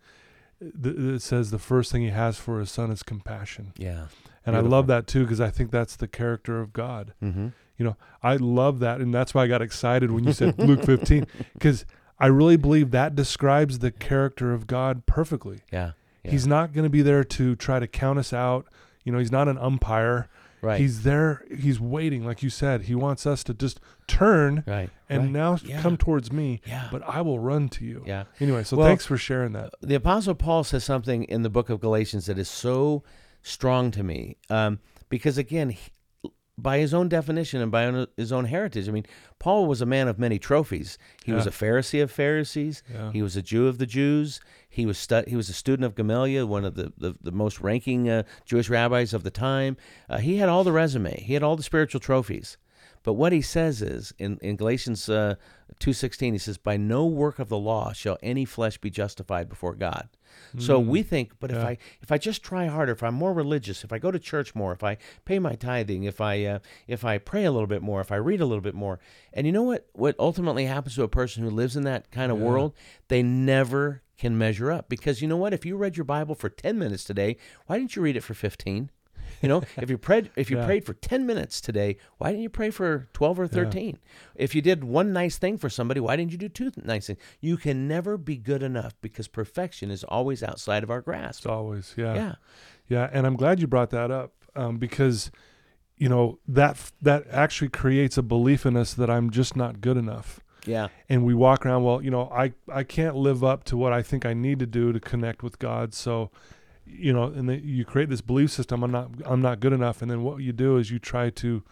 th- 0.62 0.96
It 0.96 1.22
says 1.22 1.52
the 1.52 1.60
first 1.60 1.92
thing 1.92 2.02
he 2.04 2.10
has 2.10 2.38
for 2.38 2.60
his 2.60 2.72
son 2.72 2.92
is 2.92 3.04
compassion, 3.04 3.74
Yeah. 3.78 4.06
and 4.46 4.56
I 4.56 4.60
love 4.62 4.88
that 4.88 5.08
too 5.08 5.24
because 5.24 5.42
I 5.42 5.50
think 5.50 5.72
that's 5.72 5.96
the 5.96 6.08
character 6.08 6.62
of 6.62 6.72
God. 6.74 7.14
Mm-hmm. 7.22 7.48
You 7.78 7.86
know, 7.86 7.98
I 8.24 8.36
love 8.38 8.80
that, 8.80 9.02
and 9.02 9.14
that's 9.14 9.34
why 9.34 9.44
I 9.44 9.48
got 9.48 9.62
excited 9.62 10.12
when 10.12 10.24
you 10.24 10.32
said 10.34 10.58
Luke 10.70 10.84
15 10.84 11.26
because 11.54 11.86
I 12.20 12.28
really 12.28 12.56
believe 12.56 12.92
that 12.92 13.16
describes 13.16 13.80
the 13.80 13.92
character 13.92 14.54
of 14.54 14.68
God 14.68 15.06
perfectly. 15.06 15.60
Yeah. 15.74 15.92
yeah. 16.24 16.32
He's 16.32 16.48
not 16.48 16.72
going 16.72 16.86
to 16.86 16.90
be 16.90 17.02
there 17.02 17.24
to 17.26 17.56
try 17.58 17.80
to 17.80 17.88
count 17.88 18.18
us 18.20 18.32
out. 18.32 18.68
You 19.04 19.12
know, 19.12 19.20
he's 19.20 19.32
not 19.34 19.48
an 19.50 19.58
umpire. 19.58 20.30
Right. 20.66 20.80
He's 20.80 21.04
there. 21.04 21.46
He's 21.58 21.80
waiting, 21.80 22.26
like 22.26 22.44
you 22.44 22.50
said. 22.50 22.82
He 22.84 22.96
wants 22.96 23.26
us 23.26 23.44
to 23.46 23.54
just 23.54 23.80
turn 24.08 24.64
right. 24.68 24.90
and 25.08 25.24
right. 25.24 25.32
now 25.32 25.58
Yeah. 25.64 25.82
come 25.82 25.96
towards 25.98 26.32
me. 26.32 26.62
Yeah. 26.66 26.88
But 26.92 27.04
I 27.08 27.22
will 27.22 27.40
run 27.40 27.70
to 27.70 27.86
you. 27.86 28.04
yeah. 28.06 28.24
Anyway, 28.40 28.64
so 28.64 28.76
Well- 28.78 28.88
thanks 28.88 29.06
for 29.06 29.18
sharing 29.18 29.54
that. 29.54 29.74
the 29.82 29.96
apostle 29.96 30.36
paul 30.36 30.64
says 30.64 30.84
something 30.84 31.24
in 31.26 31.44
the 31.44 31.50
book 31.50 31.70
of 31.70 31.80
galatians 31.80 32.26
that 32.26 32.38
is 32.38 32.50
so 32.50 33.04
strong 33.42 33.92
to 33.92 34.04
me 34.04 34.38
um, 34.50 34.80
because 35.10 35.38
again 35.38 35.70
he, 35.70 35.92
by 36.58 36.78
his 36.80 36.94
own 36.94 37.08
definition 37.10 37.62
and 37.62 37.72
by 37.72 37.86
own- 37.86 38.08
his 38.18 38.32
own 38.32 38.46
heritage 38.46 38.88
i 38.88 38.92
mean 38.92 39.06
paul 39.40 39.66
was 39.68 39.82
a 39.82 39.86
man 39.86 40.08
of 40.08 40.18
many 40.18 40.40
trophies 40.40 40.98
he 41.24 41.32
was 41.34 41.46
a 41.46 41.52
pharisee 41.52 42.02
of 42.02 42.10
pharisees 42.10 42.82
he 43.14 43.22
was 43.22 43.36
a 43.36 43.42
jew 43.42 43.68
of 43.68 43.78
the 43.78 43.86
jews 43.86 44.40
he 44.76 44.86
was 44.86 44.98
stu- 44.98 45.24
he 45.28 45.36
was 45.36 45.50
a 45.50 45.54
student 45.54 45.86
of 45.86 45.96
gamaliel 45.96 46.46
one 46.46 46.66
of 46.66 46.76
the, 46.76 46.92
the, 46.98 47.16
the 47.22 47.32
most 47.32 47.62
ranking 47.62 48.10
uh, 48.10 48.24
jewish 48.46 48.70
rabbis 48.70 49.14
of 49.14 49.24
the 49.24 49.32
time. 49.32 49.78
Uh, 50.10 50.18
he 50.18 50.38
had 50.38 50.50
all 50.50 50.64
the 50.64 50.72
resume. 50.72 51.20
He 51.22 51.34
had 51.34 51.44
all 51.44 51.56
the 51.56 51.64
spiritual 51.64 52.02
trophies. 52.02 52.58
But 53.04 53.14
what 53.14 53.32
he 53.34 53.42
says 53.42 53.82
is 53.84 54.14
in, 54.18 54.38
in 54.42 54.56
galatians 54.56 55.08
uh, 55.10 55.36
2.16 55.80 56.32
he 56.34 56.38
says 56.40 56.58
by 56.58 56.76
no 56.78 57.06
work 57.06 57.38
of 57.40 57.50
the 57.50 57.58
law 57.58 57.94
shall 57.94 58.18
any 58.24 58.46
flesh 58.46 58.78
be 58.80 58.90
justified 58.90 59.48
before 59.50 59.76
god. 59.76 60.10
So 60.58 60.80
we 60.80 61.02
think, 61.02 61.32
but 61.40 61.50
if 61.50 61.58
Mm. 61.58 61.66
I 61.66 61.78
if 62.02 62.12
I 62.12 62.18
just 62.18 62.44
try 62.44 62.66
harder, 62.68 62.92
if 62.92 63.02
I'm 63.04 63.14
more 63.14 63.32
religious, 63.34 63.86
if 63.86 63.94
I 63.94 64.00
go 64.00 64.12
to 64.12 64.20
church 64.20 64.54
more, 64.54 64.74
if 64.74 64.84
I 64.84 64.98
pay 65.24 65.40
my 65.40 65.56
tithing, 65.56 66.04
if 66.04 66.20
I 66.20 66.44
uh, 66.44 66.60
if 66.88 67.06
I 67.06 67.20
pray 67.20 67.46
a 67.46 67.52
little 67.54 67.68
bit 67.68 67.82
more, 67.82 68.02
if 68.02 68.12
I 68.12 68.18
read 68.18 68.42
a 68.42 68.46
little 68.46 68.62
bit 68.70 68.76
more, 68.76 69.00
and 69.32 69.48
you 69.48 69.54
know 69.54 69.64
what 69.64 69.88
what 69.94 70.14
ultimately 70.20 70.66
happens 70.66 70.96
to 70.96 71.04
a 71.04 71.08
person 71.08 71.42
who 71.44 71.50
lives 71.50 71.78
in 71.78 71.84
that 71.84 72.12
kind 72.12 72.34
of 72.34 72.38
Yeah. 72.40 72.44
world, 72.44 72.74
they 73.08 73.24
never 73.24 74.02
can 74.18 74.38
measure 74.38 74.72
up 74.72 74.90
because 74.90 75.22
you 75.22 75.28
know 75.28 75.38
what? 75.38 75.54
If 75.54 75.66
you 75.66 75.76
read 75.78 75.98
your 75.98 76.06
Bible 76.06 76.36
for 76.36 76.50
ten 76.50 76.78
minutes 76.80 77.04
today, 77.04 77.38
why 77.68 77.78
didn't 77.78 77.96
you 77.96 78.02
read 78.02 78.16
it 78.16 78.22
for 78.22 78.34
fifteen? 78.34 78.90
You 79.42 79.50
know, 79.50 79.64
if 79.78 79.90
you 79.90 79.98
prayed 79.98 80.30
if 80.36 80.50
you 80.50 80.58
Yeah. 80.60 80.66
prayed 80.66 80.86
for 80.86 80.94
ten 80.94 81.26
minutes 81.26 81.60
today, 81.60 81.98
why 82.18 82.30
didn't 82.30 82.44
you 82.44 82.50
pray 82.50 82.70
for 82.70 83.10
twelve 83.14 83.40
or 83.40 83.48
thirteen? 83.48 83.98
If 84.36 84.56
you 84.56 84.62
did 84.62 84.84
one 84.84 85.12
nice 85.14 85.38
thing 85.38 85.58
for 85.58 85.70
somebody, 85.70 86.00
why 86.00 86.16
didn't 86.16 86.32
you 86.32 86.38
do 86.38 86.48
two 86.50 86.72
nice 86.84 87.08
things? 87.08 87.20
You 87.42 87.58
can 87.58 87.88
never 87.88 88.18
be 88.18 88.38
good 88.38 88.64
enough 88.64 88.94
because 89.02 89.28
perfection 89.28 89.92
is 89.92 90.04
always 90.04 90.42
outside 90.44 90.84
of 90.84 90.90
our 90.92 91.02
grasp. 91.02 91.40
It's 91.42 91.46
always, 91.48 91.94
yeah. 91.98 92.14
Yeah. 92.16 92.36
Yeah, 92.88 93.10
and 93.12 93.26
I'm 93.26 93.36
glad 93.36 93.60
you 93.60 93.68
brought 93.68 93.90
that 93.90 94.12
up 94.12 94.34
um, 94.56 94.78
because, 94.78 95.32
you 95.98 96.08
know, 96.08 96.38
that 96.48 96.92
that 97.02 97.26
actually 97.32 97.70
creates 97.70 98.18
a 98.18 98.24
belief 98.24 98.66
in 98.66 98.78
us 98.78 98.94
that 98.94 99.10
I'm 99.10 99.32
just 99.32 99.56
not 99.56 99.82
good 99.82 99.98
enough. 99.98 100.40
Yeah. 100.66 100.88
and 101.10 101.26
we 101.26 101.34
walk 101.34 101.66
around 101.66 101.84
well 101.84 102.02
you 102.02 102.12
know 102.12 102.30
i 102.32 102.54
i 102.72 102.84
can't 102.84 103.16
live 103.16 103.44
up 103.44 103.64
to 103.66 103.78
what 103.78 103.94
i 103.94 104.02
think 104.02 104.26
i 104.26 104.34
need 104.34 104.60
to 104.60 104.66
do 104.66 104.92
to 104.94 105.00
connect 105.00 105.44
with 105.44 105.60
god 105.60 105.94
so 105.94 106.32
you 106.86 107.14
know 107.14 107.24
and 107.26 107.64
you 107.64 107.86
create 107.86 108.10
this 108.10 108.22
belief 108.22 108.52
system 108.52 108.84
i'm 108.84 108.92
not 108.92 109.10
i'm 109.26 109.42
not 109.42 109.60
good 109.60 109.74
enough 109.74 110.02
and 110.02 110.10
then 110.10 110.24
what 110.24 110.42
you 110.42 110.54
do 110.54 110.78
is 110.78 110.92
you 110.92 111.00
try 111.00 111.30
to 111.30 111.64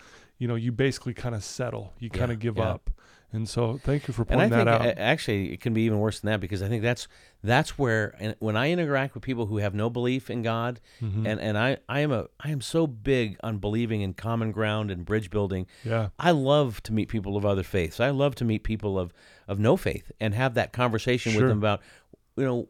you 0.44 0.48
know 0.50 0.56
you 0.56 0.74
basically 0.74 1.14
kind 1.14 1.34
of 1.36 1.42
settle 1.42 1.94
you 2.00 2.10
kind 2.10 2.30
Yeah, 2.30 2.34
of 2.34 2.40
give 2.40 2.58
yeah. 2.58 2.72
up 2.74 2.90
and 3.36 3.48
so 3.50 3.80
thank 3.82 4.08
you 4.08 4.14
for 4.14 4.24
And 4.30 4.42
I 4.42 4.50
pointing 4.50 4.58
think 4.60 4.66
that 4.66 4.82
out 4.92 4.98
actually 5.00 5.54
it 5.54 5.62
can 5.62 5.74
be 5.74 5.84
even 5.84 6.00
worse 6.00 6.20
than 6.20 6.30
that 6.32 6.42
because 6.42 6.62
I 6.62 6.68
think 6.68 6.84
that's 6.84 7.08
that's 7.42 7.78
where 7.80 8.14
and 8.20 8.36
when 8.40 8.58
I 8.58 8.66
interact 8.76 9.14
with 9.16 9.24
people 9.24 9.46
who 9.46 9.58
have 9.58 9.74
no 9.74 9.90
belief 9.90 10.30
in 10.30 10.42
God 10.44 10.82
Mhm. 11.02 11.26
and 11.30 11.40
and 11.48 11.58
I 11.58 11.78
I 11.88 12.02
am 12.02 12.12
a 12.12 12.28
I 12.42 12.50
am 12.52 12.60
so 12.60 12.86
big 12.88 13.38
on 13.42 13.58
believing 13.60 14.02
in 14.02 14.14
common 14.16 14.52
ground 14.52 14.92
and 14.92 15.06
bridge 15.06 15.30
building. 15.30 15.66
yeah 15.86 16.10
I 16.20 16.32
love 16.32 16.84
to 16.84 16.92
meet 16.94 17.08
people 17.08 17.38
of 17.38 17.46
other 17.46 17.64
faiths. 17.64 18.00
I 18.02 18.10
love 18.10 18.36
to 18.36 18.46
meet 18.46 18.64
people 18.64 19.00
of 19.00 19.14
of 19.48 19.58
no 19.60 19.78
faith 19.78 20.12
and 20.20 20.34
have 20.36 20.54
that 20.56 20.74
conversation 20.74 21.32
Sure. 21.32 21.42
with 21.44 21.50
them 21.52 21.58
about 21.60 21.80
you 22.36 22.44
know 22.50 22.68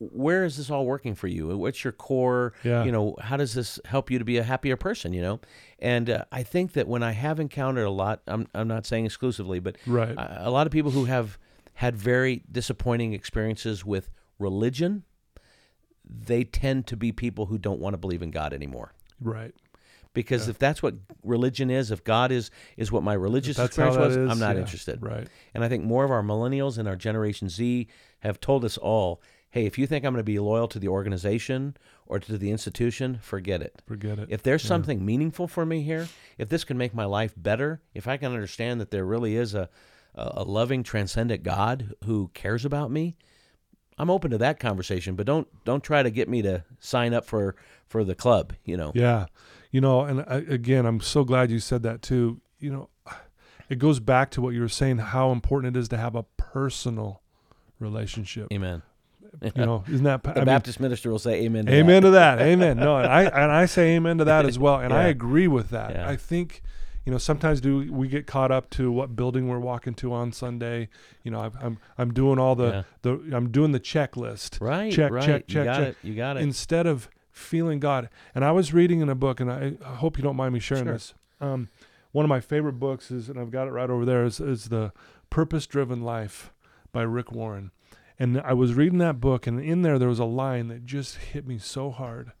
where 0.00 0.44
is 0.44 0.56
this 0.56 0.70
all 0.70 0.86
working 0.86 1.14
for 1.14 1.26
you? 1.26 1.56
What's 1.58 1.82
your 1.82 1.92
core? 1.92 2.52
Yeah. 2.62 2.84
You 2.84 2.92
know, 2.92 3.16
how 3.20 3.36
does 3.36 3.54
this 3.54 3.80
help 3.84 4.10
you 4.10 4.18
to 4.18 4.24
be 4.24 4.36
a 4.38 4.42
happier 4.44 4.76
person? 4.76 5.12
You 5.12 5.22
know, 5.22 5.40
and 5.78 6.08
uh, 6.08 6.24
I 6.30 6.42
think 6.44 6.72
that 6.74 6.86
when 6.86 7.02
I 7.02 7.12
have 7.12 7.40
encountered 7.40 7.84
a 7.84 7.90
lot, 7.90 8.22
I'm 8.26 8.46
I'm 8.54 8.68
not 8.68 8.86
saying 8.86 9.06
exclusively, 9.06 9.58
but 9.60 9.76
right 9.86 10.16
a 10.16 10.48
a 10.48 10.50
lot 10.50 10.66
of 10.66 10.72
people 10.72 10.92
who 10.92 11.06
have 11.06 11.38
had 11.74 11.96
very 11.96 12.42
disappointing 12.50 13.12
experiences 13.12 13.84
with 13.84 14.10
religion, 14.38 15.04
they 16.04 16.44
tend 16.44 16.86
to 16.88 16.96
be 16.96 17.12
people 17.12 17.46
who 17.46 17.58
don't 17.58 17.80
want 17.80 17.94
to 17.94 17.98
believe 17.98 18.22
in 18.22 18.30
God 18.30 18.52
anymore. 18.52 18.92
right 19.20 19.52
Because 20.14 20.46
Yeah. 20.46 20.50
if 20.50 20.58
that's 20.58 20.82
what 20.82 20.94
religion 21.22 21.70
is, 21.70 21.90
if 21.90 22.02
God 22.04 22.32
is 22.32 22.50
is 22.76 22.90
what 22.90 23.02
my 23.02 23.14
religious 23.14 23.58
experience 23.58 23.96
was, 23.96 24.16
is 24.16 24.30
I'm 24.30 24.38
not 24.38 24.54
yeah, 24.56 24.62
interested. 24.62 25.02
right 25.02 25.28
And 25.54 25.62
I 25.64 25.68
think 25.68 25.84
more 25.84 26.04
of 26.04 26.10
our 26.10 26.22
millennials 26.22 26.78
and 26.78 26.88
our 26.88 26.96
Generation 26.96 27.48
Z 27.48 27.86
have 28.20 28.40
told 28.40 28.64
us 28.64 28.76
all, 28.78 29.20
hey, 29.50 29.66
if 29.66 29.78
you 29.78 29.86
think 29.86 30.04
I'm 30.04 30.12
going 30.12 30.20
to 30.20 30.24
be 30.24 30.38
loyal 30.38 30.68
to 30.68 30.78
the 30.78 30.88
organization 30.88 31.76
or 32.06 32.18
to 32.18 32.38
the 32.38 32.50
institution, 32.50 33.18
forget 33.22 33.62
it. 33.62 33.82
Forget 33.86 34.18
it. 34.18 34.28
If 34.30 34.42
there's 34.42 34.62
something 34.62 35.04
meaningful 35.04 35.48
for 35.48 35.64
me 35.64 35.82
here, 35.82 36.08
if 36.36 36.48
this 36.48 36.64
can 36.64 36.76
make 36.78 36.94
my 36.94 37.04
life 37.04 37.34
better, 37.36 37.80
if 37.94 38.06
I 38.06 38.16
can 38.16 38.32
understand 38.32 38.80
that 38.80 38.90
there 38.90 39.04
really 39.04 39.36
is 39.36 39.54
a, 39.54 39.68
a 40.14 40.32
a 40.36 40.44
loving, 40.44 40.82
transcendent 40.82 41.42
God 41.42 41.94
who 42.04 42.30
cares 42.34 42.64
about 42.64 42.90
me, 42.90 43.16
I'm 43.98 44.10
open 44.10 44.30
to 44.30 44.38
that 44.38 44.60
conversation. 44.60 45.14
But 45.16 45.26
don't 45.26 45.48
don't 45.64 45.82
try 45.82 46.02
to 46.02 46.10
get 46.10 46.28
me 46.28 46.42
to 46.42 46.64
sign 46.78 47.14
up 47.14 47.24
for 47.24 47.56
for 47.86 48.04
the 48.04 48.14
club. 48.14 48.52
You 48.64 48.76
know. 48.76 48.92
Yeah. 48.94 49.26
You 49.70 49.82
know, 49.82 50.00
and 50.00 50.22
I, 50.22 50.36
again, 50.48 50.86
I'm 50.86 51.00
so 51.00 51.24
glad 51.24 51.50
you 51.50 51.58
said 51.58 51.82
that 51.82 52.00
too. 52.00 52.40
You 52.58 52.70
know, 52.70 52.88
it 53.68 53.78
goes 53.78 54.00
back 54.00 54.30
to 54.32 54.40
what 54.40 54.54
you 54.54 54.62
were 54.62 54.68
saying 54.68 54.98
how 54.98 55.30
important 55.30 55.76
it 55.76 55.78
is 55.78 55.88
to 55.90 55.98
have 55.98 56.14
a 56.14 56.22
personal 56.36 57.22
relationship. 57.78 58.48
Amen. 58.52 58.82
You 59.56 59.64
know, 59.66 59.84
isn't 59.88 60.04
that 60.04 60.22
The 60.24 60.30
I 60.32 60.34
mean, 60.36 60.44
Baptist 60.46 60.80
minister 60.80 61.10
will 61.10 61.18
say 61.18 61.42
amen. 61.44 61.66
To 61.66 61.72
amen 61.72 62.02
That. 62.02 62.08
to 62.08 62.10
that. 62.12 62.40
Amen. 62.40 62.76
No, 62.78 62.96
and 62.98 63.06
I 63.06 63.22
and 63.24 63.52
I 63.52 63.66
say 63.66 63.94
amen 63.96 64.18
to 64.18 64.24
that 64.24 64.46
as 64.46 64.58
well, 64.64 64.76
and 64.80 64.92
I 64.92 65.04
agree 65.04 65.46
with 65.48 65.70
that. 65.70 65.90
Yeah. 65.92 66.08
I 66.08 66.16
think, 66.16 66.62
you 67.06 67.12
know, 67.12 67.18
sometimes 67.18 67.60
do 67.60 67.90
we 67.92 68.08
get 68.08 68.26
caught 68.26 68.50
up 68.50 68.68
to 68.70 68.90
what 68.90 69.14
building 69.14 69.48
we're 69.48 69.58
walking 69.60 69.94
to 69.94 70.12
on 70.12 70.32
Sunday? 70.32 70.88
You 71.22 71.30
know, 71.30 71.40
I'm 71.40 71.52
I'm, 71.60 71.78
I'm 71.98 72.12
doing 72.12 72.38
all 72.38 72.54
the 72.56 72.68
Yeah. 72.68 72.82
the 73.02 73.36
I'm 73.36 73.50
doing 73.50 73.72
the 73.72 73.80
checklist 73.80 74.60
Right. 74.60 74.92
Check, 74.92 75.12
right. 75.12 75.24
check, 75.24 75.44
you 75.48 75.54
check, 75.54 75.64
got 75.64 75.76
check. 75.76 75.88
it. 75.88 75.96
You 76.02 76.14
got 76.14 76.36
it. 76.36 76.42
instead 76.42 76.86
of 76.86 77.08
feeling 77.30 77.78
God. 77.78 78.08
And 78.34 78.44
I 78.44 78.50
was 78.50 78.74
reading 78.74 79.00
in 79.00 79.08
a 79.08 79.14
book, 79.14 79.38
and 79.38 79.50
I, 79.52 79.74
I 79.86 79.94
hope 79.96 80.18
you 80.18 80.24
don't 80.24 80.34
mind 80.36 80.52
me 80.54 80.58
sharing 80.60 80.84
Sure. 80.86 80.92
this. 80.94 81.14
Um, 81.40 81.68
one 82.10 82.24
of 82.24 82.28
my 82.28 82.40
favorite 82.40 82.80
books 82.80 83.12
is, 83.12 83.28
and 83.28 83.38
I've 83.38 83.52
got 83.52 83.68
it 83.68 83.70
right 83.70 83.88
over 83.88 84.04
there, 84.04 84.24
is, 84.24 84.40
is 84.40 84.70
the 84.70 84.92
Purpose 85.30 85.64
Driven 85.68 86.02
Life 86.02 86.52
by 86.90 87.02
Rick 87.02 87.30
Warren. 87.30 87.70
And 88.18 88.40
I 88.40 88.52
was 88.52 88.74
reading 88.74 88.98
that 88.98 89.20
book, 89.20 89.46
and 89.46 89.60
in 89.60 89.82
there 89.82 89.98
there 89.98 90.08
was 90.08 90.18
a 90.18 90.24
line 90.24 90.68
that 90.68 90.84
just 90.84 91.16
hit 91.16 91.46
me 91.46 91.58
so 91.58 91.90
hard, 91.90 92.32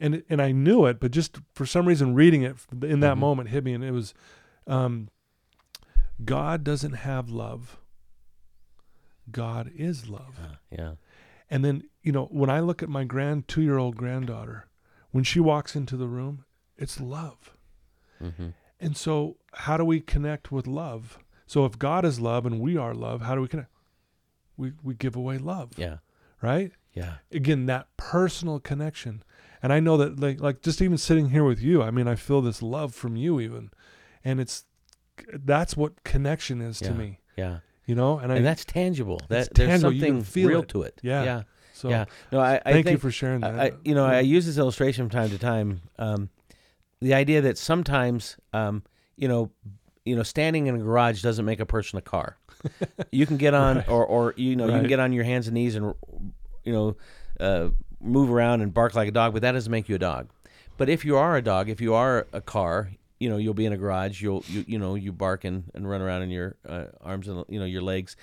and 0.00 0.22
and 0.28 0.40
I 0.42 0.50
knew 0.52 0.84
it, 0.86 0.98
but 1.00 1.12
just 1.12 1.38
for 1.54 1.64
some 1.66 1.86
reason 1.86 2.14
reading 2.14 2.42
it 2.42 2.56
in 2.82 3.00
that 3.00 3.16
Mhm. 3.16 3.20
moment 3.20 3.48
hit 3.50 3.62
me, 3.64 3.72
and 3.72 3.84
it 3.84 3.92
was, 3.92 4.14
um, 4.66 5.08
God 6.24 6.64
doesn't 6.64 6.94
have 6.94 7.28
love. 7.30 7.78
God 9.30 9.70
is 9.74 10.08
love. 10.08 10.38
Uh, 10.42 10.56
yeah. 10.70 10.92
And 11.50 11.64
then, 11.64 11.84
you 12.02 12.10
know, 12.12 12.26
when 12.26 12.50
I 12.50 12.60
look 12.60 12.82
at 12.82 12.88
my 12.88 13.04
grand 13.04 13.46
two 13.48 13.62
year 13.62 13.78
old 13.78 13.96
granddaughter, 13.96 14.66
when 15.10 15.24
she 15.24 15.38
walks 15.40 15.76
into 15.76 15.96
the 15.96 16.08
room, 16.08 16.44
it's 16.76 17.00
love. 17.00 17.52
hmm 18.18 18.48
And 18.80 18.96
so, 18.96 19.36
how 19.54 19.76
do 19.76 19.84
we 19.84 20.00
connect 20.00 20.50
with 20.52 20.66
love? 20.66 21.18
So, 21.46 21.64
if 21.64 21.78
God 21.78 22.04
is 22.04 22.18
love 22.20 22.44
and 22.46 22.60
we 22.60 22.76
are 22.76 22.94
love, 22.94 23.22
how 23.22 23.34
do 23.34 23.40
we 23.40 23.48
connect? 23.48 23.70
We, 24.56 24.72
we 24.82 24.94
give 24.94 25.16
away 25.16 25.38
love, 25.38 25.70
Yeah. 25.76 25.98
right? 26.42 26.72
Yeah. 26.92 27.14
Again, 27.32 27.66
that 27.66 27.88
personal 27.96 28.58
connection. 28.60 29.22
And 29.62 29.72
I 29.72 29.80
know 29.80 29.96
that, 29.98 30.18
like, 30.20 30.40
like 30.40 30.62
just 30.62 30.80
even 30.80 30.96
sitting 30.98 31.30
here 31.30 31.44
with 31.44 31.60
you, 31.60 31.82
I 31.82 31.90
mean, 31.90 32.08
I 32.08 32.14
feel 32.14 32.40
this 32.40 32.62
love 32.62 32.94
from 32.94 33.16
you, 33.16 33.40
even. 33.40 33.70
And 34.24 34.40
it's 34.40 34.64
that's 35.32 35.76
what 35.76 36.04
connection 36.04 36.60
is 36.60 36.80
Yeah. 36.80 36.88
to 36.88 36.94
me, 36.94 37.20
Yeah. 37.36 37.58
you 37.86 37.94
know? 37.94 38.18
And, 38.18 38.32
I, 38.32 38.36
And 38.36 38.46
that's 38.46 38.64
tangible. 38.64 39.18
That 39.28 39.52
there's 39.54 39.68
tangible. 39.68 39.92
You 39.92 40.00
can 40.00 40.08
something 40.20 40.24
feel 40.24 40.48
real 40.48 40.62
it. 40.62 40.68
to 40.70 40.82
it. 40.82 41.00
Yeah. 41.02 41.24
Yeah. 41.24 41.42
so 41.72 41.88
yeah. 41.90 42.04
No, 42.32 42.40
I, 42.40 42.56
I 42.64 42.72
thank 42.72 42.86
think 42.86 42.94
you 42.96 42.98
for 42.98 43.10
sharing 43.10 43.40
that. 43.40 43.58
I, 43.58 43.64
I- 43.66 43.72
you 43.84 43.94
know, 43.94 44.04
I 44.06 44.20
use 44.20 44.46
this 44.46 44.58
illustration 44.58 45.04
from 45.08 45.10
time 45.10 45.30
to 45.30 45.38
time. 45.38 45.80
Um, 45.98 46.30
the 47.00 47.12
idea 47.14 47.40
that 47.42 47.58
sometimes, 47.58 48.36
um, 48.54 48.82
you 49.16 49.28
know, 49.28 49.50
you 50.04 50.16
know, 50.16 50.22
standing 50.22 50.66
in 50.66 50.74
a 50.76 50.78
garage 50.78 51.20
doesn't 51.22 51.44
make 51.44 51.60
a 51.60 51.66
person 51.66 51.98
a 51.98 52.02
car. 52.02 52.38
You 53.10 53.26
can 53.26 53.36
get 53.36 53.54
on, 53.54 53.76
Right. 53.76 53.88
or, 53.88 54.04
or 54.06 54.34
you 54.36 54.56
know, 54.56 54.66
you 54.66 54.72
can 54.72 54.88
get 54.88 55.00
on 55.00 55.12
your 55.12 55.24
hands 55.24 55.46
and 55.46 55.54
knees 55.54 55.74
and, 55.74 55.94
you 56.64 56.72
know, 56.72 56.96
uh, 57.40 57.70
move 58.00 58.30
around 58.30 58.60
and 58.60 58.72
bark 58.74 58.94
like 58.94 59.08
a 59.08 59.12
dog, 59.12 59.32
but 59.32 59.42
that 59.42 59.52
doesn't 59.52 59.70
make 59.70 59.88
you 59.88 59.94
a 59.94 59.98
dog. 59.98 60.28
But 60.76 60.88
if 60.88 61.04
you 61.04 61.16
are 61.16 61.36
a 61.36 61.42
dog, 61.42 61.68
if 61.68 61.80
you 61.80 61.94
are 61.94 62.26
a 62.32 62.40
car, 62.40 62.90
you 63.18 63.30
know, 63.30 63.38
you'll 63.38 63.54
be 63.54 63.64
in 63.64 63.72
a 63.72 63.78
garage. 63.78 64.20
You'll, 64.20 64.44
you, 64.48 64.64
you 64.68 64.78
know, 64.78 64.94
you 64.94 65.10
bark 65.12 65.44
and, 65.44 65.64
and 65.74 65.88
run 65.88 66.02
around 66.02 66.22
in 66.22 66.30
your 66.30 66.56
uh, 66.68 66.86
arms 67.00 67.28
and 67.28 67.44
you 67.48 67.58
know 67.58 67.64
your 67.64 67.80
legs. 67.82 68.14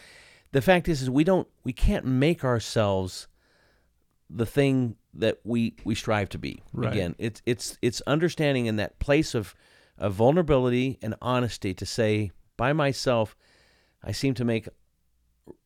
The 0.51 0.61
fact 0.61 0.87
is, 0.87 1.01
is 1.01 1.09
we 1.09 1.23
don't, 1.23 1.47
we 1.63 1.73
can't 1.73 2.05
make 2.05 2.43
ourselves 2.43 3.27
the 4.29 4.45
thing 4.45 4.95
that 5.15 5.39
we 5.43 5.75
we 5.83 5.95
strive 5.95 6.29
to 6.29 6.37
be. 6.37 6.61
Right. 6.73 6.91
Again, 6.91 7.15
it's 7.17 7.41
it's 7.45 7.77
it's 7.81 8.01
understanding 8.05 8.67
in 8.67 8.75
that 8.75 8.99
place 8.99 9.33
of 9.33 9.55
of 9.97 10.13
vulnerability 10.13 10.97
and 11.01 11.15
honesty 11.21 11.73
to 11.73 11.85
say, 11.85 12.31
by 12.57 12.73
myself, 12.73 13.35
I 14.03 14.11
seem 14.11 14.33
to 14.35 14.45
make 14.45 14.67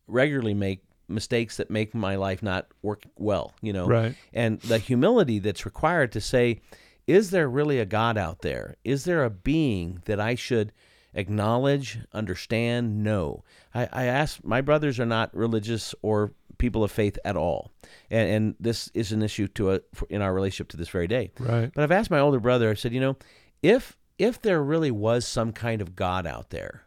regularly 0.07 0.53
make 0.53 0.83
mistakes 1.07 1.57
that 1.57 1.69
make 1.69 1.95
my 1.95 2.15
life 2.15 2.43
not 2.43 2.67
work 2.81 3.03
well. 3.17 3.53
You 3.61 3.73
know, 3.73 3.87
right. 3.87 4.15
and 4.33 4.59
the 4.61 4.77
humility 4.77 5.39
that's 5.39 5.65
required 5.65 6.11
to 6.13 6.21
say, 6.21 6.61
is 7.07 7.31
there 7.31 7.49
really 7.49 7.79
a 7.79 7.85
God 7.85 8.17
out 8.17 8.41
there? 8.41 8.75
Is 8.83 9.05
there 9.05 9.23
a 9.23 9.29
being 9.29 10.01
that 10.05 10.19
I 10.19 10.35
should 10.35 10.73
acknowledge, 11.13 11.99
understand, 12.13 13.03
know? 13.03 13.43
I, 13.73 13.87
I 13.91 14.03
ask, 14.05 14.43
my 14.43 14.61
brothers 14.61 14.99
are 14.99 15.05
not 15.05 15.35
religious 15.35 15.95
or 16.01 16.33
people 16.57 16.83
of 16.83 16.91
faith 16.91 17.17
at 17.23 17.37
all. 17.37 17.71
And, 18.09 18.29
and 18.29 18.55
this 18.59 18.89
is 18.93 19.11
an 19.11 19.21
issue 19.21 19.47
to 19.49 19.73
a, 19.73 19.79
in 20.09 20.21
our 20.21 20.33
relationship 20.33 20.69
to 20.69 20.77
this 20.77 20.89
very 20.89 21.07
day. 21.07 21.31
Right. 21.39 21.71
But 21.73 21.83
I've 21.83 21.91
asked 21.91 22.11
my 22.11 22.19
older 22.19 22.39
brother, 22.39 22.69
I 22.69 22.73
said, 22.73 22.93
you 22.93 22.99
know, 22.99 23.15
if, 23.61 23.97
if 24.17 24.41
there 24.41 24.61
really 24.61 24.91
was 24.91 25.25
some 25.25 25.53
kind 25.53 25.81
of 25.81 25.95
God 25.95 26.27
out 26.27 26.49
there, 26.49 26.83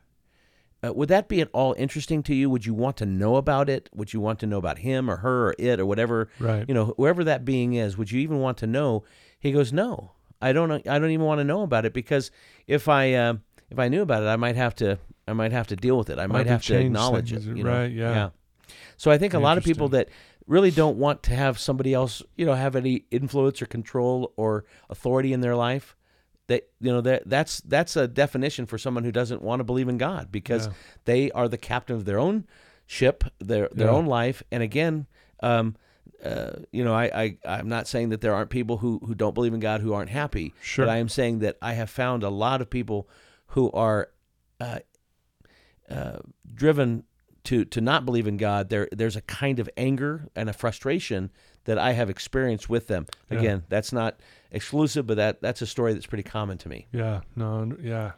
uh, 0.82 0.92
would 0.92 1.08
that 1.10 1.28
be 1.28 1.40
at 1.40 1.48
all 1.52 1.74
interesting 1.78 2.22
to 2.24 2.34
you? 2.34 2.48
Would 2.48 2.64
you 2.64 2.72
want 2.74 2.96
to 2.98 3.06
know 3.06 3.36
about 3.36 3.68
it? 3.68 3.88
Would 3.94 4.12
you 4.14 4.20
want 4.20 4.38
to 4.40 4.46
know 4.46 4.58
about 4.58 4.78
him 4.78 5.10
or 5.10 5.16
her 5.16 5.48
or 5.48 5.54
it 5.58 5.78
or 5.80 5.86
whatever 5.86 6.28
Right. 6.38 6.64
you 6.66 6.74
know 6.74 6.94
whoever 6.96 7.22
that 7.24 7.44
being 7.44 7.74
is 7.74 7.98
would 7.98 8.10
you 8.10 8.20
even 8.20 8.38
want 8.38 8.58
to 8.58 8.66
know 8.66 9.04
he 9.38 9.52
goes 9.52 9.72
no 9.72 10.12
i 10.42 10.52
don't 10.52 10.72
i 10.86 10.98
don't 10.98 11.10
even 11.10 11.26
want 11.26 11.38
to 11.40 11.44
know 11.44 11.62
about 11.62 11.84
it 11.84 11.92
because 11.92 12.30
if 12.66 12.88
i 12.88 13.12
uh, 13.12 13.34
if 13.70 13.78
i 13.78 13.88
knew 13.88 14.02
about 14.02 14.22
it 14.22 14.26
i 14.26 14.36
might 14.36 14.56
have 14.56 14.74
to 14.76 14.98
i 15.28 15.32
might 15.32 15.52
have 15.52 15.66
to 15.68 15.76
deal 15.76 15.96
with 15.98 16.08
it 16.10 16.18
i 16.18 16.26
might 16.26 16.44
to 16.44 16.50
have 16.50 16.62
to 16.64 16.78
acknowledge 16.78 17.30
things, 17.30 17.46
it 17.46 17.56
you 17.56 17.64
know? 17.64 17.70
right, 17.70 17.92
yeah. 17.92 18.30
so 18.96 19.10
i 19.10 19.18
think 19.18 19.34
a 19.34 19.38
lot 19.38 19.58
of 19.58 19.64
people 19.64 19.88
that 19.88 20.08
really 20.46 20.70
don't 20.70 20.96
want 20.96 21.22
to 21.22 21.34
have 21.34 21.58
somebody 21.58 21.92
else 21.92 22.22
you 22.36 22.46
know 22.46 22.54
have 22.54 22.74
any 22.74 23.04
influence 23.10 23.60
or 23.60 23.66
control 23.66 24.32
or 24.36 24.64
authority 24.88 25.32
in 25.32 25.40
their 25.40 25.56
life 25.56 25.94
that 26.50 26.68
you 26.80 26.92
know 26.92 27.00
that 27.00 27.22
that's 27.26 27.60
that's 27.62 27.94
a 27.96 28.06
definition 28.08 28.66
for 28.66 28.76
someone 28.78 29.04
who 29.04 29.12
doesn't 29.12 29.40
want 29.42 29.60
to 29.60 29.64
believe 29.64 29.88
in 29.88 29.98
god 29.98 30.30
because 30.32 30.66
Yeah. 30.66 30.72
they 31.04 31.30
are 31.30 31.48
the 31.48 31.56
captain 31.58 31.96
of 31.96 32.04
their 32.04 32.18
own 32.18 32.44
ship, 32.86 33.22
their 33.38 33.68
their 33.72 33.86
Yeah. 33.86 33.92
own 33.98 34.06
life. 34.06 34.42
And 34.50 34.62
again, 34.62 35.06
um, 35.42 35.76
uh, 36.24 36.54
you 36.72 36.82
know, 36.84 36.92
I, 36.94 37.04
I 37.22 37.36
I'm 37.58 37.68
not 37.68 37.86
saying 37.86 38.08
that 38.10 38.20
there 38.20 38.34
aren't 38.34 38.50
people 38.50 38.76
who 38.78 38.98
who 39.06 39.14
don't 39.14 39.34
believe 39.34 39.54
in 39.54 39.60
God 39.60 39.80
who 39.80 39.92
aren't 39.92 40.10
happy. 40.10 40.52
Sure. 40.60 40.84
But 40.86 40.92
I 40.92 40.96
am 40.98 41.08
saying 41.08 41.38
that 41.40 41.56
I 41.62 41.72
have 41.74 41.88
found 41.88 42.22
a 42.24 42.30
lot 42.30 42.60
of 42.60 42.68
people 42.68 43.08
who 43.54 43.70
are 43.72 44.10
uh, 44.60 44.80
uh, 45.88 46.18
driven 46.54 47.04
to 47.44 47.64
to 47.64 47.80
not 47.80 48.04
believe 48.04 48.26
in 48.26 48.36
God. 48.36 48.68
There 48.70 48.88
there's 48.92 49.16
a 49.16 49.22
kind 49.22 49.58
of 49.60 49.68
anger 49.76 50.28
and 50.34 50.48
a 50.50 50.52
frustration 50.52 51.30
that 51.64 51.78
I 51.78 51.92
have 51.92 52.10
experienced 52.10 52.68
with 52.68 52.86
them. 52.88 53.06
Yeah. 53.30 53.38
Again, 53.38 53.62
that's 53.68 53.92
not 53.92 54.18
exclusive, 54.52 55.06
but 55.06 55.16
that 55.16 55.40
that's 55.42 55.62
a 55.62 55.66
story 55.66 55.92
that's 55.94 56.06
pretty 56.06 56.22
common 56.24 56.58
to 56.58 56.68
me. 56.68 56.86
Yeah, 56.92 57.20
no, 57.36 57.72
yeah. 57.80 58.12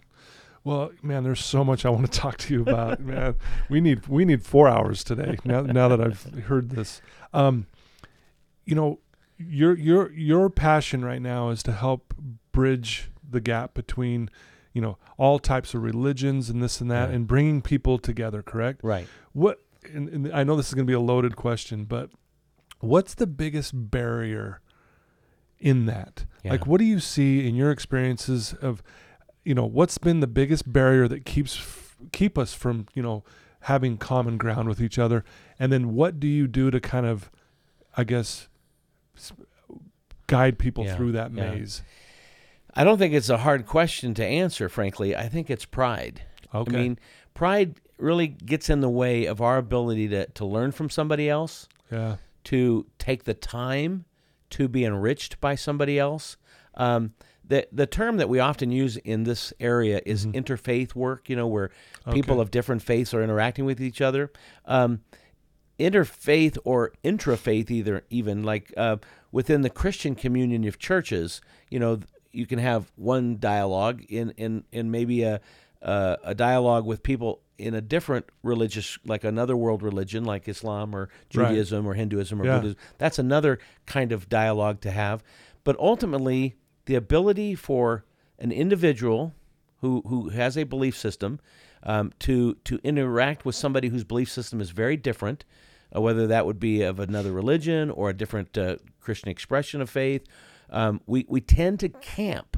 Well, 0.64 0.92
man, 1.02 1.24
there's 1.24 1.44
so 1.44 1.64
much 1.64 1.84
I 1.84 1.90
want 1.90 2.10
to 2.10 2.18
talk 2.20 2.38
to 2.38 2.54
you 2.54 2.62
about, 2.62 3.00
man. 3.12 3.34
We 3.68 3.80
need 3.80 4.06
we 4.06 4.24
need 4.24 4.42
four 4.44 4.68
hours 4.68 5.02
today. 5.04 5.36
Now, 5.44 5.62
now 5.62 5.88
that 5.88 6.00
I've 6.00 6.22
heard 6.46 6.70
this, 6.70 7.00
um, 7.32 7.66
you 8.64 8.74
know, 8.74 9.00
your 9.38 9.76
your 9.76 10.12
your 10.12 10.50
passion 10.50 11.04
right 11.04 11.20
now 11.22 11.50
is 11.50 11.62
to 11.64 11.72
help 11.72 12.14
bridge 12.52 13.10
the 13.28 13.40
gap 13.40 13.72
between, 13.74 14.28
you 14.72 14.80
know, 14.82 14.98
all 15.16 15.38
types 15.38 15.74
of 15.74 15.82
religions 15.82 16.48
and 16.50 16.62
this 16.62 16.80
and 16.80 16.90
that, 16.90 17.08
Yeah. 17.10 17.16
and 17.16 17.26
bringing 17.26 17.62
people 17.62 17.98
together. 17.98 18.42
Correct? 18.42 18.80
Right. 18.84 19.08
What? 19.32 19.58
And, 19.92 20.08
and 20.10 20.32
I 20.32 20.44
know 20.44 20.54
this 20.54 20.68
is 20.68 20.74
going 20.74 20.86
to 20.86 20.90
be 20.90 20.94
a 20.94 21.00
loaded 21.00 21.34
question, 21.34 21.84
but 21.86 22.10
what's 22.78 23.14
the 23.14 23.26
biggest 23.26 23.72
barrier 23.90 24.60
in 25.62 25.86
that? 25.86 26.26
Yeah. 26.44 26.52
Like, 26.52 26.66
what 26.66 26.78
do 26.78 26.84
you 26.84 26.98
see 27.00 27.46
in 27.48 27.54
your 27.54 27.70
experiences 27.70 28.52
of, 28.60 28.82
you 29.44 29.54
know, 29.54 29.64
what's 29.64 29.96
been 29.96 30.20
the 30.20 30.26
biggest 30.26 30.70
barrier 30.70 31.08
that 31.08 31.24
keeps 31.24 31.56
f- 31.56 31.96
keep 32.12 32.36
us 32.36 32.52
from, 32.52 32.86
you 32.94 33.02
know, 33.02 33.22
having 33.60 33.96
common 33.96 34.36
ground 34.36 34.68
with 34.68 34.80
each 34.80 34.98
other? 34.98 35.24
And 35.58 35.72
then 35.72 35.94
what 35.94 36.18
do 36.18 36.26
you 36.26 36.48
do 36.48 36.70
to 36.70 36.80
kind 36.80 37.06
of, 37.06 37.30
I 37.96 38.04
guess, 38.04 38.48
guide 40.26 40.58
people 40.58 40.84
Yeah, 40.84 40.96
through 40.96 41.12
that 41.12 41.32
maze? 41.32 41.82
I 42.74 42.84
don't 42.84 42.98
think 42.98 43.14
it's 43.14 43.28
a 43.28 43.38
hard 43.38 43.66
question 43.66 44.14
to 44.14 44.24
answer, 44.24 44.68
frankly. 44.68 45.14
I 45.14 45.28
think 45.28 45.48
it's 45.48 45.64
pride. 45.64 46.22
Okay. 46.54 46.76
I 46.76 46.82
mean, 46.82 46.98
pride 47.34 47.76
really 47.98 48.26
gets 48.26 48.68
in 48.68 48.80
the 48.80 48.88
way 48.88 49.26
of 49.26 49.40
our 49.40 49.58
ability 49.58 50.08
to, 50.08 50.26
to 50.26 50.44
learn 50.44 50.72
from 50.72 50.90
somebody 50.90 51.28
else, 51.28 51.68
yeah. 51.90 52.16
to 52.44 52.86
take 52.98 53.24
the 53.24 53.34
time 53.34 54.06
to 54.52 54.68
be 54.68 54.84
enriched 54.84 55.40
by 55.40 55.54
somebody 55.54 55.98
else. 55.98 56.36
Um, 56.74 57.12
the, 57.44 57.66
the 57.72 57.86
term 57.86 58.16
that 58.18 58.28
we 58.28 58.38
often 58.38 58.70
use 58.70 58.96
in 58.98 59.24
this 59.24 59.52
area 59.60 60.00
is 60.06 60.24
Mhm. 60.26 60.32
interfaith 60.34 60.94
work, 60.94 61.28
you 61.28 61.36
know, 61.36 61.46
where 61.46 61.70
people 62.12 62.40
of 62.40 62.50
different 62.50 62.82
faiths 62.82 63.12
are 63.12 63.22
interacting 63.22 63.64
with 63.64 63.80
each 63.80 64.00
other. 64.00 64.30
Um, 64.64 65.00
interfaith 65.78 66.58
or 66.64 66.92
intrafaith 67.02 67.70
either 67.70 68.04
even 68.10 68.42
like 68.44 68.72
uh, 68.76 68.96
within 69.32 69.62
the 69.62 69.70
Christian 69.70 70.14
communion 70.14 70.64
of 70.66 70.78
churches, 70.78 71.40
you 71.70 71.78
know, 71.78 72.00
you 72.30 72.46
can 72.46 72.58
have 72.58 72.90
one 72.96 73.38
dialogue 73.38 74.02
in 74.08 74.30
in 74.36 74.64
in 74.72 74.90
maybe 74.90 75.22
a 75.22 75.40
uh, 75.82 76.16
a 76.22 76.34
dialogue 76.34 76.86
with 76.86 77.02
people 77.02 77.40
in 77.58 77.74
a 77.74 77.80
different 77.80 78.26
religious, 78.42 78.98
like 79.04 79.24
another 79.24 79.56
world 79.56 79.82
religion, 79.82 80.24
like 80.24 80.48
Islam 80.48 80.94
or 80.94 81.08
Right. 81.34 81.48
Judaism 81.48 81.86
or 81.86 81.94
Hinduism 81.94 82.40
or 82.40 82.46
Yeah. 82.46 82.56
Buddhism. 82.56 82.78
That's 82.98 83.18
another 83.18 83.58
kind 83.86 84.12
of 84.12 84.28
dialogue 84.28 84.80
to 84.82 84.90
have. 84.90 85.22
But 85.64 85.78
ultimately, 85.78 86.56
the 86.86 86.94
ability 86.96 87.54
for 87.54 88.04
an 88.38 88.50
individual 88.52 89.34
who 89.80 90.02
who 90.06 90.30
has 90.30 90.56
a 90.56 90.64
belief 90.64 90.96
system 90.96 91.40
um, 91.84 92.12
to 92.20 92.54
to 92.64 92.78
interact 92.82 93.44
with 93.44 93.54
somebody 93.54 93.88
whose 93.88 94.04
belief 94.04 94.30
system 94.30 94.60
is 94.60 94.70
very 94.70 94.96
different, 94.96 95.44
uh, 95.94 96.00
whether 96.00 96.26
that 96.26 96.46
would 96.46 96.58
be 96.60 96.82
of 96.82 96.98
another 96.98 97.32
religion 97.32 97.90
or 97.90 98.10
a 98.10 98.14
different 98.14 98.56
uh, 98.56 98.76
Christian 99.00 99.28
expression 99.28 99.80
of 99.80 99.90
faith, 99.90 100.22
um, 100.70 101.00
we 101.06 101.26
we 101.28 101.40
tend 101.40 101.80
to 101.80 101.88
camp 101.88 102.56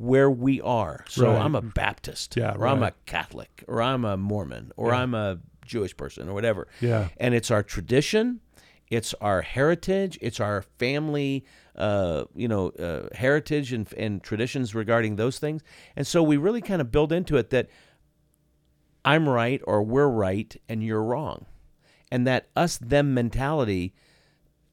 where 0.00 0.30
we 0.30 0.62
are. 0.62 1.04
So 1.08 1.26
Right. 1.26 1.42
I'm 1.42 1.54
a 1.54 1.60
Baptist, 1.60 2.34
Yeah, 2.34 2.54
or 2.56 2.66
I'm 2.66 2.82
a. 2.82 2.92
Catholic, 3.04 3.62
or 3.68 3.82
I'm 3.82 4.06
a 4.06 4.16
Mormon, 4.16 4.72
or 4.78 4.88
Yeah. 4.92 5.02
I'm 5.02 5.14
a 5.14 5.38
Jewish 5.66 5.94
person, 5.94 6.26
or 6.26 6.32
whatever. 6.32 6.68
Yeah. 6.80 7.08
And 7.18 7.34
it's 7.34 7.50
our 7.50 7.62
tradition, 7.62 8.40
it's 8.88 9.12
our 9.20 9.42
heritage, 9.42 10.18
it's 10.22 10.40
our 10.40 10.62
family, 10.78 11.44
uh, 11.76 12.24
you 12.34 12.48
know, 12.48 12.70
uh, 12.70 13.14
heritage 13.14 13.74
and, 13.74 13.92
and 13.92 14.22
traditions 14.22 14.74
regarding 14.74 15.16
those 15.16 15.38
things. 15.38 15.62
And 15.96 16.06
so 16.06 16.22
we 16.22 16.38
really 16.38 16.62
kind 16.62 16.80
of 16.80 16.90
build 16.90 17.12
into 17.12 17.36
it 17.36 17.50
that 17.50 17.68
I'm 19.04 19.28
right 19.28 19.60
or 19.64 19.82
we're 19.82 20.08
right 20.08 20.56
and 20.66 20.82
you're 20.82 21.04
wrong. 21.04 21.44
And 22.10 22.26
that 22.26 22.48
us 22.56 22.78
them 22.78 23.12
mentality, 23.12 23.92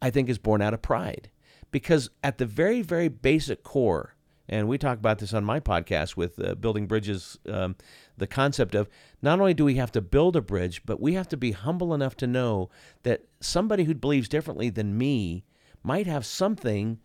I 0.02 0.10
think, 0.10 0.30
is 0.30 0.38
born 0.38 0.62
out 0.62 0.74
of 0.74 0.82
pride. 0.82 1.30
Because 1.70 2.10
at 2.24 2.38
the 2.38 2.46
very, 2.46 2.82
very 2.82 3.10
basic 3.10 3.64
core, 3.64 4.16
and 4.50 4.68
we 4.68 4.78
talk 4.78 4.98
about 4.98 5.20
this 5.20 5.34
on 5.34 5.44
my 5.44 5.60
podcast 5.60 6.16
with 6.16 6.40
uh, 6.44 6.56
Building 6.56 6.88
Bridges, 6.88 7.38
um, 7.50 7.76
the 8.18 8.28
concept 8.28 8.76
of 8.76 8.88
not 9.22 9.40
only 9.40 9.54
do 9.54 9.66
we 9.66 9.76
have 9.76 9.92
to 9.94 10.02
build 10.02 10.36
a 10.36 10.42
bridge, 10.42 10.82
but 10.86 11.00
we 11.00 11.14
have 11.14 11.28
to 11.30 11.38
be 11.38 11.52
humble 11.52 11.94
enough 11.94 12.16
to 12.18 12.28
know 12.28 12.70
that 13.04 13.26
somebody 13.40 13.84
who 13.84 13.94
believes 13.94 14.30
differently 14.30 14.70
than 14.70 14.98
me 14.98 15.44
might 15.84 16.08
have 16.08 16.26
something 16.26 17.00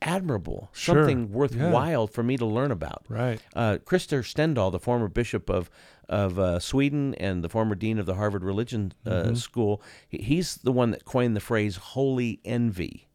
admirable, 0.00 0.68
Sure. 0.72 0.96
something 0.96 1.28
Yeah. 1.28 1.34
worthwhile 1.36 2.06
for 2.06 2.22
me 2.22 2.36
to 2.36 2.44
learn 2.46 2.70
about. 2.72 3.04
Right. 3.08 3.40
Uh, 3.54 3.78
Krister 3.84 4.22
Stendahl, 4.24 4.72
the 4.72 4.80
former 4.80 5.08
bishop 5.08 5.48
of 5.50 5.70
of 6.08 6.38
uh, 6.38 6.58
Sweden 6.58 7.14
and 7.14 7.42
the 7.42 7.48
former 7.48 7.74
dean 7.74 7.98
of 7.98 8.04
the 8.04 8.16
Harvard 8.16 8.44
Religion 8.44 8.92
uh, 9.06 9.10
Mm-hmm. 9.10 9.34
School, 9.34 9.80
he's 10.10 10.56
the 10.56 10.72
one 10.72 10.90
that 10.90 11.04
coined 11.06 11.34
the 11.36 11.40
phrase 11.40 11.76
"holy 11.76 12.40
envy." 12.44 13.08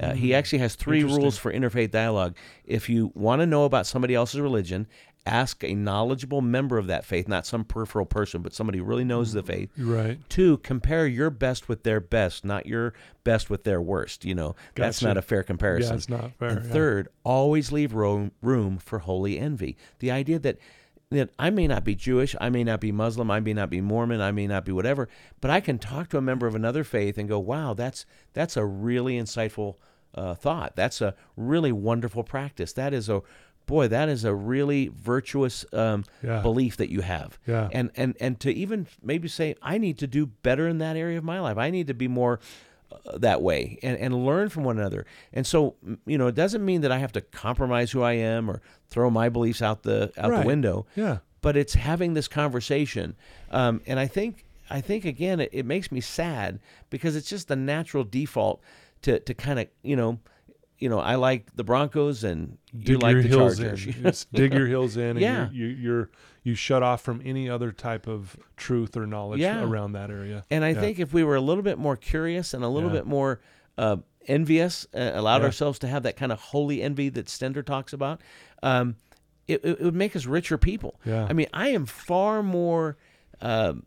Uh, 0.00 0.12
he 0.14 0.34
actually 0.34 0.58
has 0.58 0.74
three 0.74 1.02
Mm-hmm. 1.02 1.16
Rules 1.16 1.38
for 1.38 1.52
interfaith 1.52 1.90
dialogue. 1.90 2.36
If 2.64 2.88
you 2.88 3.12
want 3.14 3.40
to 3.40 3.46
know 3.46 3.64
about 3.64 3.86
somebody 3.86 4.14
else's 4.14 4.40
religion, 4.40 4.86
ask 5.26 5.62
a 5.64 5.74
knowledgeable 5.74 6.40
member 6.40 6.78
of 6.78 6.86
that 6.86 7.04
faith, 7.04 7.28
not 7.28 7.46
some 7.46 7.64
peripheral 7.64 8.06
person, 8.06 8.42
but 8.42 8.54
somebody 8.54 8.78
who 8.78 8.84
really 8.84 9.04
knows 9.04 9.32
the 9.32 9.42
faith. 9.42 9.70
Right. 9.76 10.18
Two, 10.28 10.58
compare 10.58 11.06
your 11.06 11.30
best 11.30 11.68
with 11.68 11.82
their 11.82 12.00
best, 12.00 12.44
not 12.44 12.66
your 12.66 12.94
best 13.24 13.50
with 13.50 13.64
their 13.64 13.80
worst. 13.80 14.24
You 14.24 14.34
know, 14.34 14.54
that's 14.74 15.02
not 15.02 15.16
a 15.16 15.22
fair 15.22 15.42
comparison. 15.42 15.92
Yeah, 15.92 15.96
it's 15.96 16.08
not 16.08 16.32
fair. 16.38 16.48
And 16.48 16.64
yeah. 16.64 16.72
third, 16.72 17.08
always 17.24 17.72
leave 17.72 17.94
room, 17.94 18.32
room 18.40 18.78
for 18.78 19.00
holy 19.00 19.38
envy. 19.38 19.76
The 19.98 20.10
idea 20.10 20.38
that 20.38 20.58
that 21.10 21.30
I 21.38 21.50
may 21.50 21.66
not 21.68 21.84
be 21.84 21.94
Jewish, 21.94 22.34
I 22.40 22.48
may 22.50 22.64
not 22.64 22.80
be 22.80 22.90
Muslim, 22.90 23.30
I 23.30 23.38
may 23.40 23.52
not 23.52 23.70
be 23.70 23.80
Mormon, 23.80 24.20
I 24.20 24.32
may 24.32 24.46
not 24.46 24.64
be 24.64 24.72
whatever, 24.72 25.08
but 25.40 25.50
I 25.50 25.60
can 25.60 25.78
talk 25.78 26.08
to 26.10 26.18
a 26.18 26.22
member 26.22 26.46
of 26.46 26.54
another 26.54 26.82
faith 26.84 27.16
and 27.16 27.28
go, 27.28 27.38
"Wow, 27.38 27.74
that's 27.74 28.06
that's 28.32 28.56
a 28.56 28.64
really 28.64 29.14
insightful 29.18 29.76
uh, 30.14 30.34
thought. 30.34 30.74
That's 30.74 31.00
a 31.00 31.14
really 31.36 31.72
wonderful 31.72 32.24
practice. 32.24 32.72
That 32.72 32.92
is 32.92 33.08
a 33.08 33.22
boy, 33.66 33.86
that 33.88 34.08
is 34.08 34.24
a 34.24 34.34
really 34.34 34.88
virtuous 34.88 35.64
um, 35.72 36.04
Yeah. 36.24 36.42
belief 36.42 36.76
that 36.78 36.90
you 36.90 37.02
have." 37.02 37.38
Yeah. 37.46 37.68
And 37.72 37.90
and 37.94 38.16
and 38.18 38.40
to 38.40 38.52
even 38.52 38.88
maybe 39.00 39.28
say, 39.28 39.54
"I 39.62 39.78
need 39.78 39.98
to 39.98 40.08
do 40.08 40.26
better 40.26 40.66
in 40.66 40.78
that 40.78 40.96
area 40.96 41.18
of 41.18 41.24
my 41.24 41.38
life. 41.38 41.56
I 41.56 41.70
need 41.70 41.86
to 41.86 41.94
be 41.94 42.08
more." 42.08 42.40
uh, 43.04 43.18
that 43.18 43.42
way 43.42 43.76
and, 43.82 43.98
and 43.98 44.24
learn 44.24 44.48
from 44.48 44.62
one 44.62 44.78
another. 44.78 45.04
And 45.32 45.44
so, 45.44 45.74
you 46.06 46.16
know, 46.16 46.28
it 46.28 46.36
doesn't 46.36 46.64
mean 46.64 46.82
that 46.82 46.92
I 46.92 46.98
have 46.98 47.10
to 47.14 47.20
compromise 47.20 47.90
who 47.90 48.00
I 48.00 48.12
am 48.12 48.48
or 48.48 48.62
throw 48.88 49.10
my 49.10 49.28
beliefs 49.28 49.62
out 49.62 49.82
the 49.82 50.12
out 50.16 50.30
Right. 50.30 50.40
the 50.42 50.46
window. 50.46 50.86
Yeah. 50.96 51.18
But 51.42 51.56
it's 51.56 51.74
having 51.74 52.14
this 52.14 52.28
conversation. 52.28 53.14
Um, 53.50 53.80
and 53.86 53.98
I 54.00 54.06
think 54.06 54.44
I 54.70 54.80
think 54.80 55.04
again 55.04 55.40
it, 55.40 55.50
it 55.52 55.64
makes 55.66 55.92
me 55.92 56.00
sad 56.00 56.58
because 56.90 57.14
it's 57.16 57.28
just 57.28 57.48
the 57.48 57.56
natural 57.56 58.04
default 58.04 58.60
to, 59.02 59.20
to 59.20 59.34
kind 59.34 59.60
of, 59.60 59.68
you 59.82 59.94
know, 59.94 60.18
you 60.78 60.88
know, 60.88 60.98
I 60.98 61.14
like 61.14 61.54
the 61.54 61.62
Broncos 61.64 62.24
and 62.24 62.58
you 62.72 62.80
dig 62.82 63.02
like 63.02 63.12
your 63.12 63.22
the 63.22 63.28
heels 63.28 63.58
Chargers. 63.58 63.86
in. 63.86 64.12
Dig 64.38 64.52
your 64.52 64.66
heels 64.66 64.96
in, 64.96 65.10
and 65.10 65.20
Yeah. 65.20 65.48
you, 65.50 65.66
you're 65.66 66.10
you 66.42 66.54
shut 66.54 66.82
off 66.82 67.00
from 67.02 67.20
any 67.24 67.48
other 67.48 67.72
type 67.72 68.06
of 68.06 68.36
truth 68.56 68.96
or 68.96 69.06
knowledge 69.06 69.40
Yeah. 69.40 69.62
around 69.64 69.92
that 69.92 70.10
area. 70.10 70.44
And 70.50 70.64
I 70.64 70.70
Yeah. 70.70 70.80
think 70.80 70.98
if 71.00 71.12
we 71.12 71.24
were 71.24 71.34
a 71.36 71.40
little 71.40 71.62
bit 71.62 71.78
more 71.78 71.96
curious 71.96 72.52
and 72.54 72.62
a 72.62 72.68
little 72.68 72.90
Yeah. 72.90 72.96
bit 72.96 73.06
more 73.06 73.40
uh, 73.78 73.96
envious, 74.26 74.86
uh, 74.94 75.12
allowed 75.14 75.40
Yeah. 75.42 75.46
ourselves 75.46 75.78
to 75.80 75.88
have 75.88 76.02
that 76.04 76.16
kind 76.16 76.32
of 76.32 76.40
holy 76.40 76.82
envy 76.82 77.08
that 77.10 77.26
Stendahl 77.26 77.64
talks 77.64 77.92
about, 77.92 78.20
um, 78.62 78.96
it, 79.48 79.64
it 79.64 79.80
would 79.80 79.94
make 79.94 80.14
us 80.16 80.26
richer 80.26 80.58
people. 80.58 81.00
Yeah. 81.04 81.26
I 81.28 81.32
mean, 81.32 81.46
I 81.54 81.68
am 81.68 81.86
far 81.86 82.42
more 82.42 82.96
um 83.40 83.84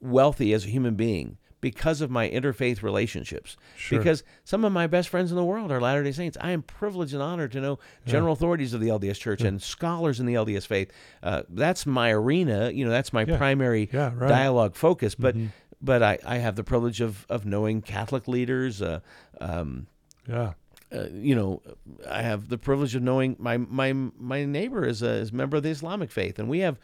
wealthy 0.00 0.52
as 0.52 0.64
a 0.64 0.68
human 0.68 0.94
being 0.94 1.38
because 1.60 2.00
of 2.00 2.10
my 2.10 2.28
interfaith 2.28 2.82
relationships. 2.82 3.56
Sure. 3.76 3.98
Because 3.98 4.24
some 4.42 4.64
of 4.64 4.72
my 4.72 4.88
best 4.88 5.08
friends 5.08 5.30
in 5.30 5.36
the 5.36 5.44
world 5.44 5.70
are 5.70 5.80
Latter 5.80 6.02
day 6.02 6.10
Saints. 6.10 6.36
I 6.40 6.50
am 6.50 6.62
privileged 6.62 7.12
and 7.14 7.22
honored 7.22 7.52
to 7.52 7.60
know 7.60 7.78
general 8.04 8.32
authorities 8.32 8.74
of 8.74 8.80
the 8.80 8.88
LDS 8.88 9.18
Church 9.20 9.42
and 9.42 9.62
scholars 9.62 10.18
in 10.18 10.26
the 10.26 10.34
LDS 10.34 10.66
faith. 10.66 10.90
Uh, 11.22 11.42
that's 11.48 11.86
my 11.86 12.10
arena. 12.10 12.70
You 12.70 12.84
know, 12.84 12.90
that's 12.90 13.12
my 13.12 13.24
Yeah. 13.24 13.36
primary 13.36 13.88
Yeah, 13.92 14.06
right. 14.06 14.12
Mm-hmm. 14.14 14.28
dialogue 14.28 14.74
focus. 14.74 15.14
But 15.14 15.36
but 15.82 16.02
I, 16.02 16.18
I 16.24 16.38
have 16.38 16.56
the 16.56 16.64
privilege 16.64 17.00
of, 17.00 17.26
of 17.28 17.44
knowing 17.44 17.82
Catholic 17.82 18.28
leaders. 18.28 18.80
Uh, 18.80 19.00
um, 19.40 19.86
Yeah. 20.28 20.52
uh, 20.94 21.08
you 21.12 21.34
know, 21.34 21.60
I 22.08 22.22
have 22.22 22.48
the 22.48 22.58
privilege 22.58 22.94
of 22.94 23.02
knowing 23.02 23.34
my 23.38 23.56
my 23.56 23.92
my 23.92 24.44
neighbor 24.44 24.84
is 24.86 25.02
a, 25.02 25.08
is 25.10 25.30
a 25.30 25.34
member 25.34 25.56
of 25.56 25.62
the 25.62 25.70
Islamic 25.70 26.10
faith, 26.10 26.38
and 26.38 26.48
we 26.48 26.60
have 26.60 26.78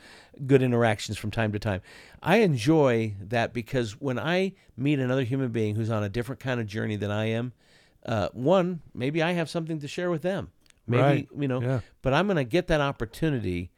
good 0.46 0.62
interactions 0.62 1.16
from 1.18 1.30
time 1.30 1.52
to 1.52 1.58
time. 1.58 1.80
I 2.22 2.38
enjoy 2.38 3.14
that 3.20 3.52
because 3.52 4.00
when 4.00 4.18
I 4.18 4.54
meet 4.76 4.98
another 4.98 5.24
human 5.24 5.50
being 5.50 5.76
who's 5.76 5.90
on 5.90 6.02
a 6.02 6.08
different 6.08 6.40
kind 6.40 6.58
of 6.60 6.66
journey 6.66 6.96
than 6.96 7.10
I 7.10 7.26
am, 7.26 7.52
uh, 8.06 8.28
one 8.32 8.80
maybe 8.94 9.22
I 9.22 9.32
have 9.32 9.48
something 9.50 9.78
to 9.80 9.88
share 9.88 10.10
with 10.10 10.22
them. 10.22 10.50
Maybe 10.86 11.02
Right. 11.02 11.28
you 11.38 11.48
know, 11.48 11.60
Yeah. 11.60 11.80
but 12.02 12.14
I'm 12.14 12.26
going 12.26 12.36
to 12.38 12.44
get 12.44 12.66
that 12.68 12.80
opportunity 12.80 13.70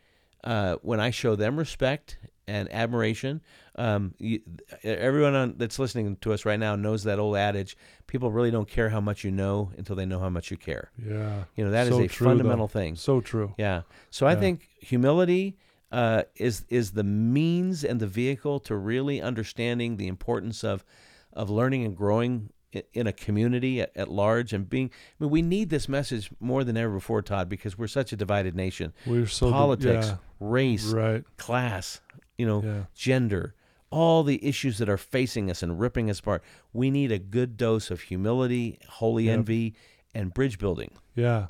uh, 0.44 0.76
when 0.82 1.00
I 1.00 1.10
show 1.10 1.34
them 1.36 1.58
respect 1.58 2.16
and 2.50 2.72
admiration. 2.72 3.40
Um, 3.76 4.14
you, 4.18 4.40
everyone 4.82 5.34
on, 5.34 5.54
that's 5.56 5.78
listening 5.78 6.16
to 6.22 6.32
us 6.32 6.44
right 6.44 6.58
now 6.58 6.74
knows 6.76 7.04
that 7.04 7.18
old 7.18 7.36
adage: 7.36 7.76
people 8.06 8.30
really 8.30 8.50
don't 8.50 8.68
care 8.68 8.88
how 8.90 9.00
much 9.00 9.24
you 9.24 9.30
know 9.30 9.70
until 9.78 9.96
they 9.96 10.06
know 10.06 10.18
how 10.18 10.28
much 10.30 10.50
you 10.50 10.56
care. 10.56 10.90
Yeah. 10.98 11.44
You 11.56 11.64
know 11.64 11.70
that 11.70 11.86
is 11.86 11.94
So 11.94 12.00
a 12.02 12.08
true, 12.08 12.26
fundamental 12.26 12.66
though. 12.66 12.72
thing. 12.80 12.96
So 12.96 13.20
true. 13.20 13.54
Yeah. 13.58 13.82
So 14.10 14.26
I 14.26 14.34
think 14.34 14.68
humility 14.80 15.56
uh, 15.92 16.24
is 16.36 16.64
is 16.68 16.92
the 16.92 17.04
means 17.04 17.84
and 17.84 18.00
the 18.00 18.06
vehicle 18.06 18.60
to 18.60 18.74
really 18.76 19.20
understanding 19.22 19.96
the 19.96 20.08
importance 20.08 20.64
of 20.64 20.84
of 21.32 21.48
learning 21.48 21.84
and 21.84 21.96
growing 21.96 22.50
in 22.92 23.06
a 23.08 23.12
community 23.12 23.80
at, 23.80 23.90
at 23.96 24.08
large 24.08 24.52
and 24.52 24.68
being. 24.70 24.90
I 25.20 25.24
mean, 25.24 25.30
we 25.30 25.42
need 25.42 25.70
this 25.70 25.88
message 25.88 26.30
more 26.38 26.62
than 26.64 26.76
ever 26.76 26.94
before, 26.94 27.22
Todd, 27.22 27.48
because 27.48 27.76
we're 27.78 27.88
such 27.88 28.12
a 28.12 28.16
divided 28.16 28.54
nation. 28.54 28.92
We're 29.06 29.26
so 29.26 29.46
di- 29.46 29.52
Politics, 29.52 30.06
yeah, 30.06 30.16
race, 30.38 30.86
right. 30.92 31.24
class, 31.36 32.00
you 32.40 32.46
know, 32.46 32.62
Yeah. 32.62 32.82
gender, 32.94 33.54
all 33.90 34.22
the 34.22 34.38
issues 34.46 34.78
that 34.78 34.88
are 34.88 34.96
facing 34.96 35.50
us 35.50 35.62
and 35.62 35.78
ripping 35.80 36.08
us 36.10 36.20
apart. 36.20 36.42
We 36.72 36.90
need 36.90 37.10
a 37.12 37.18
good 37.18 37.56
dose 37.56 37.90
of 37.90 38.02
humility, 38.02 38.78
holy 38.88 39.24
Yep. 39.24 39.38
envy, 39.38 39.74
and 40.14 40.32
bridge 40.32 40.58
building. 40.58 40.90
Yeah, 41.14 41.46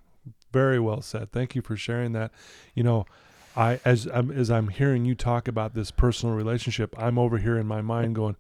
very 0.53 0.81
well 0.81 1.03
said. 1.03 1.31
Thank 1.33 1.55
you 1.55 1.63
for 1.63 1.77
sharing 1.77 2.13
that. 2.13 2.31
You 2.75 2.83
know, 2.83 3.05
I 3.57 3.81
as 3.85 4.07
I'm 4.13 4.31
as 4.31 4.51
I'm 4.51 4.69
hearing 4.69 5.05
you 5.05 5.15
talk 5.15 5.49
about 5.49 5.75
this 5.75 5.91
personal 5.91 6.35
relationship, 6.35 6.95
I'm 6.99 7.19
over 7.19 7.39
here 7.39 7.57
in 7.59 7.67
my 7.67 7.83
mind 7.83 8.15
going, 8.15 8.37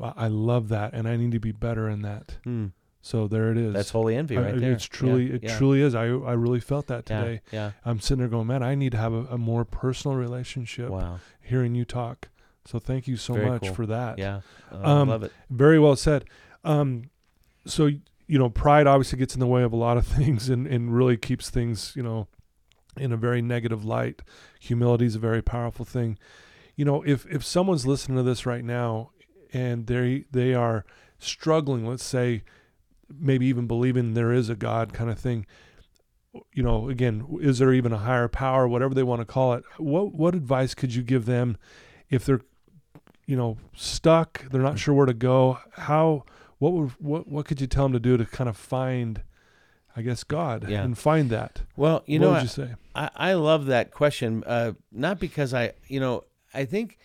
I 0.00 0.28
love 0.28 0.68
that, 0.68 0.94
and 0.94 1.06
I 1.08 1.16
need 1.16 1.32
to 1.32 1.40
be 1.40 1.52
better 1.52 1.88
in 1.88 2.02
that. 2.02 2.38
Hmm. 2.44 2.66
So 3.04 3.26
there 3.26 3.50
it 3.50 3.56
is. 3.56 3.72
That's 3.74 3.90
holy 3.90 4.14
envy 4.14 4.36
right 4.36 4.54
I- 4.54 4.58
there. 4.58 4.72
It's 4.72 4.84
truly, 4.84 5.28
Yeah, 5.30 5.34
it 5.36 5.42
yeah, 5.44 5.58
truly 5.58 5.80
is. 5.82 5.94
I 5.94 6.04
I 6.04 6.32
really 6.34 6.60
felt 6.60 6.86
that 6.86 7.08
yeah, 7.10 7.20
today. 7.24 7.40
Yeah. 7.50 7.72
I'm 7.84 7.98
sitting 8.00 8.18
there 8.20 8.28
going, 8.28 8.46
man, 8.46 8.62
I 8.62 8.74
need 8.76 8.92
to 8.92 8.98
have 8.98 9.12
a, 9.12 9.24
a 9.30 9.38
more 9.38 9.64
personal 9.64 10.16
relationship. 10.16 10.88
Wow. 10.90 11.18
Hearing 11.52 11.74
you 11.74 11.84
talk, 11.84 12.28
so 12.64 12.78
thank 12.78 13.06
you 13.06 13.18
so 13.18 13.34
Very 13.34 13.50
much 13.50 13.62
cool. 13.62 13.74
for 13.74 13.86
that. 13.86 14.18
Yeah. 14.18 14.40
Uh, 14.72 15.00
Um, 15.00 15.08
love 15.10 15.22
it. 15.22 15.32
Very 15.50 15.78
well 15.78 15.96
said. 15.96 16.24
Um, 16.64 17.10
so 17.66 17.86
you 17.86 18.38
know, 18.38 18.48
pride 18.48 18.86
obviously 18.86 19.18
gets 19.18 19.34
in 19.34 19.40
the 19.40 19.46
way 19.46 19.62
of 19.62 19.72
a 19.74 19.76
lot 19.76 19.98
of 19.98 20.06
things, 20.18 20.48
and 20.48 20.66
and 20.66 20.96
really 20.96 21.18
keeps 21.18 21.50
things 21.50 21.92
you 21.94 22.02
know 22.02 22.26
in 22.96 23.12
a 23.12 23.18
very 23.18 23.42
negative 23.42 23.84
light. 23.84 24.22
Humility 24.60 25.04
is 25.04 25.14
a 25.14 25.18
very 25.18 25.42
powerful 25.42 25.84
thing. 25.84 26.18
You 26.74 26.86
know, 26.86 27.02
if 27.02 27.26
if 27.26 27.44
someone's 27.44 27.86
listening 27.86 28.16
to 28.16 28.22
this 28.22 28.46
right 28.46 28.64
now, 28.64 29.10
and 29.52 29.86
they 29.86 30.24
they 30.30 30.54
are 30.54 30.86
struggling. 31.18 31.86
Let's 31.86 32.02
say, 32.04 32.44
maybe 33.12 33.44
even 33.46 33.66
believing 33.66 34.14
there 34.14 34.32
is 34.32 34.48
a 34.48 34.56
God, 34.56 34.94
kind 34.94 35.10
of 35.10 35.18
thing. 35.18 35.44
You 36.54 36.62
know, 36.62 36.88
again, 36.88 37.26
is 37.40 37.58
there 37.58 37.72
even 37.72 37.92
a 37.92 37.98
higher 37.98 38.28
power, 38.28 38.66
whatever 38.66 38.94
they 38.94 39.02
want 39.02 39.20
to 39.20 39.26
call 39.26 39.52
it? 39.54 39.64
What 39.76 40.14
what 40.14 40.34
advice 40.34 40.74
could 40.74 40.94
you 40.94 41.02
give 41.02 41.26
them 41.26 41.58
if 42.08 42.24
they're, 42.24 42.40
you 43.26 43.36
know, 43.36 43.58
stuck? 43.74 44.48
They're 44.50 44.62
not 44.62 44.78
sure 44.78 44.94
where 44.94 45.06
to 45.06 45.14
go. 45.14 45.58
How 45.72 46.24
what 46.58 46.72
would 46.72 46.90
what 46.98 47.28
what 47.28 47.44
could 47.46 47.60
you 47.60 47.66
tell 47.66 47.84
them 47.84 47.92
to 47.92 48.00
do 48.00 48.16
to 48.16 48.24
kind 48.24 48.48
of 48.48 48.56
find? 48.56 49.22
I 49.94 50.00
guess 50.00 50.24
God 50.24 50.66
Yeah. 50.70 50.82
and 50.82 50.96
find 50.96 51.28
that. 51.28 51.60
Well, 51.76 52.02
you 52.06 52.18
what 52.18 52.24
know, 52.24 52.30
would 52.30 52.38
I, 52.38 52.42
you 52.42 52.48
say? 52.48 52.74
I, 52.94 53.10
I 53.14 53.32
love 53.34 53.66
that 53.66 53.90
question. 53.90 54.42
Uh, 54.46 54.72
not 54.90 55.20
because 55.20 55.52
I, 55.52 55.72
you 55.86 56.00
know, 56.00 56.24
I 56.54 56.64
think 56.64 56.98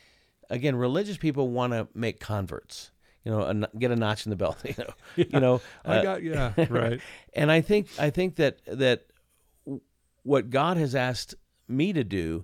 again, 0.49 0.73
religious 0.73 1.17
people 1.17 1.49
want 1.49 1.73
to 1.73 1.89
make 1.93 2.21
converts. 2.21 2.91
You 3.25 3.32
know, 3.32 3.41
a, 3.41 3.78
get 3.78 3.91
a 3.91 3.95
notch 3.97 4.25
in 4.25 4.30
the 4.30 4.38
belt. 4.38 4.57
You 4.63 4.75
know, 4.78 4.93
you 5.17 5.39
know. 5.41 5.61
I 5.84 5.97
uh, 5.97 6.03
got 6.03 6.23
yeah, 6.23 6.53
right. 6.69 7.01
and 7.34 7.51
I 7.51 7.59
think 7.59 7.89
I 7.99 8.09
think 8.09 8.38
that 8.38 8.59
that 8.67 9.07
what 10.28 10.49
God 10.49 10.75
has 10.78 10.93
asked 10.93 11.36
me 11.67 11.93
to 11.93 12.03
do, 12.03 12.43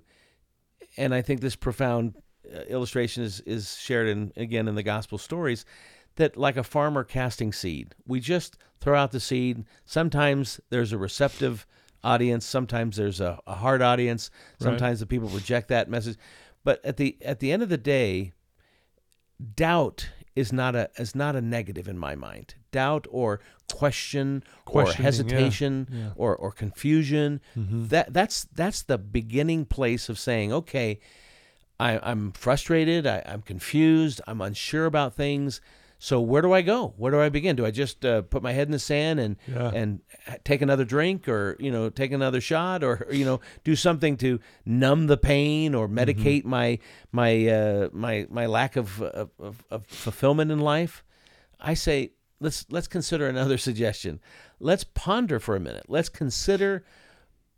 and 0.96 1.14
I 1.14 1.20
think 1.22 1.40
this 1.40 1.56
profound 1.56 2.14
uh, 2.52 2.60
illustration 2.62 3.22
is 3.22 3.40
is 3.40 3.76
shared 3.76 4.08
in 4.08 4.32
again 4.36 4.68
in 4.68 4.74
the 4.74 4.82
gospel 4.82 5.18
stories, 5.18 5.64
that 6.16 6.36
like 6.36 6.56
a 6.56 6.64
farmer 6.64 7.04
casting 7.04 7.52
seed, 7.52 7.94
we 8.06 8.20
just 8.20 8.56
throw 8.80 8.98
out 8.98 9.12
the 9.12 9.20
seed. 9.20 9.64
Sometimes 9.84 10.60
there's 10.70 10.92
a 10.92 10.98
receptive 10.98 11.66
audience, 12.02 12.44
sometimes 12.46 12.96
there's 12.96 13.20
a, 13.20 13.38
a 13.46 13.54
hard 13.54 13.82
audience, 13.82 14.30
Right. 14.60 14.68
sometimes 14.68 15.00
the 15.00 15.06
people 15.06 15.28
reject 15.28 15.68
that 15.68 15.88
message. 15.88 16.16
But 16.64 16.84
at 16.84 16.96
the 16.96 17.16
at 17.22 17.40
the 17.40 17.52
end 17.52 17.62
of 17.62 17.68
the 17.68 17.78
day, 17.78 18.32
doubt 19.54 20.10
is 20.34 20.52
not 20.52 20.74
a 20.74 20.90
is 20.98 21.14
not 21.14 21.36
a 21.36 21.40
negative 21.40 21.88
in 21.88 21.98
my 21.98 22.14
mind. 22.14 22.54
Doubt 22.74 23.06
or 23.10 23.40
question 23.72 24.42
or 24.66 24.72
Questioning, 24.72 24.98
yeah, 25.02 25.04
hesitation 25.06 25.72
yeah. 25.90 26.10
or 26.16 26.34
or 26.36 26.50
confusion. 26.52 27.40
Mhm. 27.56 27.88
That 27.88 28.12
that's 28.12 28.46
that's 28.54 28.82
the 28.82 28.98
beginning 28.98 29.64
place 29.66 30.08
of 30.08 30.18
saying, 30.18 30.52
okay, 30.52 30.98
I, 31.80 31.98
I'm 32.10 32.32
frustrated, 32.32 33.06
I, 33.06 33.22
I'm 33.26 33.42
confused, 33.42 34.20
I'm 34.26 34.40
unsure 34.40 34.86
about 34.86 35.14
things. 35.14 35.60
So 35.98 36.20
where 36.20 36.42
do 36.42 36.52
I 36.52 36.60
go? 36.62 36.92
Where 36.98 37.10
do 37.12 37.20
I 37.20 37.30
begin? 37.30 37.56
Do 37.56 37.64
I 37.64 37.70
just 37.70 38.04
uh, 38.04 38.22
put 38.22 38.42
my 38.42 38.52
head 38.52 38.68
in 38.68 38.72
the 38.72 38.78
sand 38.78 39.18
and 39.20 39.36
Yeah. 39.48 39.70
and 39.80 40.00
take 40.44 40.60
another 40.62 40.84
drink, 40.84 41.28
or 41.28 41.56
you 41.58 41.70
know, 41.70 41.88
take 41.90 42.12
another 42.12 42.40
shot, 42.42 42.84
or 42.84 43.06
you 43.20 43.24
know, 43.24 43.40
do 43.64 43.74
something 43.76 44.16
to 44.18 44.38
numb 44.66 45.06
the 45.06 45.16
pain 45.16 45.74
or 45.74 45.88
medicate 45.88 46.44
my 46.44 46.78
my 47.12 47.46
uh, 47.48 47.88
my 47.92 48.26
my 48.30 48.46
lack 48.46 48.76
of 48.76 49.00
of 49.00 49.64
of 49.70 49.86
fulfillment 49.86 50.50
in 50.50 50.60
life? 50.60 51.02
I 51.60 51.74
say 51.74 52.10
let's 52.44 52.66
let's 52.70 52.86
consider 52.86 53.26
another 53.26 53.58
suggestion. 53.68 54.20
Let's 54.60 54.84
ponder 54.84 55.40
for 55.40 55.56
a 55.56 55.60
minute. 55.60 55.86
Let's 55.88 56.08
consider 56.08 56.84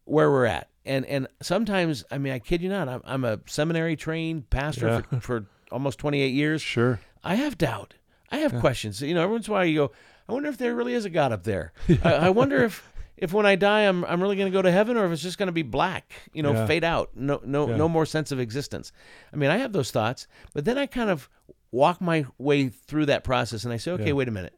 where 0.05 0.31
we're 0.31 0.47
at. 0.47 0.69
And 0.85 1.05
and 1.07 1.27
sometimes, 1.43 2.05
I 2.11 2.19
mean, 2.19 2.33
I 2.33 2.39
kid 2.39 2.63
you 2.63 2.69
not, 2.69 2.89
I'm, 2.89 3.03
I'm 3.05 3.25
a 3.25 3.41
seminary 3.47 3.97
trained 3.97 4.49
pastor 4.51 4.87
Yeah. 4.87 5.01
for, 5.01 5.21
for 5.21 5.47
almost 5.73 5.99
28 5.99 6.29
years. 6.33 6.63
Sure. 6.63 7.01
I 7.25 7.35
have 7.35 7.59
doubt. 7.59 7.95
I 8.31 8.39
have 8.39 8.55
questions. 8.61 9.01
You 9.03 9.15
know, 9.15 9.23
every 9.23 9.33
once 9.35 9.47
in 9.49 9.53
a 9.53 9.55
while 9.57 9.65
you 9.65 9.77
go, 9.79 9.93
I 10.29 10.33
wonder 10.33 10.49
if 10.49 10.59
there 10.59 10.75
really 10.75 10.95
is 10.95 11.05
a 11.05 11.11
God 11.11 11.33
up 11.33 11.43
there. 11.45 11.73
I, 12.05 12.13
I 12.13 12.31
wonder 12.31 12.63
if 12.65 12.83
if 13.17 13.33
when 13.33 13.47
I 13.47 13.57
die, 13.57 13.81
I'm 13.83 14.05
I'm 14.05 14.21
really 14.23 14.37
going 14.37 14.51
to 14.51 14.57
go 14.57 14.63
to 14.63 14.71
heaven, 14.71 14.97
or 14.97 15.07
if 15.07 15.13
it's 15.13 15.23
just 15.23 15.39
going 15.39 15.47
to 15.49 15.53
be 15.53 15.63
black. 15.63 16.13
You 16.33 16.43
know, 16.43 16.53
Yeah. 16.53 16.67
fade 16.67 16.85
out. 16.85 17.11
No 17.17 17.41
no 17.45 17.69
Yeah. 17.69 17.77
no 17.77 17.89
more 17.89 18.07
sense 18.07 18.31
of 18.33 18.39
existence. 18.39 18.93
I 19.33 19.37
mean, 19.37 19.51
I 19.51 19.57
have 19.59 19.73
those 19.73 19.91
thoughts, 19.91 20.27
but 20.55 20.65
then 20.65 20.77
I 20.79 20.87
kind 20.87 21.11
of 21.11 21.29
walk 21.73 22.01
my 22.01 22.27
way 22.39 22.69
through 22.69 23.07
that 23.07 23.25
process, 23.25 23.65
and 23.65 23.73
I 23.73 23.77
say, 23.77 23.91
okay, 23.93 24.07
Yeah. 24.09 24.13
wait 24.13 24.29
a 24.29 24.33
minute. 24.33 24.55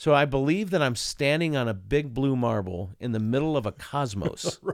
So 0.00 0.14
I 0.14 0.24
believe 0.24 0.70
that 0.70 0.80
I'm 0.80 0.96
standing 0.96 1.56
on 1.58 1.68
a 1.68 1.74
big 1.74 2.14
blue 2.14 2.34
marble 2.34 2.92
in 2.98 3.12
the 3.12 3.18
middle 3.20 3.54
of 3.54 3.66
a 3.66 3.72
cosmos. 3.72 4.58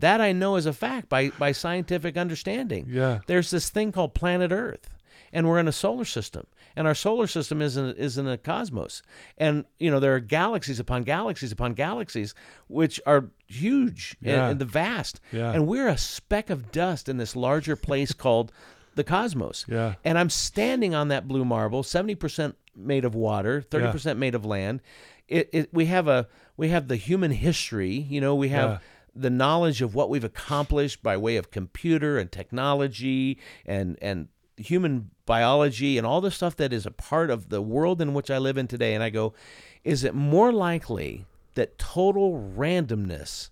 That 0.00 0.20
I 0.20 0.32
know 0.32 0.56
is 0.56 0.66
a 0.66 0.72
fact 0.72 1.08
by 1.08 1.30
by 1.38 1.52
scientific 1.52 2.16
understanding 2.16 2.86
Yeah. 2.90 3.20
there's 3.28 3.50
this 3.50 3.70
thing 3.70 3.92
called 3.92 4.12
planet 4.14 4.50
Earth, 4.52 4.90
and 5.32 5.46
we're 5.48 5.60
in 5.60 5.68
a 5.68 5.72
solar 5.72 6.04
system, 6.04 6.46
and 6.76 6.86
our 6.88 6.94
solar 6.94 7.26
system 7.28 7.62
is 7.62 7.76
in, 7.76 7.86
is 7.94 8.18
in 8.18 8.26
a 8.26 8.36
cosmos, 8.36 9.00
and 9.38 9.64
you 9.78 9.90
know 9.92 10.00
there 10.00 10.14
are 10.16 10.20
galaxies 10.20 10.80
upon 10.80 11.04
galaxies 11.04 11.52
upon 11.52 11.74
galaxies, 11.74 12.34
which 12.66 13.00
are 13.06 13.30
huge 13.46 14.16
and- 14.22 14.50
and, 14.50 14.58
the 14.58 14.64
vast, 14.64 15.20
Yeah. 15.32 15.52
and 15.52 15.66
we're 15.68 15.88
a 15.88 15.96
speck 15.98 16.50
of 16.50 16.72
dust 16.72 17.08
in 17.08 17.16
this 17.16 17.36
larger 17.36 17.76
place 17.76 18.12
called 18.24 18.52
the 18.94 19.04
cosmos. 19.04 19.64
Yeah. 19.68 19.94
And 20.04 20.18
I'm 20.18 20.30
standing 20.30 20.94
on 20.94 21.08
that 21.08 21.26
blue 21.28 21.44
marble, 21.44 21.82
seventy 21.82 22.14
percent 22.14 22.56
made 22.76 23.04
of 23.04 23.14
water, 23.14 23.62
thirty 23.62 23.90
percent 23.90 24.18
made 24.18 24.34
of 24.34 24.44
land. 24.44 24.80
It, 25.28 25.48
it 25.52 25.68
we 25.72 25.86
have 25.86 26.08
a 26.08 26.28
we 26.56 26.68
have 26.68 26.88
the 26.88 26.96
human 26.96 27.30
history. 27.30 27.92
You 27.94 28.20
know, 28.20 28.34
we 28.34 28.48
have 28.50 28.70
Yeah. 28.70 28.78
the 29.14 29.30
knowledge 29.30 29.80
of 29.82 29.94
what 29.94 30.10
we've 30.10 30.24
accomplished 30.24 31.02
by 31.02 31.16
way 31.16 31.36
of 31.36 31.50
computer 31.50 32.18
and 32.18 32.30
technology 32.30 33.38
and 33.64 33.96
and 34.02 34.28
human 34.56 35.10
biology 35.26 35.98
and 35.98 36.06
all 36.06 36.20
the 36.20 36.30
stuff 36.30 36.54
that 36.56 36.72
is 36.72 36.86
a 36.86 36.90
part 36.90 37.30
of 37.30 37.48
the 37.48 37.60
world 37.62 38.00
in 38.00 38.14
which 38.14 38.30
I 38.30 38.38
live 38.38 38.56
in 38.58 38.68
today. 38.68 38.94
And 38.94 39.02
I 39.02 39.10
go, 39.10 39.34
is 39.82 40.04
it 40.04 40.14
more 40.14 40.52
likely 40.52 41.24
that 41.54 41.78
total 41.78 42.52
randomness, 42.56 43.50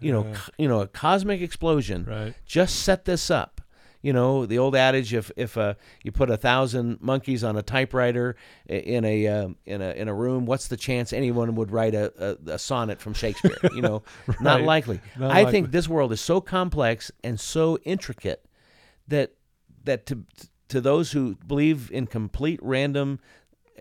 you 0.00 0.12
know, 0.12 0.24
co- 0.34 0.52
you 0.58 0.68
know, 0.68 0.80
a 0.80 0.86
cosmic 0.88 1.40
explosion, 1.40 2.04
Right. 2.04 2.34
just 2.44 2.76
set 2.82 3.04
this 3.04 3.30
up? 3.30 3.55
You 4.06 4.12
know, 4.12 4.46
the 4.46 4.58
old 4.58 4.76
adage: 4.76 5.12
if 5.14 5.32
if 5.36 5.56
uh, 5.58 5.74
you 6.04 6.12
put 6.12 6.30
a 6.30 6.36
thousand 6.36 6.98
monkeys 7.00 7.42
on 7.42 7.56
a 7.56 7.62
typewriter 7.62 8.36
in 8.68 9.04
a 9.04 9.26
uh, 9.26 9.48
in 9.64 9.82
a 9.82 9.90
in 10.00 10.06
a 10.06 10.14
room, 10.14 10.46
what's 10.46 10.68
the 10.68 10.76
chance 10.76 11.12
anyone 11.12 11.56
would 11.56 11.72
write 11.72 11.94
a, 11.96 12.12
a, 12.46 12.52
a 12.52 12.58
sonnet 12.58 13.00
from 13.00 13.14
Shakespeare? 13.14 13.56
You 13.74 13.82
know, 13.82 14.02
not 14.40 14.60
likely. 14.62 15.00
Not 15.18 15.32
I 15.32 15.42
likely. 15.42 15.50
think 15.52 15.72
this 15.72 15.88
world 15.88 16.12
is 16.12 16.20
so 16.20 16.40
complex 16.40 17.10
and 17.24 17.40
so 17.40 17.78
intricate 17.84 18.44
that 19.08 19.32
that 19.82 20.06
to 20.06 20.22
to 20.68 20.80
those 20.80 21.10
who 21.10 21.34
believe 21.44 21.90
in 21.90 22.06
complete 22.06 22.60
random, 22.62 23.18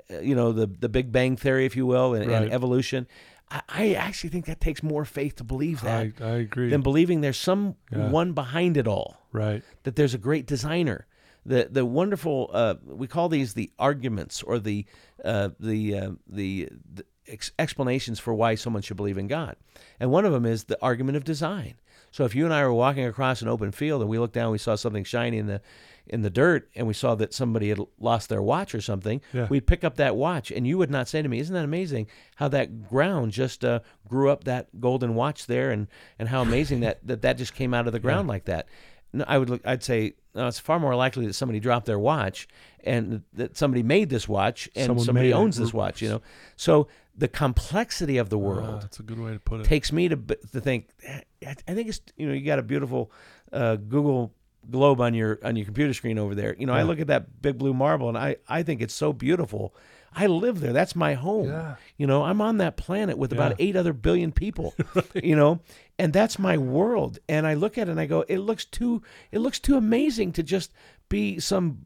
uh, 0.09 0.21
you 0.21 0.33
know, 0.33 0.51
the 0.51 0.65
the 0.65 0.89
Big 0.89 1.11
Bang 1.11 1.37
theory, 1.37 1.65
if 1.67 1.75
you 1.75 1.85
will, 1.85 2.15
and, 2.15 2.25
Right. 2.25 2.41
and 2.45 2.51
evolution, 2.51 3.05
I, 3.49 3.61
I 3.69 3.93
actually 3.93 4.29
think 4.31 4.45
that 4.45 4.59
takes 4.59 4.81
more 4.83 5.05
faith 5.05 5.35
to 5.37 5.43
believe 5.43 5.81
that 5.81 6.13
I, 6.21 6.25
I 6.25 6.29
agree. 6.37 6.69
than 6.69 6.81
believing 6.81 7.21
there's 7.21 7.37
some 7.37 7.75
Yeah. 7.91 8.09
one 8.09 8.33
behind 8.33 8.77
it 8.77 8.87
all 8.87 9.17
right. 9.31 9.63
that 9.83 9.95
there's 9.95 10.13
a 10.13 10.17
great 10.19 10.45
designer. 10.47 11.07
The 11.45 11.67
the 11.71 11.85
wonderful 11.85 12.49
uh, 12.53 12.75
we 12.83 13.05
call 13.07 13.29
these 13.29 13.53
the 13.53 13.71
arguments 13.77 14.41
or 14.41 14.57
the 14.57 14.85
uh, 15.23 15.49
the 15.59 15.95
uh, 15.95 16.11
the, 16.27 16.69
the 16.91 17.05
ex- 17.27 17.51
explanations 17.59 18.19
for 18.19 18.33
why 18.33 18.55
someone 18.55 18.81
should 18.81 18.97
believe 18.97 19.19
in 19.19 19.27
God, 19.27 19.55
and 19.99 20.09
one 20.09 20.25
of 20.25 20.31
them 20.33 20.45
is 20.45 20.63
the 20.63 20.77
argument 20.81 21.17
of 21.17 21.23
design. 21.23 21.75
So 22.15 22.23
if 22.23 22.33
you 22.33 22.45
and 22.45 22.53
I 22.53 22.63
were 22.63 22.71
walking 22.73 23.03
across 23.03 23.41
an 23.41 23.49
open 23.49 23.73
field 23.73 23.99
and 23.99 24.09
we 24.09 24.17
looked 24.19 24.33
down, 24.35 24.49
we 24.49 24.57
saw 24.57 24.75
something 24.75 25.03
shiny 25.03 25.37
in 25.37 25.47
the 25.47 25.59
in 26.07 26.21
the 26.21 26.29
dirt, 26.29 26.69
and 26.73 26.87
we 26.87 26.93
saw 26.93 27.13
that 27.15 27.33
somebody 27.33 27.67
had 27.67 27.79
lost 27.99 28.29
their 28.29 28.41
watch 28.41 28.73
or 28.73 28.79
something, 28.79 29.19
Yeah. 29.33 29.47
we'd 29.49 29.67
pick 29.67 29.83
up 29.83 29.95
that 29.97 30.15
watch, 30.15 30.49
and 30.49 30.65
you 30.65 30.77
would 30.77 30.89
not 30.89 31.09
say 31.09 31.21
to 31.21 31.27
me, 31.27 31.39
"Isn't 31.39 31.53
that 31.55 31.65
amazing 31.65 32.07
how 32.35 32.47
that 32.49 32.87
ground 32.87 33.33
just 33.33 33.65
uh, 33.65 33.79
grew 34.07 34.29
up 34.29 34.45
that 34.45 34.79
golden 34.79 35.13
watch 35.15 35.45
there, 35.47 35.71
and 35.71 35.87
and 36.17 36.29
how 36.29 36.41
amazing 36.41 36.79
that 36.81 37.05
that 37.05 37.21
that 37.23 37.37
just 37.37 37.53
came 37.53 37.73
out 37.73 37.85
of 37.85 37.91
the 37.91 37.99
ground 38.07 38.29
like 38.29 38.45
that." 38.45 38.69
No, 39.11 39.25
I 39.27 39.37
would 39.37 39.49
look, 39.49 39.61
I'd 39.67 39.83
say 39.83 40.13
no, 40.33 40.47
it's 40.47 40.59
far 40.59 40.79
more 40.79 40.95
likely 40.95 41.25
that 41.27 41.33
somebody 41.33 41.59
dropped 41.59 41.85
their 41.85 41.99
watch 41.99 42.47
and 42.85 43.23
that 43.33 43.57
somebody 43.57 43.83
made 43.83 44.09
this 44.09 44.29
watch 44.29 44.69
and 44.73 44.85
Someone 44.85 45.05
somebody 45.05 45.27
made 45.27 45.31
it. 45.31 45.41
owns 45.41 45.57
this 45.57 45.73
watch. 45.73 46.01
You 46.01 46.09
know, 46.09 46.21
so 46.55 46.87
the 47.17 47.27
complexity 47.27 48.17
of 48.17 48.29
the 48.29 48.37
Ah, 48.37 48.41
world 48.41 48.81
that's 48.81 48.99
a 48.99 49.03
good 49.03 49.19
way 49.19 49.31
to 49.33 49.39
put 49.39 49.61
it. 49.61 49.65
takes 49.65 49.91
me 49.91 50.09
to 50.09 50.15
to 50.17 50.59
think. 50.61 50.87
I 51.07 51.23
I 51.67 51.73
think 51.73 51.89
it's 51.89 52.01
you 52.17 52.27
know 52.27 52.33
you 52.33 52.45
got 52.45 52.59
a 52.59 52.63
beautiful 52.63 53.11
uh, 53.53 53.75
Google 53.77 54.33
globe 54.69 54.99
on 54.99 55.13
your 55.13 55.39
on 55.43 55.55
your 55.55 55.65
computer 55.65 55.93
screen 55.93 56.17
over 56.19 56.35
there. 56.35 56.55
You 56.59 56.65
know, 56.65 56.73
I 56.73 56.83
look 56.83 56.99
at 56.99 57.07
that 57.07 57.41
big 57.41 57.57
blue 57.57 57.73
marble 57.73 58.09
and 58.09 58.17
I 58.17 58.37
I 58.47 58.63
think 58.63 58.81
it's 58.81 58.93
so 58.93 59.13
beautiful. 59.13 59.73
I 60.17 60.27
live 60.27 60.61
there. 60.61 60.71
That's 60.71 60.95
my 60.95 61.13
home. 61.13 61.49
Yeah. 61.49 61.75
You 61.97 62.07
know, 62.07 62.23
I'm 62.23 62.39
on 62.39 62.57
that 62.59 62.77
planet 62.77 63.17
with 63.17 63.33
about 63.33 63.55
eight 63.59 63.75
other 63.75 63.93
billion 63.93 64.31
people. 64.31 64.73
You 65.23 65.35
know, 65.35 65.59
and 65.99 66.11
that's 66.13 66.37
my 66.39 66.57
world. 66.57 67.19
And 67.29 67.45
I 67.47 67.53
look 67.55 67.77
at 67.77 67.87
it 67.87 67.91
and 67.91 67.99
I 67.99 68.05
go, 68.05 68.21
it 68.27 68.39
looks 68.39 68.65
too 68.65 69.01
it 69.31 69.39
looks 69.39 69.59
too 69.59 69.77
amazing 69.77 70.33
to 70.33 70.43
just 70.43 70.71
be 71.09 71.39
some 71.39 71.79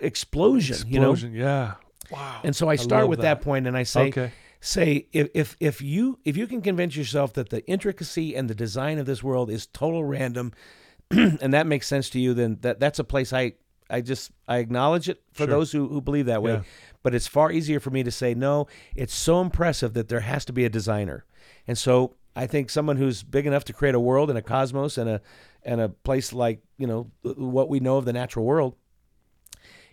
explosion. 0.00 0.76
You 0.88 1.00
know, 1.00 1.12
Explosion. 1.12 1.34
Yeah. 1.34 1.74
Wow. 2.10 2.40
and 2.42 2.56
so 2.56 2.68
I 2.68 2.76
start 2.76 3.02
love 3.02 3.10
with 3.10 3.20
that. 3.20 3.40
point 3.40 3.66
and 3.66 3.76
I 3.76 3.84
say, 3.84 4.08
Okay. 4.08 4.32
Say 4.60 5.06
if, 5.12 5.28
if 5.34 5.56
if 5.60 5.80
you 5.80 6.18
if 6.24 6.36
you 6.36 6.46
can 6.46 6.60
convince 6.60 6.96
yourself 6.96 7.32
that 7.34 7.48
the 7.48 7.66
intricacy 7.66 8.34
and 8.36 8.48
the 8.48 8.54
design 8.54 8.98
of 8.98 9.06
this 9.06 9.22
world 9.22 9.50
is 9.50 9.66
total 9.66 10.04
random, 10.04 10.52
and 11.10 11.52
that 11.52 11.66
makes 11.66 11.86
sense 11.86 12.10
to 12.10 12.20
you, 12.20 12.34
then 12.34 12.58
that 12.60 12.78
that's 12.80 12.98
a 12.98 13.04
place 13.04 13.32
I 13.32 13.54
I 13.88 14.00
just 14.02 14.30
I 14.46 14.58
acknowledge 14.58 15.08
it 15.08 15.22
for 15.32 15.44
Sure. 15.44 15.46
those 15.46 15.72
who, 15.72 15.88
who 15.88 16.00
believe 16.00 16.26
that 16.26 16.42
way. 16.42 16.52
Yeah. 16.52 16.62
But 17.02 17.14
it's 17.14 17.26
far 17.26 17.50
easier 17.50 17.80
for 17.80 17.90
me 17.90 18.02
to 18.02 18.10
say 18.10 18.34
no. 18.34 18.66
It's 18.94 19.14
so 19.14 19.40
impressive 19.40 19.94
that 19.94 20.08
there 20.08 20.20
has 20.20 20.44
to 20.44 20.52
be 20.52 20.64
a 20.64 20.68
designer, 20.68 21.24
and 21.66 21.76
so 21.78 22.14
I 22.36 22.46
think 22.46 22.70
someone 22.70 22.96
who's 22.96 23.22
big 23.22 23.46
enough 23.46 23.64
to 23.64 23.72
create 23.72 23.94
a 23.94 24.00
world 24.00 24.28
and 24.28 24.38
a 24.38 24.42
cosmos 24.42 24.98
and 24.98 25.08
a 25.08 25.20
and 25.62 25.80
a 25.80 25.88
place 25.88 26.32
like 26.32 26.60
you 26.78 26.86
know 26.86 27.10
what 27.22 27.68
we 27.68 27.80
know 27.80 27.96
of 27.96 28.04
the 28.04 28.12
natural 28.12 28.44
world 28.44 28.76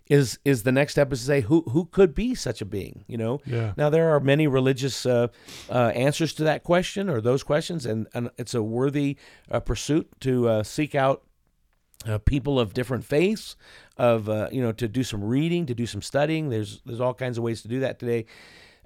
is 0.09 0.39
is 0.45 0.63
the 0.63 0.71
next 0.71 0.93
step 0.93 1.11
is 1.11 1.19
to 1.19 1.25
say 1.25 1.41
who 1.41 1.61
who 1.69 1.85
could 1.85 2.13
be 2.13 2.33
such 2.33 2.61
a 2.61 2.65
being 2.65 3.03
you 3.07 3.17
know? 3.17 3.39
Yeah. 3.45 3.73
now 3.77 3.89
there 3.89 4.09
are 4.13 4.19
many 4.19 4.47
religious 4.47 5.05
uh, 5.05 5.27
uh, 5.69 5.91
answers 5.93 6.33
to 6.35 6.43
that 6.43 6.63
question 6.63 7.09
or 7.09 7.21
those 7.21 7.43
questions 7.43 7.85
and, 7.85 8.07
and 8.13 8.29
it's 8.37 8.53
a 8.53 8.63
worthy 8.63 9.17
uh, 9.51 9.59
pursuit 9.59 10.07
to 10.21 10.47
uh, 10.47 10.63
seek 10.63 10.95
out 10.95 11.23
uh, 12.05 12.17
people 12.19 12.59
of 12.59 12.73
different 12.73 13.03
faiths 13.03 13.55
of 13.97 14.29
uh, 14.29 14.47
you 14.51 14.61
know 14.61 14.71
to 14.71 14.87
do 14.87 15.03
some 15.03 15.23
reading 15.23 15.65
to 15.65 15.73
do 15.73 15.85
some 15.85 16.01
studying. 16.01 16.49
There's 16.49 16.81
there's 16.85 17.01
all 17.01 17.13
kinds 17.13 17.37
of 17.37 17.43
ways 17.43 17.61
to 17.63 17.67
do 17.67 17.79
that 17.81 17.99
today. 17.99 18.25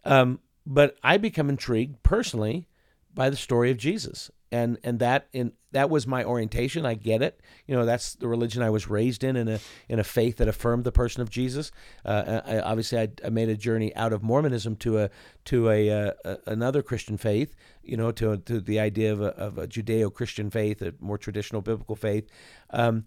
Um, 0.06 0.40
but 0.66 0.96
I 1.04 1.18
become 1.18 1.50
intrigued 1.50 2.02
personally 2.04 2.68
by 3.14 3.30
the 3.30 3.36
story 3.36 3.72
of 3.72 3.78
Jesus 3.78 4.32
and 4.52 4.78
and 4.84 5.00
that 5.00 5.28
in 5.32 5.54
that 5.72 5.90
was 5.90 6.06
my 6.06 6.24
orientation. 6.24 6.86
I 6.86 6.96
get 6.96 7.22
it. 7.22 7.40
You 7.66 7.76
know, 7.76 7.86
that's 7.86 8.16
the 8.16 8.28
religion 8.28 8.62
I 8.62 8.70
was 8.70 8.90
raised 8.90 9.24
in, 9.24 9.36
in 9.36 9.48
a 9.48 9.60
in 9.88 10.00
a 10.00 10.04
faith 10.04 10.38
that 10.38 10.48
affirmed 10.48 10.84
the 10.84 10.92
person 10.92 11.22
of 11.22 11.30
Jesus. 11.30 11.72
Uh, 12.04 12.42
I, 12.46 12.60
obviously, 12.60 13.00
I, 13.00 13.10
I, 13.26 13.30
made 13.30 13.50
a 13.50 13.56
journey 13.56 13.96
out 13.96 14.12
of 14.12 14.22
Mormonism 14.22 14.76
to 14.78 15.00
a 15.00 15.10
to 15.46 15.70
a, 15.70 15.90
uh, 15.90 16.12
a 16.26 16.38
another 16.48 16.82
Christian 16.82 17.18
faith. 17.18 17.56
You 17.84 17.98
know, 17.98 18.12
to 18.12 18.38
to 18.38 18.60
the 18.60 18.80
idea 18.80 19.14
of 19.14 19.22
a, 19.22 19.30
of 19.38 19.58
a 19.58 19.68
Judeo-Christian 19.68 20.50
faith, 20.50 20.82
a 20.82 20.94
more 21.00 21.18
traditional 21.18 21.62
biblical 21.62 21.96
faith. 21.96 22.28
Um, 22.72 23.06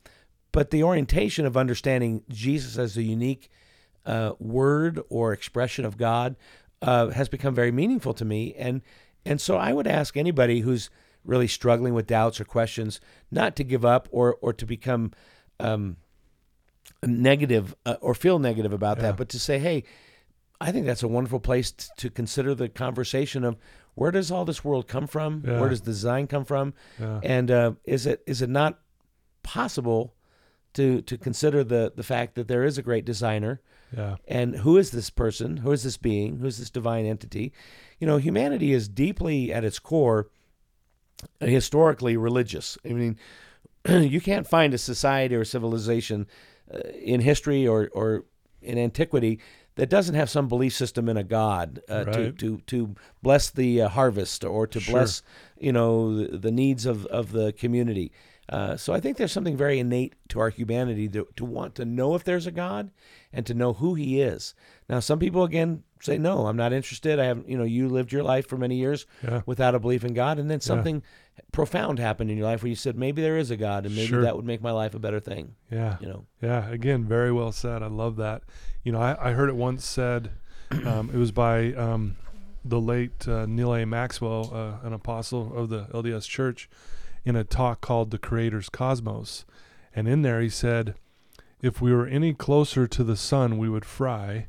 but 0.53 0.70
the 0.70 0.82
orientation 0.82 1.47
of 1.47 1.57
understanding 1.57 2.22
Jesus 2.28 2.78
as 2.78 2.97
a 2.97 3.03
unique 3.03 3.51
uh, 4.07 4.32
word 4.38 5.01
or 5.09 5.32
expression 5.32 5.84
of 5.84 5.97
God 5.97 6.36
uh, 6.80 7.09
has 7.09 7.28
become 7.28 7.55
very 7.55 7.72
meaningful 7.72 8.14
to 8.14 8.24
me, 8.24 8.55
and 8.55 8.80
and 9.26 9.40
so 9.40 9.57
I 9.57 9.72
would 9.74 9.86
ask 9.86 10.16
anybody 10.16 10.61
who's 10.61 10.88
really 11.25 11.49
struggling 11.49 11.95
with 11.95 12.07
doubts 12.07 12.41
or 12.41 12.45
questions, 12.45 13.01
not 13.31 13.57
to 13.57 13.64
give 13.64 13.85
up 13.85 14.09
or 14.11 14.37
or 14.41 14.53
to 14.53 14.66
become 14.66 15.12
um, 15.61 15.97
negative 17.05 17.75
uh, 17.87 17.97
or 18.01 18.14
feel 18.14 18.39
negative 18.39 18.72
about 18.72 18.97
Yeah. 18.99 19.03
that, 19.05 19.16
but 19.16 19.29
to 19.31 19.39
say, 19.39 19.59
hey, 19.59 19.85
I 20.61 20.72
think 20.72 20.87
that's 20.87 21.03
a 21.03 21.09
wonderful 21.09 21.41
place 21.41 21.70
t- 21.72 21.87
to 21.97 22.11
consider 22.11 22.55
the 22.55 22.68
conversation 22.68 23.45
of 23.45 23.57
where 23.95 24.11
does 24.11 24.31
all 24.31 24.45
this 24.45 24.64
world 24.64 24.89
come 24.89 25.07
from? 25.07 25.43
Yeah. 25.47 25.61
Where 25.61 25.68
does 25.68 25.81
design 25.81 26.27
come 26.27 26.45
from? 26.45 26.75
Yeah. 27.01 27.20
And 27.22 27.51
uh, 27.51 27.72
is 27.85 28.07
it 28.07 28.22
is 28.27 28.43
it 28.43 28.51
not 28.51 28.79
possible 29.43 30.14
to 30.75 31.03
to 31.03 31.18
consider 31.18 31.62
the 31.64 31.93
the 31.95 32.03
fact 32.03 32.35
that 32.35 32.49
there 32.49 32.64
is 32.64 32.79
a 32.79 32.83
great 32.83 33.05
designer 33.05 33.61
Yeah. 33.97 34.16
and 34.27 34.57
who 34.57 34.77
is 34.79 34.91
this 34.91 35.11
person? 35.11 35.59
Who 35.59 35.70
is 35.72 35.83
this 35.83 35.97
being? 35.97 36.39
Who 36.39 36.47
is 36.47 36.59
this 36.59 36.70
divine 36.70 37.07
entity? 37.07 37.53
You 38.01 38.07
know, 38.07 38.16
humanity 38.16 38.72
is 38.72 38.89
deeply 38.89 39.53
at 39.53 39.64
its 39.64 39.79
core 39.79 40.29
historically 41.41 42.17
religious. 42.17 42.79
I 42.85 42.93
mean, 42.93 43.17
you 43.89 44.21
can't 44.21 44.47
find 44.47 44.75
a 44.75 44.79
society 44.79 45.35
or 45.35 45.45
civilization 45.45 46.27
uh, 46.73 46.79
in 47.03 47.21
history 47.21 47.67
or, 47.67 47.89
or 47.93 48.25
in 48.62 48.79
antiquity 48.79 49.41
that 49.77 49.91
doesn't 49.91 50.15
have 50.15 50.31
some 50.31 50.47
belief 50.49 50.73
system 50.73 51.09
in 51.09 51.17
a 51.17 51.25
god 51.25 51.81
uh, 51.89 52.05
to, 52.05 52.11
Right. 52.11 52.39
to 52.39 52.59
to 52.67 52.95
bless 53.23 53.51
the 53.51 53.83
uh, 53.83 53.89
harvest 53.89 54.45
or 54.45 54.67
to 54.69 54.81
Sure. 54.81 54.93
bless 54.95 55.23
you 55.59 55.73
know 55.73 56.17
the, 56.17 56.39
the 56.39 56.51
needs 56.53 56.87
of, 56.87 57.07
of 57.07 57.33
the 57.33 57.53
community. 57.53 58.12
Uh, 58.49 58.76
so 58.76 58.92
I 58.92 59.01
think 59.01 59.16
there's 59.16 59.32
something 59.32 59.57
very 59.57 59.78
innate 59.78 60.14
to 60.28 60.38
our 60.40 60.51
humanity 60.51 61.09
to, 61.09 61.26
to 61.36 61.45
want 61.45 61.74
to 61.76 61.84
know 61.84 62.14
if 62.14 62.24
there's 62.24 62.47
a 62.47 62.51
God 62.51 62.90
and 63.32 63.47
to 63.47 63.55
know 63.55 63.72
who 63.72 63.95
He 63.95 64.20
is. 64.20 64.55
Now, 64.88 65.01
some 65.01 65.18
people 65.18 65.45
again 65.45 65.82
say, 66.01 66.18
"No, 66.18 66.47
I'm 66.47 66.57
not 66.57 66.72
interested. 66.74 67.18
I 67.18 67.24
haven't." 67.24 67.49
You 67.49 67.57
know, 67.57 67.64
you 67.64 67.88
lived 67.88 68.12
your 68.12 68.22
life 68.22 68.47
for 68.47 68.59
many 68.59 68.76
years 68.76 69.07
Yeah. 69.22 69.40
without 69.47 69.74
a 69.74 69.78
belief 69.78 70.05
in 70.05 70.12
God, 70.12 70.38
and 70.38 70.51
then 70.51 70.61
something 70.61 71.03
profound 71.53 71.99
happened 71.99 72.30
in 72.30 72.36
your 72.36 72.47
life 72.47 72.62
where 72.62 72.68
you 72.68 72.76
said, 72.76 72.97
"Maybe 72.99 73.22
there 73.22 73.38
is 73.38 73.51
a 73.51 73.57
God, 73.57 73.86
and 73.86 73.95
maybe 73.95 74.09
Sure. 74.09 74.22
that 74.22 74.36
would 74.36 74.45
make 74.45 74.61
my 74.62 74.72
life 74.72 74.95
a 74.95 74.99
better 74.99 75.20
thing." 75.20 75.55
Yeah. 75.70 75.97
You 76.01 76.09
know, 76.09 76.24
Yeah, 76.42 76.68
again, 76.68 77.05
very 77.05 77.32
well 77.32 77.51
said. 77.53 77.82
I 77.82 77.86
love 77.86 78.16
that. 78.16 78.42
You 78.82 78.92
know, 78.92 79.01
I, 79.01 79.30
I 79.30 79.32
heard 79.32 79.49
it 79.49 79.57
once 79.57 79.86
said, 79.86 80.30
um, 80.84 81.09
it 81.12 81.16
was 81.16 81.32
by 81.32 81.72
um, 81.72 82.16
the 82.64 82.80
late 82.80 83.26
uh, 83.26 83.47
Neal 83.47 83.74
A. 83.74 83.86
Maxwell, 83.86 84.51
uh, 84.53 84.86
an 84.86 84.92
apostle 84.92 85.57
of 85.57 85.70
the 85.70 85.84
LDS 85.95 86.28
Church, 86.28 86.68
in 87.25 87.37
a 87.37 87.45
talk 87.45 87.81
called 87.81 88.11
The 88.11 88.18
Creator's 88.18 88.68
Cosmos. 88.68 89.45
And 89.95 90.07
in 90.09 90.22
there 90.22 90.41
he 90.41 90.49
said, 90.49 90.95
if 91.62 91.81
we 91.81 91.93
were 91.95 92.07
any 92.07 92.35
closer 92.35 92.87
to 92.87 93.05
the 93.05 93.16
sun, 93.16 93.59
we 93.59 93.68
would 93.68 93.85
fry. 93.85 94.49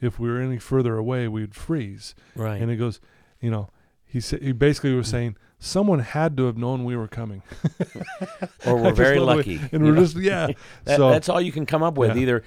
If 0.00 0.18
we 0.18 0.30
were 0.30 0.40
any 0.40 0.58
further 0.58 0.96
away, 0.96 1.28
we 1.28 1.40
would 1.42 1.54
freeze. 1.54 2.14
right? 2.34 2.60
And 2.60 2.70
he 2.70 2.76
goes, 2.76 3.00
you 3.40 3.50
know, 3.50 3.68
he 4.04 4.20
said 4.20 4.42
he 4.42 4.52
basically 4.52 4.94
was 4.94 5.08
saying 5.08 5.36
someone 5.58 5.98
had 6.00 6.36
to 6.36 6.46
have 6.46 6.56
known 6.56 6.84
we 6.84 6.96
were 6.96 7.08
coming. 7.08 7.42
or 8.66 8.76
we're 8.82 8.92
very 8.92 9.18
way- 9.18 9.24
lucky, 9.24 9.60
and 9.72 9.82
we're 9.84 9.92
know? 9.92 10.02
just 10.02 10.16
yeah. 10.16 10.48
That- 10.84 10.96
so 10.96 11.10
that's 11.10 11.28
all 11.28 11.40
you 11.40 11.52
can 11.52 11.66
come 11.66 11.82
up 11.82 11.98
with. 11.98 12.14
Yeah. 12.16 12.22
Either, 12.22 12.44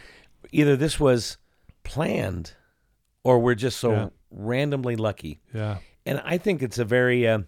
either 0.51 0.75
this 0.75 0.99
was 0.99 1.37
planned, 1.83 2.53
or 3.23 3.39
we're 3.39 3.55
just 3.55 3.77
so 3.79 3.91
Yeah. 3.91 4.09
randomly 4.31 4.95
lucky. 4.95 5.41
yeah, 5.53 5.77
And 6.05 6.21
I 6.23 6.37
think 6.37 6.61
it's 6.63 6.79
a 6.79 6.85
very, 6.85 7.27
uh, 7.27 7.39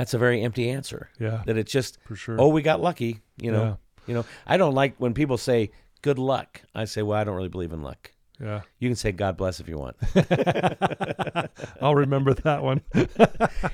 that's 0.00 0.14
a 0.14 0.18
very 0.18 0.40
empty 0.42 0.70
answer. 0.70 1.10
yeah, 1.18 1.42
That 1.46 1.56
it's 1.58 1.70
just, 1.70 1.98
for 2.04 2.16
sure. 2.16 2.36
oh, 2.40 2.48
we 2.48 2.62
got 2.62 2.80
lucky. 2.80 3.20
You 3.36 3.52
know, 3.52 3.62
Yeah. 3.64 3.74
you 4.06 4.14
know. 4.14 4.24
I 4.46 4.56
don't 4.56 4.74
like 4.74 4.94
when 4.98 5.12
people 5.14 5.36
say 5.36 5.70
good 6.02 6.18
luck. 6.18 6.62
I 6.74 6.86
say, 6.86 7.02
well, 7.02 7.18
I 7.18 7.24
don't 7.24 7.36
really 7.36 7.48
believe 7.50 7.72
in 7.72 7.82
luck. 7.82 8.12
yeah. 8.40 8.62
You 8.78 8.88
can 8.88 8.96
say 8.96 9.12
God 9.12 9.36
bless 9.36 9.60
if 9.60 9.68
you 9.68 9.76
want. 9.78 9.96
I'll 11.82 11.94
remember 11.94 12.32
that 12.34 12.62
one. 12.62 12.80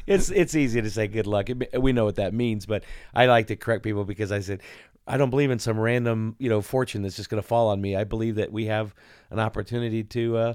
it's 0.07 0.31
it's 0.31 0.55
easy 0.57 0.83
to 0.83 0.91
say 0.91 1.07
good 1.07 1.27
luck. 1.27 1.51
It, 1.51 1.81
we 1.81 1.93
know 1.93 2.05
what 2.05 2.17
that 2.17 2.35
means, 2.35 2.67
but 2.67 2.83
I 3.15 3.27
like 3.27 3.47
to 3.49 3.57
correct 3.57 3.83
people 3.85 4.05
because 4.05 4.33
I 4.33 4.41
said 4.41 4.63
I 5.07 5.17
don't 5.19 5.31
believe 5.31 5.51
in 5.53 5.59
some 5.61 5.79
random 5.79 6.35
you 6.39 6.49
know 6.49 6.61
fortune 6.63 7.03
that's 7.03 7.17
just 7.17 7.31
going 7.31 7.41
to 7.43 7.47
fall 7.47 7.69
on 7.69 7.81
me. 7.81 7.95
I 7.97 8.05
believe 8.05 8.35
that 8.37 8.51
we 8.53 8.67
have 8.67 8.95
an 9.31 9.39
opportunity 9.39 10.03
to 10.05 10.37
uh, 10.37 10.55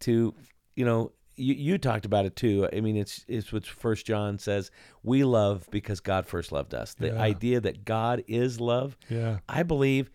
to 0.00 0.34
you 0.76 0.84
know. 0.84 1.12
You, 1.40 1.54
you 1.54 1.78
talked 1.78 2.04
about 2.04 2.26
it 2.26 2.36
too. 2.36 2.68
I 2.72 2.80
mean, 2.80 2.96
it's 2.96 3.24
it's 3.28 3.52
what 3.52 3.66
First 3.66 4.06
John 4.06 4.38
says. 4.38 4.70
We 5.02 5.24
love 5.24 5.66
because 5.70 6.00
God 6.00 6.26
first 6.26 6.52
loved 6.52 6.74
us. 6.74 6.94
The 6.94 7.08
Yeah. 7.08 7.20
idea 7.20 7.60
that 7.60 7.84
God 7.84 8.22
is 8.28 8.60
love, 8.60 8.96
Yeah. 9.08 9.38
I 9.48 9.62
believe, 9.62 10.10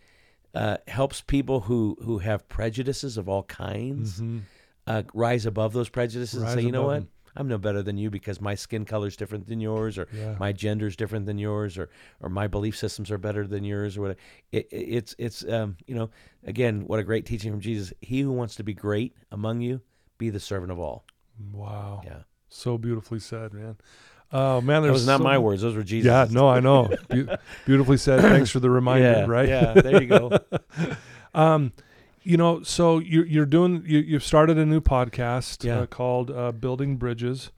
uh, 0.54 0.76
helps 0.88 1.20
people 1.20 1.60
who 1.60 1.96
who 2.02 2.18
have 2.18 2.48
prejudices 2.48 3.16
of 3.18 3.28
all 3.28 3.42
kinds 3.42 4.20
Mhm. 4.20 4.42
uh, 4.86 5.02
rise 5.14 5.46
above 5.46 5.72
those 5.72 5.88
prejudices 5.88 6.42
and 6.42 6.50
say, 6.52 6.62
you 6.62 6.70
know 6.72 6.84
what, 6.86 7.00
them. 7.00 7.08
I'm 7.38 7.48
no 7.48 7.58
better 7.58 7.82
than 7.82 7.98
you 7.98 8.08
because 8.08 8.40
my 8.40 8.54
skin 8.54 8.84
color 8.86 9.08
is 9.08 9.16
different 9.16 9.46
than 9.46 9.60
yours, 9.60 9.98
or 9.98 10.06
Yeah. 10.14 10.36
my 10.40 10.52
gender 10.52 10.86
is 10.86 10.96
different 10.96 11.26
than 11.26 11.38
yours, 11.38 11.76
or 11.76 11.90
or 12.20 12.28
my 12.30 12.46
belief 12.46 12.76
systems 12.78 13.10
are 13.10 13.18
better 13.18 13.46
than 13.46 13.64
yours, 13.64 13.98
or 13.98 14.02
whatever. 14.02 14.20
It, 14.52 14.68
it, 14.70 14.76
it's 14.76 15.14
it's 15.18 15.44
um, 15.48 15.76
you 15.86 15.94
know 15.96 16.08
again 16.44 16.86
what 16.86 16.98
a 17.00 17.04
great 17.04 17.26
teaching 17.26 17.50
from 17.52 17.60
Jesus. 17.60 17.92
He 18.00 18.20
who 18.20 18.32
wants 18.32 18.54
to 18.56 18.62
be 18.64 18.72
great 18.72 19.14
among 19.32 19.60
you, 19.60 19.80
be 20.18 20.30
the 20.30 20.40
servant 20.40 20.70
of 20.72 20.78
all. 20.78 21.04
Wow. 21.52 22.02
Yeah, 22.04 22.20
So 22.48 22.78
beautifully 22.78 23.18
said, 23.20 23.52
man. 23.52 23.76
Oh 24.32 24.60
man, 24.60 24.82
that 24.82 24.88
there's 24.88 24.92
was 25.00 25.06
not 25.06 25.18
so 25.18 25.24
my 25.24 25.38
words; 25.38 25.62
those 25.62 25.76
were 25.76 25.84
Jesus. 25.84 26.06
Yeah, 26.08 26.26
no, 26.30 26.48
I 26.48 26.58
know. 26.60 26.88
Beau- 27.08 27.36
beautifully 27.64 27.96
said. 27.96 28.20
Thanks 28.22 28.50
for 28.50 28.58
the 28.58 28.70
reminder. 28.80 29.12
yeah, 29.20 29.24
right? 29.26 29.48
Yeah, 29.48 29.72
there 29.74 30.02
you 30.02 30.08
go. 30.08 30.38
Um, 31.34 31.72
you 32.22 32.36
know, 32.38 32.62
so 32.62 32.98
you're 32.98 33.26
you're 33.26 33.46
doing 33.46 33.82
you 33.86 33.98
you've 33.98 34.24
started 34.24 34.56
a 34.58 34.64
new 34.66 34.80
podcast 34.80 35.62
Yeah. 35.64 35.80
uh, 35.80 35.86
called 35.86 36.30
uh, 36.30 36.50
Building 36.52 36.96
Bridges, 36.96 37.50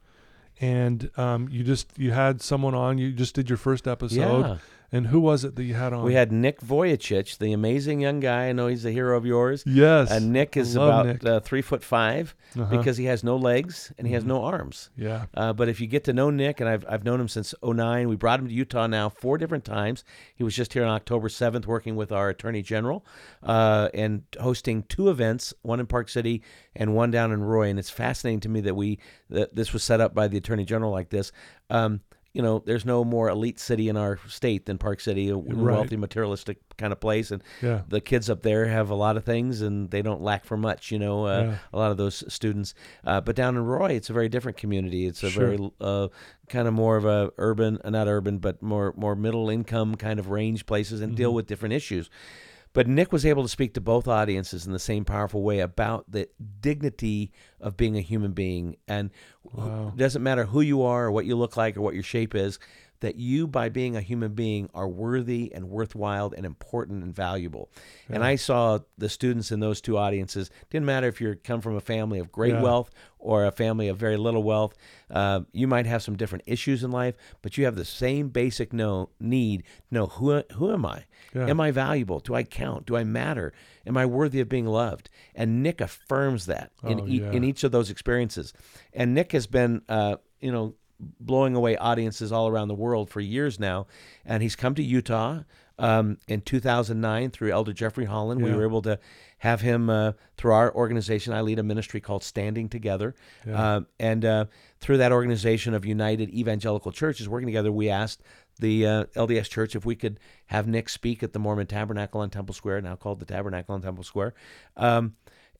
and 0.59 1.09
um, 1.17 1.47
you 1.49 1.63
just 1.63 1.97
you 1.97 2.11
had 2.11 2.41
someone 2.41 2.75
on. 2.75 2.97
You 2.97 3.11
just 3.13 3.33
did 3.35 3.49
your 3.49 3.57
first 3.57 3.87
episode, 3.87 4.41
yeah, 4.45 4.57
and 4.91 5.07
who 5.07 5.19
was 5.19 5.43
it 5.43 5.55
that 5.55 5.63
you 5.63 5.73
had 5.75 5.93
on? 5.93 6.03
we 6.03 6.13
had 6.13 6.31
Nick 6.31 6.61
Vujicic, 6.61 7.37
the 7.37 7.53
amazing 7.53 7.99
young 8.01 8.19
guy. 8.19 8.47
I 8.49 8.51
know 8.53 8.67
he's 8.67 8.85
a 8.85 8.91
hero 8.91 9.15
of 9.17 9.25
yours. 9.25 9.63
yes, 9.65 10.09
And 10.11 10.31
Nick 10.33 10.57
is 10.57 10.75
about 10.75 11.05
Nick. 11.05 11.25
Uh, 11.25 11.39
three 11.39 11.61
foot 11.61 11.83
5 11.83 12.35
Uh-huh. 12.57 12.75
because 12.77 12.97
he 12.97 13.05
has 13.05 13.23
no 13.23 13.35
legs 13.35 13.91
and 13.97 14.07
he 14.07 14.13
has 14.13 14.23
Mhm. 14.23 14.27
no 14.27 14.43
arms. 14.43 14.89
yeah, 14.97 15.25
Uh, 15.35 15.53
but 15.53 15.69
if 15.69 15.79
you 15.79 15.87
get 15.87 16.03
to 16.05 16.13
know 16.13 16.29
Nick, 16.29 16.59
and 16.59 16.67
I've, 16.69 16.83
I've 16.89 17.03
known 17.03 17.19
him 17.21 17.27
since 17.27 17.53
09, 17.61 18.09
we 18.09 18.15
brought 18.15 18.39
him 18.39 18.47
to 18.47 18.53
Utah 18.53 18.87
now 18.87 19.09
four 19.09 19.37
different 19.37 19.65
times. 19.65 20.03
He 20.35 20.43
was 20.43 20.55
just 20.55 20.73
here 20.73 20.83
on 20.83 20.89
October 20.89 21.29
7th 21.29 21.67
working 21.67 21.95
with 21.95 22.11
our 22.11 22.29
Attorney 22.29 22.61
General 22.63 23.05
uh, 23.43 23.89
and 23.93 24.23
hosting 24.39 24.83
two 24.83 25.09
events, 25.09 25.53
one 25.61 25.79
in 25.79 25.85
Park 25.85 26.09
City 26.09 26.41
and 26.75 26.95
one 26.95 27.11
down 27.11 27.31
in 27.31 27.41
Roy. 27.43 27.69
And 27.69 27.77
it's 27.77 27.89
fascinating 27.89 28.39
to 28.41 28.49
me 28.49 28.61
that 28.61 28.75
we 28.75 28.99
that 29.29 29.55
this 29.55 29.73
was 29.73 29.83
set 29.83 30.01
up 30.01 30.13
by 30.15 30.27
the 30.27 30.37
Attorney 30.37 30.65
General 30.65 30.91
like 30.91 31.09
this. 31.09 31.31
Um, 31.69 32.01
you 32.33 32.41
know, 32.43 32.61
there's 32.65 32.85
no 32.85 33.03
more 33.03 33.27
elite 33.29 33.59
city 33.59 33.89
in 33.89 33.97
our 33.97 34.19
state 34.27 34.65
than 34.67 34.77
Park 34.77 34.99
City, 34.99 35.29
a 35.29 35.35
Right. 35.35 35.73
wealthy, 35.73 35.97
materialistic 35.97 36.57
kind 36.77 36.93
of 36.93 36.99
place. 36.99 37.31
And 37.31 37.43
yeah, 37.61 37.81
the 37.87 37.99
kids 38.01 38.29
up 38.29 38.43
there 38.43 38.67
have 38.67 38.89
a 38.91 38.95
lot 38.95 39.17
of 39.17 39.23
things 39.25 39.61
and 39.61 39.89
they 39.89 40.01
don't 40.01 40.21
lack 40.21 40.45
for 40.45 40.55
much 40.55 40.91
you 40.91 40.99
know 40.99 41.25
uh, 41.25 41.41
Yeah. 41.43 41.55
a 41.73 41.77
lot 41.77 41.91
of 41.91 41.97
those 41.97 42.23
students 42.31 42.73
uh, 43.05 43.19
but 43.19 43.35
down 43.35 43.55
in 43.57 43.65
roy 43.65 43.87
it's 43.91 44.09
a 44.09 44.13
very 44.13 44.29
different 44.29 44.57
community 44.57 45.05
it's 45.07 45.23
a 45.23 45.29
Sure. 45.29 45.47
very 45.57 45.71
uh, 45.81 46.07
kind 46.47 46.67
of 46.67 46.73
more 46.73 46.95
of 46.97 47.05
a 47.05 47.31
urban 47.37 47.79
uh, 47.83 47.89
not 47.89 48.07
urban 48.07 48.37
but 48.37 48.61
more 48.61 48.93
more 48.95 49.15
middle 49.15 49.49
income 49.49 49.95
kind 49.95 50.19
of 50.19 50.29
range 50.29 50.65
places 50.65 51.01
and 51.01 51.15
deal 51.15 51.31
Mhm. 51.31 51.35
with 51.35 51.47
different 51.47 51.73
issues 51.73 52.09
but 52.73 52.87
Nick 52.87 53.11
was 53.11 53.25
able 53.25 53.43
to 53.43 53.49
speak 53.49 53.73
to 53.73 53.81
both 53.81 54.07
audiences 54.07 54.65
in 54.65 54.71
the 54.73 54.79
same 54.79 55.05
powerful 55.05 55.41
way 55.41 55.59
about 55.59 56.05
the 56.11 56.29
dignity 56.61 57.31
of 57.59 57.75
being 57.77 57.97
a 57.97 58.01
human 58.01 58.31
being. 58.33 58.77
And 58.87 59.09
Wow. 59.53 59.91
it 59.95 59.97
doesn't 59.97 60.21
matter 60.23 60.45
who 60.45 60.61
you 60.61 60.83
are 60.83 61.05
or 61.05 61.11
what 61.11 61.25
you 61.25 61.35
look 61.35 61.57
like 61.57 61.75
or 61.77 61.81
what 61.81 61.95
your 61.95 62.03
shape 62.03 62.35
is, 62.35 62.59
that 63.01 63.15
you, 63.15 63.47
by 63.47 63.69
being 63.69 63.95
a 63.95 64.01
human 64.01 64.33
being, 64.33 64.69
are 64.73 64.87
worthy 64.87 65.51
and 65.53 65.69
worthwhile 65.69 66.33
and 66.35 66.45
important 66.45 67.03
and 67.03 67.15
valuable. 67.15 67.69
And 68.09 68.23
I 68.23 68.35
saw 68.35 68.79
the 68.97 69.07
students 69.09 69.51
in 69.51 69.59
those 69.61 69.79
two 69.81 69.97
audiences. 69.97 70.49
Didn't 70.69 70.85
matter 70.85 71.07
if 71.07 71.21
you 71.21 71.35
come 71.43 71.61
from 71.61 71.75
a 71.75 71.81
family 71.81 72.19
of 72.19 72.31
great 72.31 72.53
Yeah. 72.53 72.61
wealth 72.61 72.89
or 73.17 73.45
a 73.45 73.51
family 73.51 73.87
of 73.87 73.97
very 73.97 74.17
little 74.17 74.43
wealth. 74.43 74.75
Uh, 75.09 75.41
you 75.51 75.67
might 75.67 75.85
have 75.85 76.01
some 76.03 76.15
different 76.17 76.43
issues 76.47 76.83
in 76.83 76.91
life, 76.91 77.15
but 77.41 77.57
you 77.57 77.65
have 77.65 77.75
the 77.75 77.85
same 77.85 78.29
basic 78.29 78.73
know 78.73 79.09
need. 79.19 79.63
to 79.63 79.95
Know 79.95 80.05
who 80.07 80.43
who 80.53 80.71
am 80.71 80.85
I? 80.85 81.05
Yeah. 81.33 81.47
Am 81.47 81.59
I 81.61 81.71
valuable? 81.71 82.19
Do 82.19 82.33
I 82.35 82.43
count? 82.43 82.85
Do 82.85 82.95
I 82.97 83.03
matter? 83.03 83.53
Am 83.85 83.95
I 83.97 84.05
worthy 84.05 84.39
of 84.41 84.49
being 84.49 84.65
loved? 84.65 85.09
And 85.35 85.61
Nick 85.63 85.79
affirms 85.81 86.45
that 86.47 86.71
in 86.83 87.01
Oh, 87.01 87.07
ea- 87.07 87.21
yeah. 87.21 87.31
in 87.31 87.43
each 87.43 87.63
of 87.63 87.71
those 87.71 87.89
experiences. 87.89 88.53
And 88.93 89.13
Nick 89.13 89.31
has 89.33 89.47
been, 89.47 89.81
uh, 89.89 90.17
you 90.41 90.51
know, 90.51 90.75
blowing 90.99 91.55
away 91.55 91.77
audiences 91.77 92.31
all 92.31 92.47
around 92.47 92.67
the 92.67 92.75
world 92.75 93.09
for 93.09 93.19
years 93.19 93.59
now. 93.59 93.87
And 94.25 94.43
he's 94.43 94.55
come 94.55 94.75
to 94.75 94.83
Utah 94.83 95.41
um, 95.79 96.17
in 96.27 96.41
2009 96.41 97.31
through 97.31 97.51
Elder 97.51 97.73
Jeffrey 97.73 98.05
Holland. 98.05 98.41
We 98.41 98.53
were 98.53 98.63
able 98.63 98.81
to 98.83 98.99
have 99.39 99.61
him 99.61 99.89
uh, 99.89 100.11
through 100.37 100.51
our 100.51 100.73
organization. 100.75 101.33
I 101.33 101.41
lead 101.41 101.59
a 101.59 101.63
ministry 101.63 102.01
called 102.01 102.23
Standing 102.23 102.67
Together. 102.67 103.15
Yeah. 103.47 103.75
Um, 103.75 103.87
and 103.99 104.25
uh, 104.25 104.45
through 104.81 104.97
that 104.97 105.11
organization 105.11 105.73
of 105.73 105.85
United 105.85 106.29
Evangelical 106.29 106.91
Churches 106.91 107.29
working 107.29 107.47
together, 107.47 107.71
we 107.71 107.89
asked 107.89 108.21
the 108.59 108.85
uh, 108.85 109.03
LDS 109.15 109.49
Church 109.49 109.75
if 109.75 109.85
we 109.85 109.95
could 109.95 110.19
have 110.47 110.67
Nick 110.67 110.89
speak 110.89 111.23
at 111.23 111.31
the 111.31 111.39
Mormon 111.39 111.67
Tabernacle 111.67 112.19
on 112.19 112.29
Temple 112.29 112.53
Square, 112.53 112.81
now 112.81 112.97
called 112.97 113.19
the 113.19 113.25
Tabernacle 113.25 113.73
on 113.73 113.81
Temple 113.81 114.03
Square. 114.03 114.33
Um, 114.75 115.15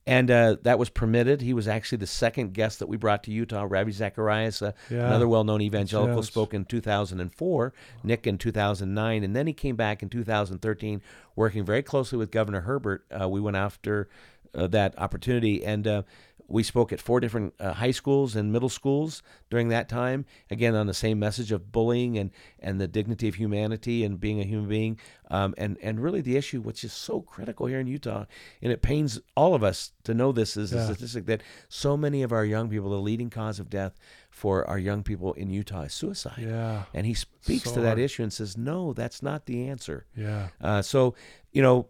and 0.08 0.32
uh, 0.32 0.56
that 0.64 0.80
was 0.80 0.90
permitted. 0.90 1.42
He 1.42 1.54
was 1.54 1.68
actually 1.68 2.00
the 2.00 2.08
second 2.08 2.54
guest 2.54 2.80
that 2.80 2.88
we 2.88 2.98
brought 2.98 3.24
to 3.26 3.32
Utah. 3.32 3.66
Ravi 3.70 3.92
Zacharias, 3.92 4.62
uh, 4.62 4.72
Yeah. 4.90 5.06
another 5.08 5.28
well-known 5.28 5.62
evangelical, 5.62 6.18
Yes. 6.18 6.28
spoke 6.28 6.54
in 6.54 6.66
2004. 6.66 7.74
Nick 8.04 8.26
in 8.26 8.38
2009, 8.38 9.24
and 9.24 9.36
then 9.36 9.46
he 9.48 9.54
came 9.54 9.76
back 9.76 10.02
in 10.02 10.10
2013, 10.10 11.02
working 11.36 11.64
very 11.64 11.84
closely 11.84 12.18
with 12.18 12.32
Governor 12.32 12.62
Herbert. 12.62 13.06
Uh, 13.12 13.30
we 13.30 13.40
went 13.40 13.58
after 13.58 14.10
uh, 14.56 14.66
that 14.66 14.98
opportunity, 14.98 15.64
and 15.64 15.86
uh, 15.86 16.02
we 16.50 16.64
spoke 16.64 16.92
at 16.92 17.00
four 17.00 17.20
different 17.20 17.54
uh, 17.60 17.74
high 17.74 17.92
schools 17.92 18.36
and 18.36 18.52
middle 18.52 18.70
schools 18.70 19.22
during 19.50 19.70
that 19.70 19.88
time. 19.88 20.26
Again, 20.50 20.76
on 20.76 20.88
the 20.88 20.94
same 20.94 21.20
message 21.20 21.52
of 21.52 21.72
bullying 21.72 22.18
and 22.18 22.32
and 22.60 22.82
the 22.82 22.88
dignity 22.88 23.28
of 23.28 23.36
humanity 23.36 24.04
and 24.04 24.20
being 24.20 24.40
a 24.40 24.44
human 24.44 24.68
being, 24.68 25.00
um, 25.30 25.54
and 25.58 25.78
and 25.82 26.02
really 26.02 26.22
the 26.22 26.36
issue 26.38 26.60
which 26.62 26.84
is 26.84 26.92
so 26.92 27.22
critical 27.22 27.68
here 27.68 27.80
in 27.80 27.88
Utah, 27.88 28.26
and 28.62 28.72
it 28.72 28.82
pains 28.82 29.20
all 29.38 29.54
of 29.56 29.64
us 29.64 29.92
to 30.04 30.14
know 30.14 30.32
this 30.32 30.58
is 30.58 30.72
Yeah. 30.74 30.80
a 30.82 30.86
statistic 30.86 31.26
that 31.28 31.42
so 31.70 31.96
many 31.96 32.24
of 32.24 32.32
our 32.32 32.44
young 32.46 32.70
people, 32.70 32.90
the 32.90 32.98
leading 32.98 33.30
cause 33.30 33.60
of 33.60 33.70
death 33.70 34.00
for 34.30 34.68
our 34.70 34.80
young 34.80 35.04
people 35.04 35.34
in 35.34 35.50
Utah 35.50 35.82
is 35.84 35.94
suicide. 35.94 36.40
Yeah. 36.40 36.84
And 36.94 37.06
he 37.06 37.14
speaks 37.14 37.66
So 37.66 37.76
to 37.76 37.82
that 37.82 37.88
hard. 37.98 38.00
issue 38.00 38.24
and 38.24 38.32
says, 38.34 38.58
no, 38.58 38.94
that's 38.94 39.22
not 39.24 39.46
the 39.46 39.68
answer. 39.68 40.06
Yeah. 40.16 40.50
Uh, 40.62 40.82
so, 40.82 41.16
you 41.52 41.62
know, 41.62 41.88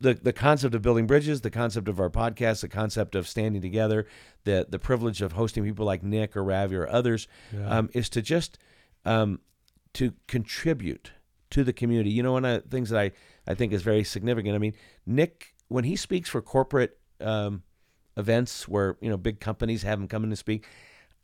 the 0.00 0.14
the 0.14 0.32
concept 0.32 0.74
of 0.74 0.82
building 0.82 1.06
bridges, 1.06 1.40
the 1.40 1.50
concept 1.50 1.88
of 1.88 1.98
our 2.00 2.10
podcast, 2.10 2.60
the 2.60 2.68
concept 2.68 3.14
of 3.14 3.26
standing 3.26 3.60
together, 3.62 4.06
the 4.44 4.66
the 4.68 4.78
privilege 4.78 5.22
of 5.22 5.32
hosting 5.32 5.64
people 5.64 5.84
like 5.86 6.02
Nick 6.02 6.36
or 6.36 6.44
Ravi 6.44 6.76
or 6.76 6.88
others, 6.88 7.26
Yeah. 7.52 7.68
um, 7.78 7.90
is 7.94 8.08
to 8.10 8.22
just 8.22 8.58
um, 9.04 9.40
to 9.94 10.12
contribute 10.26 11.12
to 11.50 11.64
the 11.64 11.72
community. 11.72 12.10
You 12.10 12.22
know, 12.22 12.32
one 12.32 12.44
of 12.44 12.62
the 12.62 12.68
things 12.68 12.90
that 12.90 13.00
I 13.00 13.10
I 13.46 13.54
think 13.54 13.72
is 13.72 13.82
very 13.82 14.04
significant. 14.04 14.54
I 14.54 14.58
mean, 14.58 14.74
Nick 15.06 15.54
when 15.68 15.84
he 15.84 15.96
speaks 15.96 16.28
for 16.28 16.40
corporate 16.42 16.98
um, 17.20 17.62
events 18.16 18.68
where 18.68 18.96
you 19.00 19.10
know 19.10 19.16
big 19.16 19.40
companies 19.40 19.82
have 19.82 19.98
him 19.98 20.08
come 20.08 20.24
in 20.24 20.30
to 20.30 20.36
speak. 20.36 20.66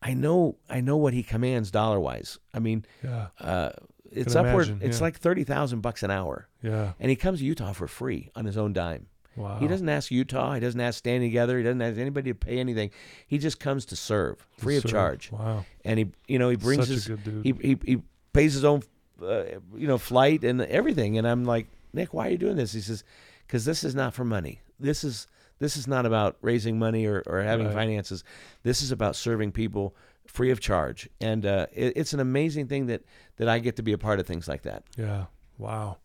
I 0.02 0.12
know, 0.12 0.58
I 0.68 0.82
know 0.82 0.98
what 0.98 1.14
he 1.14 1.22
commands 1.22 1.70
dollar 1.70 1.98
wise. 1.98 2.38
I 2.52 2.58
mean, 2.58 2.84
Yeah. 3.02 3.28
uh, 3.40 3.70
it's 4.12 4.34
Can 4.34 4.46
upward. 4.46 4.68
imagine, 4.68 4.86
it's 4.86 5.00
like 5.00 5.18
thirty 5.18 5.44
thousand 5.44 5.80
bucks 5.80 6.02
an 6.02 6.10
hour 6.10 6.48
Yeah. 6.64 6.92
and 6.98 7.10
he 7.10 7.16
comes 7.16 7.40
to 7.40 7.44
Utah 7.44 7.72
for 7.72 7.86
free 7.86 8.30
on 8.34 8.44
his 8.46 8.56
own 8.56 8.72
dime. 8.72 9.06
Wow. 9.36 9.58
He 9.58 9.66
doesn't 9.66 9.88
ask 9.88 10.10
Utah. 10.12 10.54
He 10.54 10.60
doesn't 10.60 10.80
ask 10.80 10.98
Standing 10.98 11.28
Together. 11.28 11.58
He 11.58 11.64
doesn't 11.64 11.82
ask 11.82 11.98
anybody 11.98 12.30
to 12.30 12.34
pay 12.36 12.58
anything. 12.58 12.90
He 13.26 13.38
just 13.38 13.58
comes 13.58 13.84
to 13.86 13.96
serve, 13.96 14.46
free 14.58 14.76
of 14.76 14.82
Serve. 14.82 14.90
charge. 14.92 15.32
Wow. 15.32 15.64
And 15.84 15.98
he, 15.98 16.06
you 16.28 16.38
know, 16.38 16.48
he 16.48 16.56
brings 16.56 16.82
Such 16.84 16.90
a 16.90 16.92
his, 16.92 17.08
good 17.08 17.24
dude. 17.24 17.44
he, 17.44 17.52
he 17.68 17.78
he 17.84 18.02
pays 18.32 18.54
his 18.54 18.64
own, 18.64 18.82
uh, 19.20 19.42
you 19.76 19.88
know, 19.88 19.98
flight 19.98 20.44
and 20.44 20.62
everything. 20.62 21.18
And 21.18 21.26
I'm 21.26 21.44
like, 21.44 21.66
Nick, 21.92 22.14
why 22.14 22.28
are 22.28 22.30
you 22.30 22.38
doing 22.38 22.56
this? 22.56 22.72
He 22.72 22.80
says, 22.80 23.02
because 23.46 23.64
this 23.64 23.82
is 23.82 23.94
not 23.94 24.14
for 24.14 24.24
money. 24.24 24.60
This 24.78 25.02
is 25.04 25.26
this 25.58 25.76
is 25.76 25.86
not 25.88 26.06
about 26.06 26.36
raising 26.40 26.78
money 26.78 27.04
or, 27.06 27.22
or 27.26 27.42
having 27.42 27.66
Right. 27.66 27.74
finances. 27.74 28.22
This 28.62 28.82
is 28.82 28.92
about 28.92 29.16
serving 29.16 29.50
people 29.52 29.94
free 30.28 30.50
of 30.52 30.60
charge. 30.60 31.08
And 31.20 31.44
uh, 31.44 31.66
it, 31.72 31.92
it's 31.96 32.12
an 32.12 32.20
amazing 32.20 32.68
thing 32.68 32.86
that 32.86 33.02
that 33.36 33.48
I 33.48 33.58
get 33.58 33.74
to 33.76 33.82
be 33.82 33.92
a 33.92 33.98
part 33.98 34.20
of 34.20 34.26
things 34.28 34.46
like 34.46 34.62
that. 34.62 34.84
Yeah. 34.96 35.24
Wow. 35.58 35.98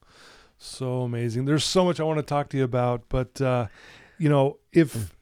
So 0.62 1.01
amazing. 1.03 1.45
There's 1.45 1.64
so 1.64 1.86
much 1.86 1.99
I 1.99 2.03
want 2.03 2.20
to 2.20 2.24
talk 2.24 2.49
to 2.49 2.57
you 2.57 2.64
about, 2.66 3.03
but 3.10 3.39
uh, 3.41 3.68
you 4.18 4.28
know, 4.30 4.57
if 4.74 5.16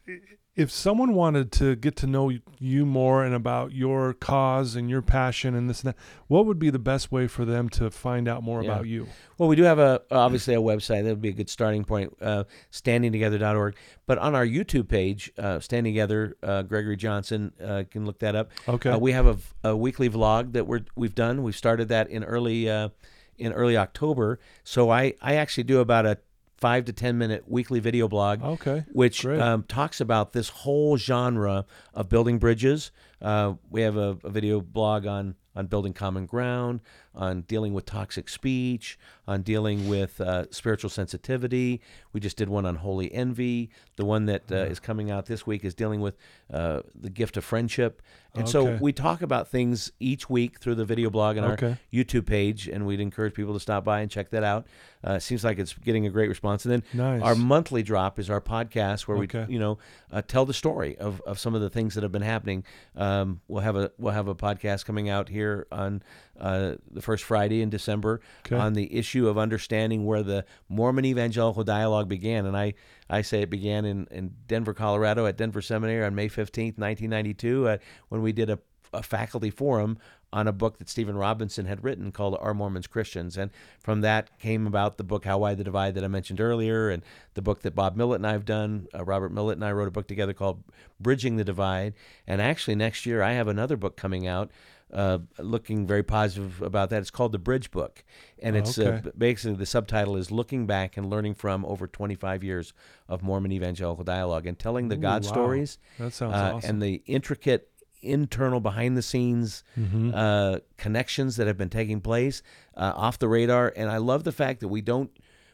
if 0.56 0.72
someone 0.72 1.14
wanted 1.14 1.52
to 1.52 1.76
get 1.76 1.96
to 1.98 2.08
know 2.08 2.32
you 2.58 2.84
more 2.84 3.24
and 3.24 3.36
about 3.36 3.72
your 3.72 4.16
cause 4.16 4.76
and 4.76 4.90
your 4.90 5.04
passion 5.04 5.54
and 5.54 5.70
this 5.70 5.84
and 5.84 5.90
that, 5.90 5.96
what 6.26 6.48
would 6.48 6.58
be 6.58 6.72
the 6.72 6.80
best 6.80 7.12
way 7.12 7.28
for 7.28 7.46
them 7.46 7.70
to 7.70 7.92
find 7.92 8.28
out 8.28 8.42
more 8.42 8.64
Yeah. 8.64 8.72
about 8.72 8.88
you? 8.88 9.06
Well, 9.38 9.48
we 9.48 9.56
do 9.56 9.62
have 9.62 9.78
a 9.78 10.02
obviously 10.10 10.56
a 10.56 10.60
website. 10.60 11.04
That 11.04 11.10
would 11.12 11.22
be 11.22 11.30
a 11.30 11.34
good 11.34 11.52
starting 11.52 11.86
point. 11.86 12.18
Uh, 12.20 12.46
standingtogether.org. 12.72 13.76
But 14.08 14.18
on 14.18 14.34
our 14.34 14.46
YouTube 14.48 14.88
page, 14.88 15.32
uh, 15.38 15.60
Standing 15.60 15.94
Together, 15.94 16.36
uh, 16.42 16.64
Gregory 16.64 16.98
Johnson, 16.98 17.52
uh, 17.64 17.84
can 17.92 18.08
look 18.08 18.18
that 18.20 18.36
up. 18.36 18.50
Okay. 18.68 18.90
Uh, 18.90 18.98
we 18.98 19.12
have 19.12 19.54
a 19.64 19.76
weekly 19.78 20.10
vlog 20.10 20.54
that 20.54 20.66
we're 20.66 20.86
we've 20.96 21.14
done. 21.14 21.44
We've 21.44 21.56
started 21.56 21.90
that 21.90 22.10
in 22.10 22.24
early 22.24 22.68
uh, 22.68 22.90
in 23.38 23.54
early 23.54 23.78
October. 23.78 24.40
So 24.64 24.90
I 24.90 25.14
I 25.22 25.36
actually 25.36 25.64
do 25.64 25.80
about 25.80 26.06
a 26.06 26.18
five 26.58 26.86
to 26.86 26.94
ten 26.94 27.18
minute 27.18 27.44
weekly 27.48 27.80
video 27.80 28.08
blog 28.08 28.44
okay. 28.44 28.84
which 28.92 29.26
um, 29.26 29.64
talks 29.64 30.02
about 30.02 30.34
this 30.34 30.50
whole 30.50 30.98
genre 30.98 31.66
of 31.94 32.10
building 32.10 32.40
bridges. 32.40 32.92
Uh, 33.22 33.54
we 33.70 33.82
have 33.82 33.96
a, 33.96 34.18
a 34.24 34.30
video 34.30 34.60
blog 34.62 35.06
on 35.06 35.36
on 35.56 35.66
building 35.66 35.92
common 35.92 36.28
ground, 36.28 36.82
on 37.18 37.42
dealing 37.42 37.74
with 37.74 37.86
toxic 37.86 38.30
speech, 38.30 38.98
on 39.28 39.42
dealing 39.42 39.90
with 39.90 40.22
uh, 40.22 40.46
spiritual 40.52 40.90
sensitivity. 40.90 41.82
We 42.14 42.20
just 42.22 42.38
did 42.38 42.48
one 42.48 42.66
on 42.66 42.76
holy 42.76 43.12
envy. 43.14 43.70
The 43.98 44.06
one 44.06 44.26
that 44.28 44.50
uh, 44.52 44.56
is 44.56 44.80
coming 44.80 45.12
out 45.12 45.26
this 45.26 45.46
week 45.46 45.66
is 45.66 45.74
dealing 45.74 46.00
with 46.00 46.16
uh, 46.54 46.82
the 46.96 47.10
gift 47.10 47.36
of 47.36 47.44
friendship. 47.44 48.02
And 48.36 48.48
so 48.48 48.78
we 48.80 48.94
talk 48.94 49.24
about 49.24 49.48
things 49.48 49.92
each 50.00 50.30
week 50.30 50.60
through 50.60 50.76
the 50.76 50.86
video 50.86 51.10
blog 51.10 51.38
and 51.38 51.46
our 51.48 51.58
YouTube 51.92 52.28
page, 52.28 52.68
and 52.68 52.86
we'd 52.86 53.00
encourage 53.00 53.34
people 53.34 53.56
to 53.56 53.60
stop 53.60 53.84
by 53.84 54.02
and 54.02 54.12
check 54.12 54.30
that 54.30 54.44
out. 54.44 54.68
Uh, 55.06 55.14
it 55.14 55.22
seems 55.22 55.44
like 55.44 55.58
it's 55.58 55.74
getting 55.74 56.06
a 56.06 56.12
great 56.12 56.30
response. 56.30 56.64
And 56.64 56.72
then 56.72 56.84
Nice. 56.94 57.22
our 57.24 57.34
monthly 57.34 57.82
drop 57.82 58.20
is 58.20 58.30
our 58.30 58.40
podcast 58.42 59.08
where 59.08 59.18
Okay. 59.18 59.46
we, 59.48 59.54
you 59.54 59.60
know, 59.60 59.80
uh, 60.12 60.22
tell 60.22 60.46
the 60.46 60.54
story 60.54 60.96
of, 61.00 61.20
of 61.22 61.40
some 61.40 61.56
of 61.56 61.62
the 61.62 61.70
things 61.72 61.96
that 61.96 62.04
have 62.04 62.12
been 62.12 62.22
happening. 62.22 62.64
Um, 62.96 63.42
we'll 63.48 63.64
have 63.64 63.76
a 63.76 63.92
we'll 63.98 64.14
have 64.14 64.28
a 64.28 64.36
podcast 64.36 64.86
coming 64.86 65.10
out 65.10 65.30
here 65.30 65.66
on 65.72 66.04
uh, 66.40 66.76
the 66.92 67.02
first 67.08 67.24
Friday 67.24 67.62
in 67.62 67.70
December 67.70 68.20
Okay. 68.46 68.58
on 68.58 68.74
the 68.74 68.94
issue 68.94 69.30
of 69.30 69.38
understanding 69.38 70.06
where 70.06 70.22
the 70.24 70.44
Mormon 70.68 71.06
evangelical 71.06 71.64
dialogue 71.64 72.10
began. 72.10 72.46
And 72.46 72.56
I, 72.58 72.74
I 73.10 73.22
say 73.22 73.42
it 73.44 73.50
began 73.50 73.86
in, 73.86 74.08
in 74.12 74.34
Denver, 74.46 74.74
Colorado 74.74 75.26
at 75.26 75.38
Denver 75.38 75.62
Seminary 75.62 76.06
on 76.06 76.14
May 76.16 76.28
15th, 76.28 76.78
1992, 76.78 77.68
uh, 77.70 77.78
when 78.10 78.22
we 78.22 78.34
did 78.34 78.50
a, 78.50 78.60
a 78.94 79.02
faculty 79.02 79.50
forum 79.50 79.98
on 80.34 80.46
a 80.46 80.52
book 80.52 80.78
that 80.80 80.90
Stephen 80.90 81.16
Robinson 81.16 81.66
had 81.66 81.82
written 81.86 82.12
called 82.12 82.38
Are 82.42 82.54
Mormons 82.54 82.88
Christians? 82.88 83.38
And 83.38 83.52
from 83.80 84.02
that 84.02 84.38
came 84.40 84.68
about 84.68 84.98
the 84.98 85.06
book 85.06 85.24
How 85.24 85.38
Wide 85.38 85.58
the 85.58 85.64
Divide 85.64 85.96
that 85.96 86.04
I 86.04 86.10
mentioned 86.10 86.42
earlier, 86.42 86.90
and 86.90 87.02
the 87.36 87.42
book 87.42 87.62
that 87.62 87.74
Bob 87.74 87.96
Millett 87.96 88.20
and 88.20 88.28
I 88.28 88.34
have 88.34 88.44
done. 88.44 88.88
Uh, 88.94 89.06
Robert 89.06 89.32
Millett 89.32 89.56
and 89.56 89.64
I 89.64 89.72
wrote 89.72 89.88
a 89.88 89.92
book 89.92 90.10
together 90.10 90.34
called 90.34 90.62
Bridging 91.00 91.38
the 91.38 91.46
Divide. 91.46 91.94
And 92.28 92.42
actually, 92.42 92.76
next 92.76 93.06
year 93.06 93.24
I 93.24 93.32
have 93.32 93.48
another 93.48 93.78
book 93.78 93.96
coming 93.96 94.28
out. 94.28 94.52
Uh, 94.94 95.18
looking 95.38 95.86
very 95.86 96.02
positive 96.02 96.62
about 96.62 96.90
that. 96.92 97.00
It's 97.02 97.12
called 97.12 97.34
the 97.34 97.38
Bridge 97.38 97.72
Book, 97.72 98.06
and 98.42 98.56
it's 98.56 98.78
uh, 98.80 98.84
okay. 98.84 99.02
b- 99.04 99.12
basically 99.18 99.58
the 99.58 99.66
subtitle 99.66 100.16
is 100.16 100.32
looking 100.32 100.66
back 100.66 100.96
and 100.96 101.10
learning 101.10 101.34
from 101.36 101.66
over 101.66 101.88
25 101.88 102.42
years 102.42 102.72
of 103.10 103.22
Mormon 103.22 103.52
evangelical 103.52 104.06
dialogue 104.06 104.48
and 104.48 104.58
telling 104.58 104.88
the 104.88 104.96
Ooh, 104.96 105.00
God 105.00 105.26
wow. 105.26 105.30
stories 105.30 105.78
That 106.00 106.14
sounds 106.14 106.36
uh, 106.36 106.54
awesome. 106.56 106.70
and 106.70 106.82
the 106.82 107.02
intricate 107.06 107.70
internal 108.02 108.62
behind 108.62 108.96
the 108.96 109.02
scenes 109.02 109.64
Mhm. 109.78 110.14
uh, 110.16 110.60
connections 110.78 111.36
that 111.36 111.48
have 111.48 111.58
been 111.58 111.70
taking 111.70 112.00
place 112.00 112.42
uh, 112.78 112.94
off 112.96 113.18
the 113.20 113.28
radar 113.28 113.74
and 113.76 113.90
i 113.90 113.98
love 113.98 114.24
the 114.24 114.32
fact 114.32 114.60
that 114.62 114.68
we 114.68 114.82
don't 114.82 115.10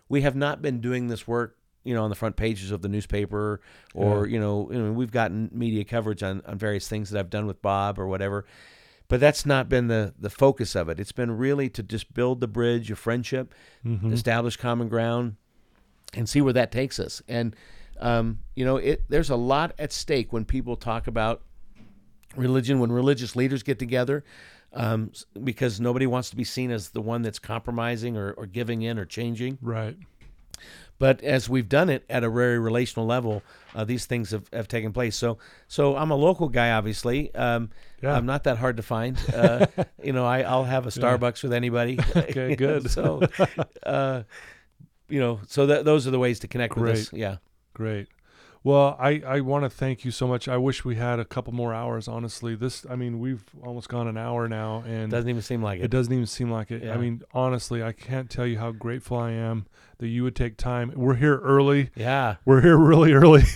we 0.10 0.22
have 0.22 0.36
not 0.36 0.62
been 0.62 0.82
doing 0.82 1.08
this 1.08 1.26
work 1.26 1.58
you 1.86 1.94
know 1.96 2.04
on 2.04 2.10
the 2.10 2.16
front 2.18 2.36
pages 2.36 2.70
of 2.70 2.82
the 2.82 2.90
newspaper 2.90 3.62
or 3.96 4.28
you, 4.28 4.40
know, 4.40 4.70
you 4.72 4.78
know 4.78 4.92
we've 4.92 5.10
gotten 5.12 5.50
media 5.54 5.86
coverage 5.86 6.22
on, 6.22 6.42
on 6.46 6.58
various 6.58 6.88
things 6.88 7.10
that 7.10 7.18
i've 7.20 7.30
done 7.30 7.48
with 7.48 7.62
bob 7.62 7.98
or 7.98 8.08
whatever 8.08 8.46
but 9.08 9.20
that's 9.20 9.46
not 9.46 9.70
been 9.70 9.88
the 9.88 10.14
the 10.18 10.30
focus 10.30 10.76
of 10.76 10.90
it 10.90 11.00
it's 11.00 11.12
been 11.12 11.32
really 11.38 11.70
to 11.70 11.84
just 11.84 12.14
build 12.14 12.40
the 12.40 12.48
bridge 12.48 12.90
of 12.92 12.98
friendship 13.00 13.54
Mhm. 13.86 14.12
establish 14.14 14.58
common 14.58 14.88
ground 14.90 15.36
and 16.16 16.30
see 16.30 16.42
where 16.42 16.54
that 16.54 16.72
takes 16.72 17.00
us. 17.00 17.22
And 17.28 17.56
um, 18.00 18.40
you 18.56 18.66
know, 18.66 18.78
it 18.78 19.04
there's 19.10 19.30
a 19.30 19.36
lot 19.36 19.74
at 19.80 19.92
stake 19.94 20.32
when 20.34 20.46
people 20.46 20.76
talk 20.76 21.08
about 21.08 21.42
religion 22.36 22.80
when 22.80 22.92
religious 22.92 23.36
leaders 23.36 23.64
get 23.64 23.80
together 23.80 24.24
um, 24.74 25.12
because 25.44 25.80
nobody 25.80 26.08
wants 26.08 26.30
to 26.32 26.36
be 26.36 26.44
seen 26.44 26.72
as 26.72 26.90
the 26.90 27.02
one 27.02 27.22
that's 27.22 27.40
compromising 27.40 28.18
or, 28.18 28.32
or 28.34 28.46
giving 28.48 28.82
in 28.82 28.98
or 28.98 29.06
changing. 29.06 29.58
Right. 29.62 29.96
But 31.04 31.22
as 31.22 31.50
we've 31.50 31.68
done 31.68 31.90
it 31.90 32.06
at 32.10 32.24
a 32.24 32.30
very 32.30 32.58
relational 32.58 33.06
level, 33.06 33.44
uh, 33.76 33.84
these 33.84 34.06
things 34.06 34.32
have, 34.32 34.46
have 34.54 34.70
taken 34.70 34.94
place. 34.94 35.18
So, 35.18 35.38
so 35.68 35.98
I'm 35.98 36.12
a 36.12 36.16
local 36.16 36.48
guy, 36.48 36.72
obviously. 36.72 37.36
Um, 37.36 37.72
Yeah. 38.02 38.16
I'm 38.16 38.26
not 38.26 38.46
that 38.46 38.58
hard 38.58 38.78
to 38.78 38.84
find. 38.84 39.18
Uh, 39.34 39.66
you 40.02 40.14
know, 40.14 40.26
I, 40.26 40.44
I'll 40.44 40.64
have 40.64 40.88
a 40.88 40.92
Starbucks 40.92 41.44
with 41.44 41.52
anybody. 41.52 42.00
Okay, 42.16 42.56
good. 42.66 42.90
so, 42.90 43.22
uh, 43.86 44.24
you 45.10 45.20
know, 45.20 45.42
so 45.48 45.66
that 45.66 45.84
those 45.84 46.08
are 46.08 46.12
the 46.12 46.20
ways 46.20 46.40
to 46.40 46.48
connect 46.48 46.78
with 46.78 46.90
us. 46.90 47.12
Yeah. 47.12 47.38
Great. 47.74 48.08
Well, 48.64 48.96
I, 48.98 49.22
I 49.28 49.42
want 49.42 49.66
to 49.66 49.70
thank 49.70 50.06
you 50.06 50.12
so 50.12 50.26
much. 50.26 50.48
I 50.48 50.56
wish 50.56 50.86
we 50.86 50.96
had 50.96 51.20
a 51.20 51.26
couple 51.26 51.52
more 51.54 51.74
hours, 51.74 52.08
honestly. 52.08 52.56
This, 52.56 52.86
I 52.90 52.96
mean, 52.96 53.20
we've 53.20 53.44
almost 53.62 53.90
gone 53.90 54.08
an 54.08 54.16
hour 54.16 54.48
now, 54.48 54.86
and 54.88 55.12
Doesn't 55.12 55.30
even 55.30 55.42
seem 55.42 55.62
like 55.62 55.80
it 55.82 55.86
it. 55.86 55.92
doesn't 55.92 56.14
even 56.14 56.26
seem 56.28 56.50
like 56.50 56.72
it. 56.72 56.82
Yeah. 56.84 56.94
I 56.94 56.98
mean, 56.98 57.24
honestly, 57.34 57.84
I 57.84 57.92
can't 57.92 58.30
tell 58.30 58.48
you 58.48 58.58
how 58.58 58.72
grateful 58.72 59.18
I 59.18 59.32
am 59.32 59.66
that 60.04 60.10
you 60.10 60.22
would 60.24 60.36
take 60.36 60.58
time. 60.58 60.92
We're 60.98 61.16
here 61.16 61.38
early. 61.38 61.90
Yeah. 61.96 62.36
We're 62.44 62.60
here 62.60 62.76
really 62.78 63.14
early. 63.14 63.44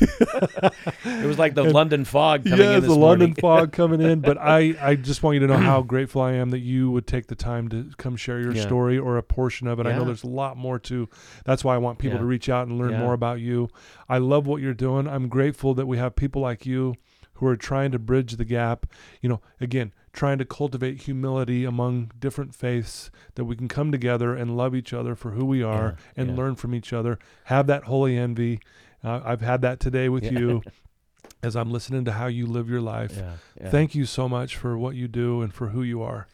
It 1.03 1.25
was 1.25 1.37
like 1.39 1.55
the 1.55 1.63
London 1.63 2.05
fog 2.05 2.43
coming 2.45 2.59
yeah, 2.59 2.77
in 2.77 2.83
the 2.83 2.95
London 2.95 3.33
fog 3.33 3.71
coming 3.73 4.01
in. 4.01 4.21
But 4.21 4.37
I, 4.37 4.75
I 4.81 4.95
just 4.95 5.23
want 5.23 5.33
you 5.35 5.39
to 5.41 5.47
know 5.47 5.57
how 5.57 5.81
grateful 5.81 6.21
I 6.21 6.33
am 6.33 6.51
that 6.51 6.59
you 6.59 6.89
would 6.91 7.05
take 7.07 7.27
the 7.27 7.35
time 7.35 7.67
to 7.69 7.89
come 7.97 8.15
share 8.15 8.39
your 8.39 8.53
Yeah. 8.53 8.61
story 8.61 8.97
or 8.97 9.17
a 9.17 9.23
portion 9.23 9.67
of 9.67 9.79
it. 9.79 9.85
I 9.87 9.93
know 9.93 10.05
there's 10.05 10.23
a 10.23 10.27
lot 10.27 10.55
more 10.57 10.79
to. 10.79 11.09
That's 11.43 11.63
why 11.63 11.75
I 11.75 11.79
want 11.79 11.99
people 11.99 12.15
Yeah. 12.15 12.21
to 12.21 12.25
reach 12.25 12.49
out 12.49 12.67
and 12.67 12.77
learn 12.77 12.91
Yeah. 12.91 12.99
more 12.99 13.13
about 13.13 13.39
you. 13.41 13.69
I 14.07 14.19
love 14.19 14.47
what 14.47 14.61
you're 14.61 14.73
doing. 14.73 15.07
I'm 15.07 15.27
grateful 15.27 15.73
that 15.73 15.85
we 15.85 15.97
have 15.97 16.15
people 16.15 16.41
like 16.41 16.65
you 16.65 16.95
who 17.35 17.47
are 17.47 17.57
trying 17.57 17.91
to 17.91 17.99
bridge 17.99 18.33
the 18.37 18.45
gap. 18.45 18.85
You 19.21 19.29
know, 19.29 19.41
again, 19.59 19.91
trying 20.17 20.39
to 20.39 20.45
cultivate 20.45 21.03
humility 21.03 21.63
among 21.63 22.11
different 22.19 22.53
faiths 22.55 23.11
that 23.35 23.45
we 23.45 23.55
can 23.55 23.67
come 23.67 23.91
together 23.91 24.33
and 24.33 24.57
love 24.57 24.75
each 24.75 24.91
other 24.91 25.15
for 25.15 25.31
who 25.31 25.45
we 25.45 25.61
are 25.61 25.95
Yeah, 25.95 26.21
and 26.23 26.29
yeah. 26.31 26.35
learn 26.35 26.55
from 26.55 26.73
each 26.73 26.91
other. 26.91 27.19
Have 27.45 27.67
that 27.67 27.83
holy 27.83 28.17
envy. 28.17 28.59
Uh, 29.03 29.21
I've 29.23 29.41
had 29.41 29.61
that 29.61 29.79
today 29.79 30.09
with 30.09 30.23
Yeah. 30.23 30.31
you 30.39 30.63
as 31.43 31.55
I'm 31.55 31.69
listening 31.71 32.03
to 32.05 32.13
how 32.13 32.25
you 32.25 32.47
live 32.47 32.67
your 32.67 32.81
life. 32.81 33.15
Thank 33.69 33.93
you 33.93 34.05
so 34.05 34.27
much 34.27 34.57
for 34.57 34.75
what 34.75 34.95
you 34.95 35.07
do 35.07 35.41
and 35.43 35.53
for 35.53 35.67
who 35.67 35.83
you 35.83 36.01
are. 36.01 36.27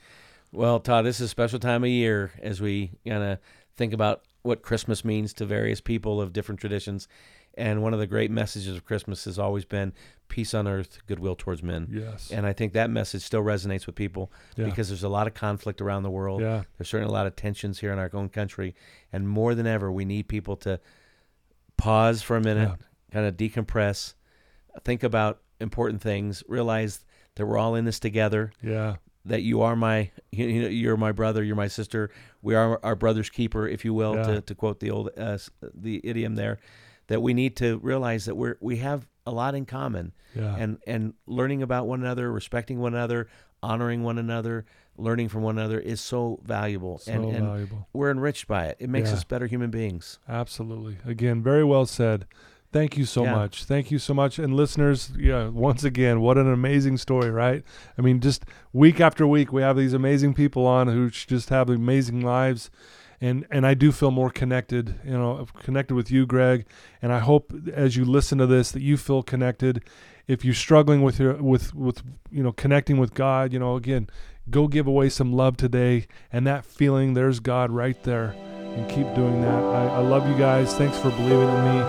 Well, 0.54 0.80
Todd, 0.80 1.04
this 1.06 1.18
is 1.20 1.26
a 1.26 1.28
special 1.28 1.60
time 1.60 1.84
of 1.84 1.90
year 1.90 2.32
as 2.42 2.62
we 2.62 2.92
kind 3.06 3.22
of 3.24 3.40
think 3.76 3.92
about 3.92 4.22
what 4.44 4.62
Christmas 4.62 5.04
means 5.04 5.34
to 5.34 5.46
various 5.46 5.82
people 5.82 6.22
of 6.22 6.32
different 6.32 6.62
traditions. 6.62 7.10
And 7.56 7.82
one 7.84 7.94
of 7.94 8.00
the 8.00 8.08
great 8.08 8.32
messages 8.32 8.76
of 8.78 8.86
Christmas 8.86 9.26
has 9.26 9.38
always 9.38 9.66
been 9.66 9.94
peace 10.34 10.56
on 10.56 10.68
earth, 10.68 10.98
goodwill 11.06 11.36
towards 11.36 11.62
men. 11.62 11.88
Yes. 11.92 12.32
And 12.32 12.44
I 12.48 12.54
think 12.54 12.74
that 12.74 12.90
message 12.90 13.22
still 13.22 13.44
resonates 13.44 13.86
with 13.86 13.94
people 13.94 14.32
yeah. 14.58 14.66
because 14.66 14.88
there's 14.90 15.04
a 15.04 15.10
lot 15.10 15.28
of 15.28 15.36
conflict 15.36 15.80
around 15.80 16.02
the 16.02 16.10
world. 16.10 16.42
yeah. 16.42 16.64
There's 16.76 16.90
certainly 16.90 17.12
a 17.12 17.14
lot 17.14 17.28
of 17.28 17.36
tensions 17.36 17.78
here 17.82 17.94
in 17.94 18.00
our 18.00 18.10
own 18.14 18.30
country. 18.30 18.74
And 19.12 19.30
more 19.30 19.54
than 19.54 19.68
ever, 19.68 19.92
we 19.92 20.06
need 20.06 20.28
people 20.28 20.56
to 20.58 20.80
pause 21.78 22.24
for 22.24 22.36
a 22.36 22.42
minute, 22.42 22.68
Yeah. 22.70 22.86
kind 23.12 23.28
of 23.28 23.38
decompress, 23.38 24.16
think 24.84 25.04
about 25.04 25.40
important 25.60 26.02
things, 26.02 26.44
realize 26.48 27.06
that 27.36 27.46
we're 27.46 27.60
all 27.60 27.76
in 27.76 27.86
this 27.86 28.00
together 28.00 28.52
Yeah. 28.64 28.96
that 29.26 29.44
you 29.44 29.62
are 29.62 29.76
my 29.76 30.10
you 30.32 30.64
know, 30.64 30.68
you're 30.68 30.98
my 30.98 31.12
brother 31.12 31.44
you're 31.44 31.56
my 31.56 31.68
sister 31.70 32.10
we 32.42 32.56
are 32.56 32.80
our 32.84 32.96
brother's 32.96 33.30
keeper 33.30 33.68
if 33.68 33.86
you 33.86 33.94
will 33.94 34.16
Yeah. 34.16 34.24
to, 34.24 34.42
to 34.42 34.56
quote 34.56 34.80
the 34.80 34.90
old 34.92 35.10
uh, 35.16 35.38
the 35.74 36.02
idiom 36.04 36.36
there 36.36 36.58
that 37.08 37.22
we 37.22 37.34
need 37.34 37.56
to 37.58 37.78
realize 37.80 38.26
that 38.26 38.36
we're 38.36 38.58
we 38.62 38.78
have 38.78 39.08
a 39.26 39.32
lot 39.32 39.56
in 39.56 39.66
common 39.66 40.12
Yeah. 40.36 40.56
and 40.58 40.78
and 40.86 41.14
learning 41.28 41.62
about 41.62 41.88
one 41.88 42.02
another 42.02 42.32
respecting 42.32 42.80
one 42.80 42.94
another 42.94 43.28
honoring 43.62 44.04
one 44.04 44.18
another 44.18 44.66
learning 44.98 45.30
from 45.30 45.42
one 45.42 45.58
another 45.58 45.80
is 45.80 46.02
so 46.02 46.40
valuable 46.44 46.98
so 47.00 47.12
and, 47.12 47.26
and 47.26 47.46
valuable. 47.48 47.88
we're 47.94 48.12
enriched 48.12 48.48
by 48.48 48.66
it 48.66 48.78
it 48.80 48.90
makes 48.90 49.10
Yeah. 49.10 49.16
us 49.16 49.24
better 49.24 49.48
human 49.48 49.70
beings 49.72 50.20
Absolutely. 50.28 50.98
Again, 51.06 51.42
very 51.42 51.64
well 51.64 51.86
said. 51.86 52.26
Thank 52.74 52.98
you 52.98 53.06
so 53.06 53.24
Yeah. 53.24 53.36
much. 53.36 53.66
Thank 53.66 53.92
you 53.92 54.00
so 54.00 54.16
much. 54.16 54.40
And 54.40 54.56
listeners, 54.56 55.12
yeah, 55.16 55.48
once 55.50 55.84
again, 55.84 56.22
what 56.22 56.40
an 56.40 56.52
amazing 56.52 56.98
story, 56.98 57.30
right? 57.30 57.64
I 58.00 58.02
mean, 58.02 58.20
just 58.20 58.46
week 58.74 59.00
after 59.00 59.28
week, 59.28 59.54
we 59.54 59.62
have 59.62 59.78
these 59.78 59.94
amazing 59.94 60.34
people 60.34 60.66
on 60.66 60.88
who 60.88 61.12
just 61.12 61.50
have 61.50 61.70
amazing 61.70 62.22
lives. 62.22 62.72
And, 63.24 63.48
and 63.50 63.66
I 63.66 63.74
do 63.74 63.94
feel 63.94 64.12
more 64.12 64.30
connected, 64.30 65.00
you 65.06 65.14
know, 65.14 65.48
connected 65.62 65.96
with 65.96 66.12
you, 66.12 66.26
Greg. 66.26 66.66
And 67.02 67.14
I 67.14 67.20
hope 67.20 67.54
as 67.74 67.96
you 67.96 68.04
listen 68.04 68.38
to 68.40 68.46
this 68.46 68.74
that 68.74 68.82
you 68.82 68.98
feel 68.98 69.24
connected. 69.24 69.82
If 70.28 70.44
you're 70.44 70.54
struggling 70.54 71.04
with 71.04 71.20
your 71.20 71.36
with 71.36 71.74
with 71.74 72.02
you 72.32 72.44
know 72.44 72.52
connecting 72.52 72.98
with 72.98 73.14
God, 73.14 73.54
you 73.54 73.60
know, 73.60 73.78
again, 73.78 74.10
go 74.50 74.68
give 74.68 74.88
away 74.88 75.08
some 75.08 75.32
love 75.32 75.56
today. 75.56 76.08
And 76.34 76.46
that 76.48 76.66
feeling, 76.66 77.14
there's 77.14 77.40
God 77.40 77.72
right 77.72 78.02
there 78.04 78.36
and 78.76 78.90
keep 78.90 79.08
doing 79.16 79.40
that. 79.40 79.64
I, 79.64 79.86
I 79.86 80.00
love 80.00 80.28
you 80.28 80.38
guys. 80.38 80.74
Thanks 80.76 80.98
for 80.98 81.10
believing 81.12 81.48
in 81.48 81.64
me. 81.64 81.80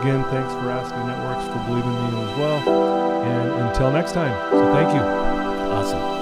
Again, 0.00 0.24
thanks 0.24 0.52
for 0.54 0.70
Asking 0.70 1.06
Networks 1.06 1.46
for 1.46 1.64
believing 1.68 1.94
in 1.94 2.14
me 2.14 2.32
as 2.32 2.38
well. 2.38 3.22
And 3.22 3.68
until 3.68 3.92
next 3.92 4.10
time, 4.12 4.34
so 4.50 4.72
thank 4.72 4.92
you. 4.92 5.00
awesome 5.00 6.19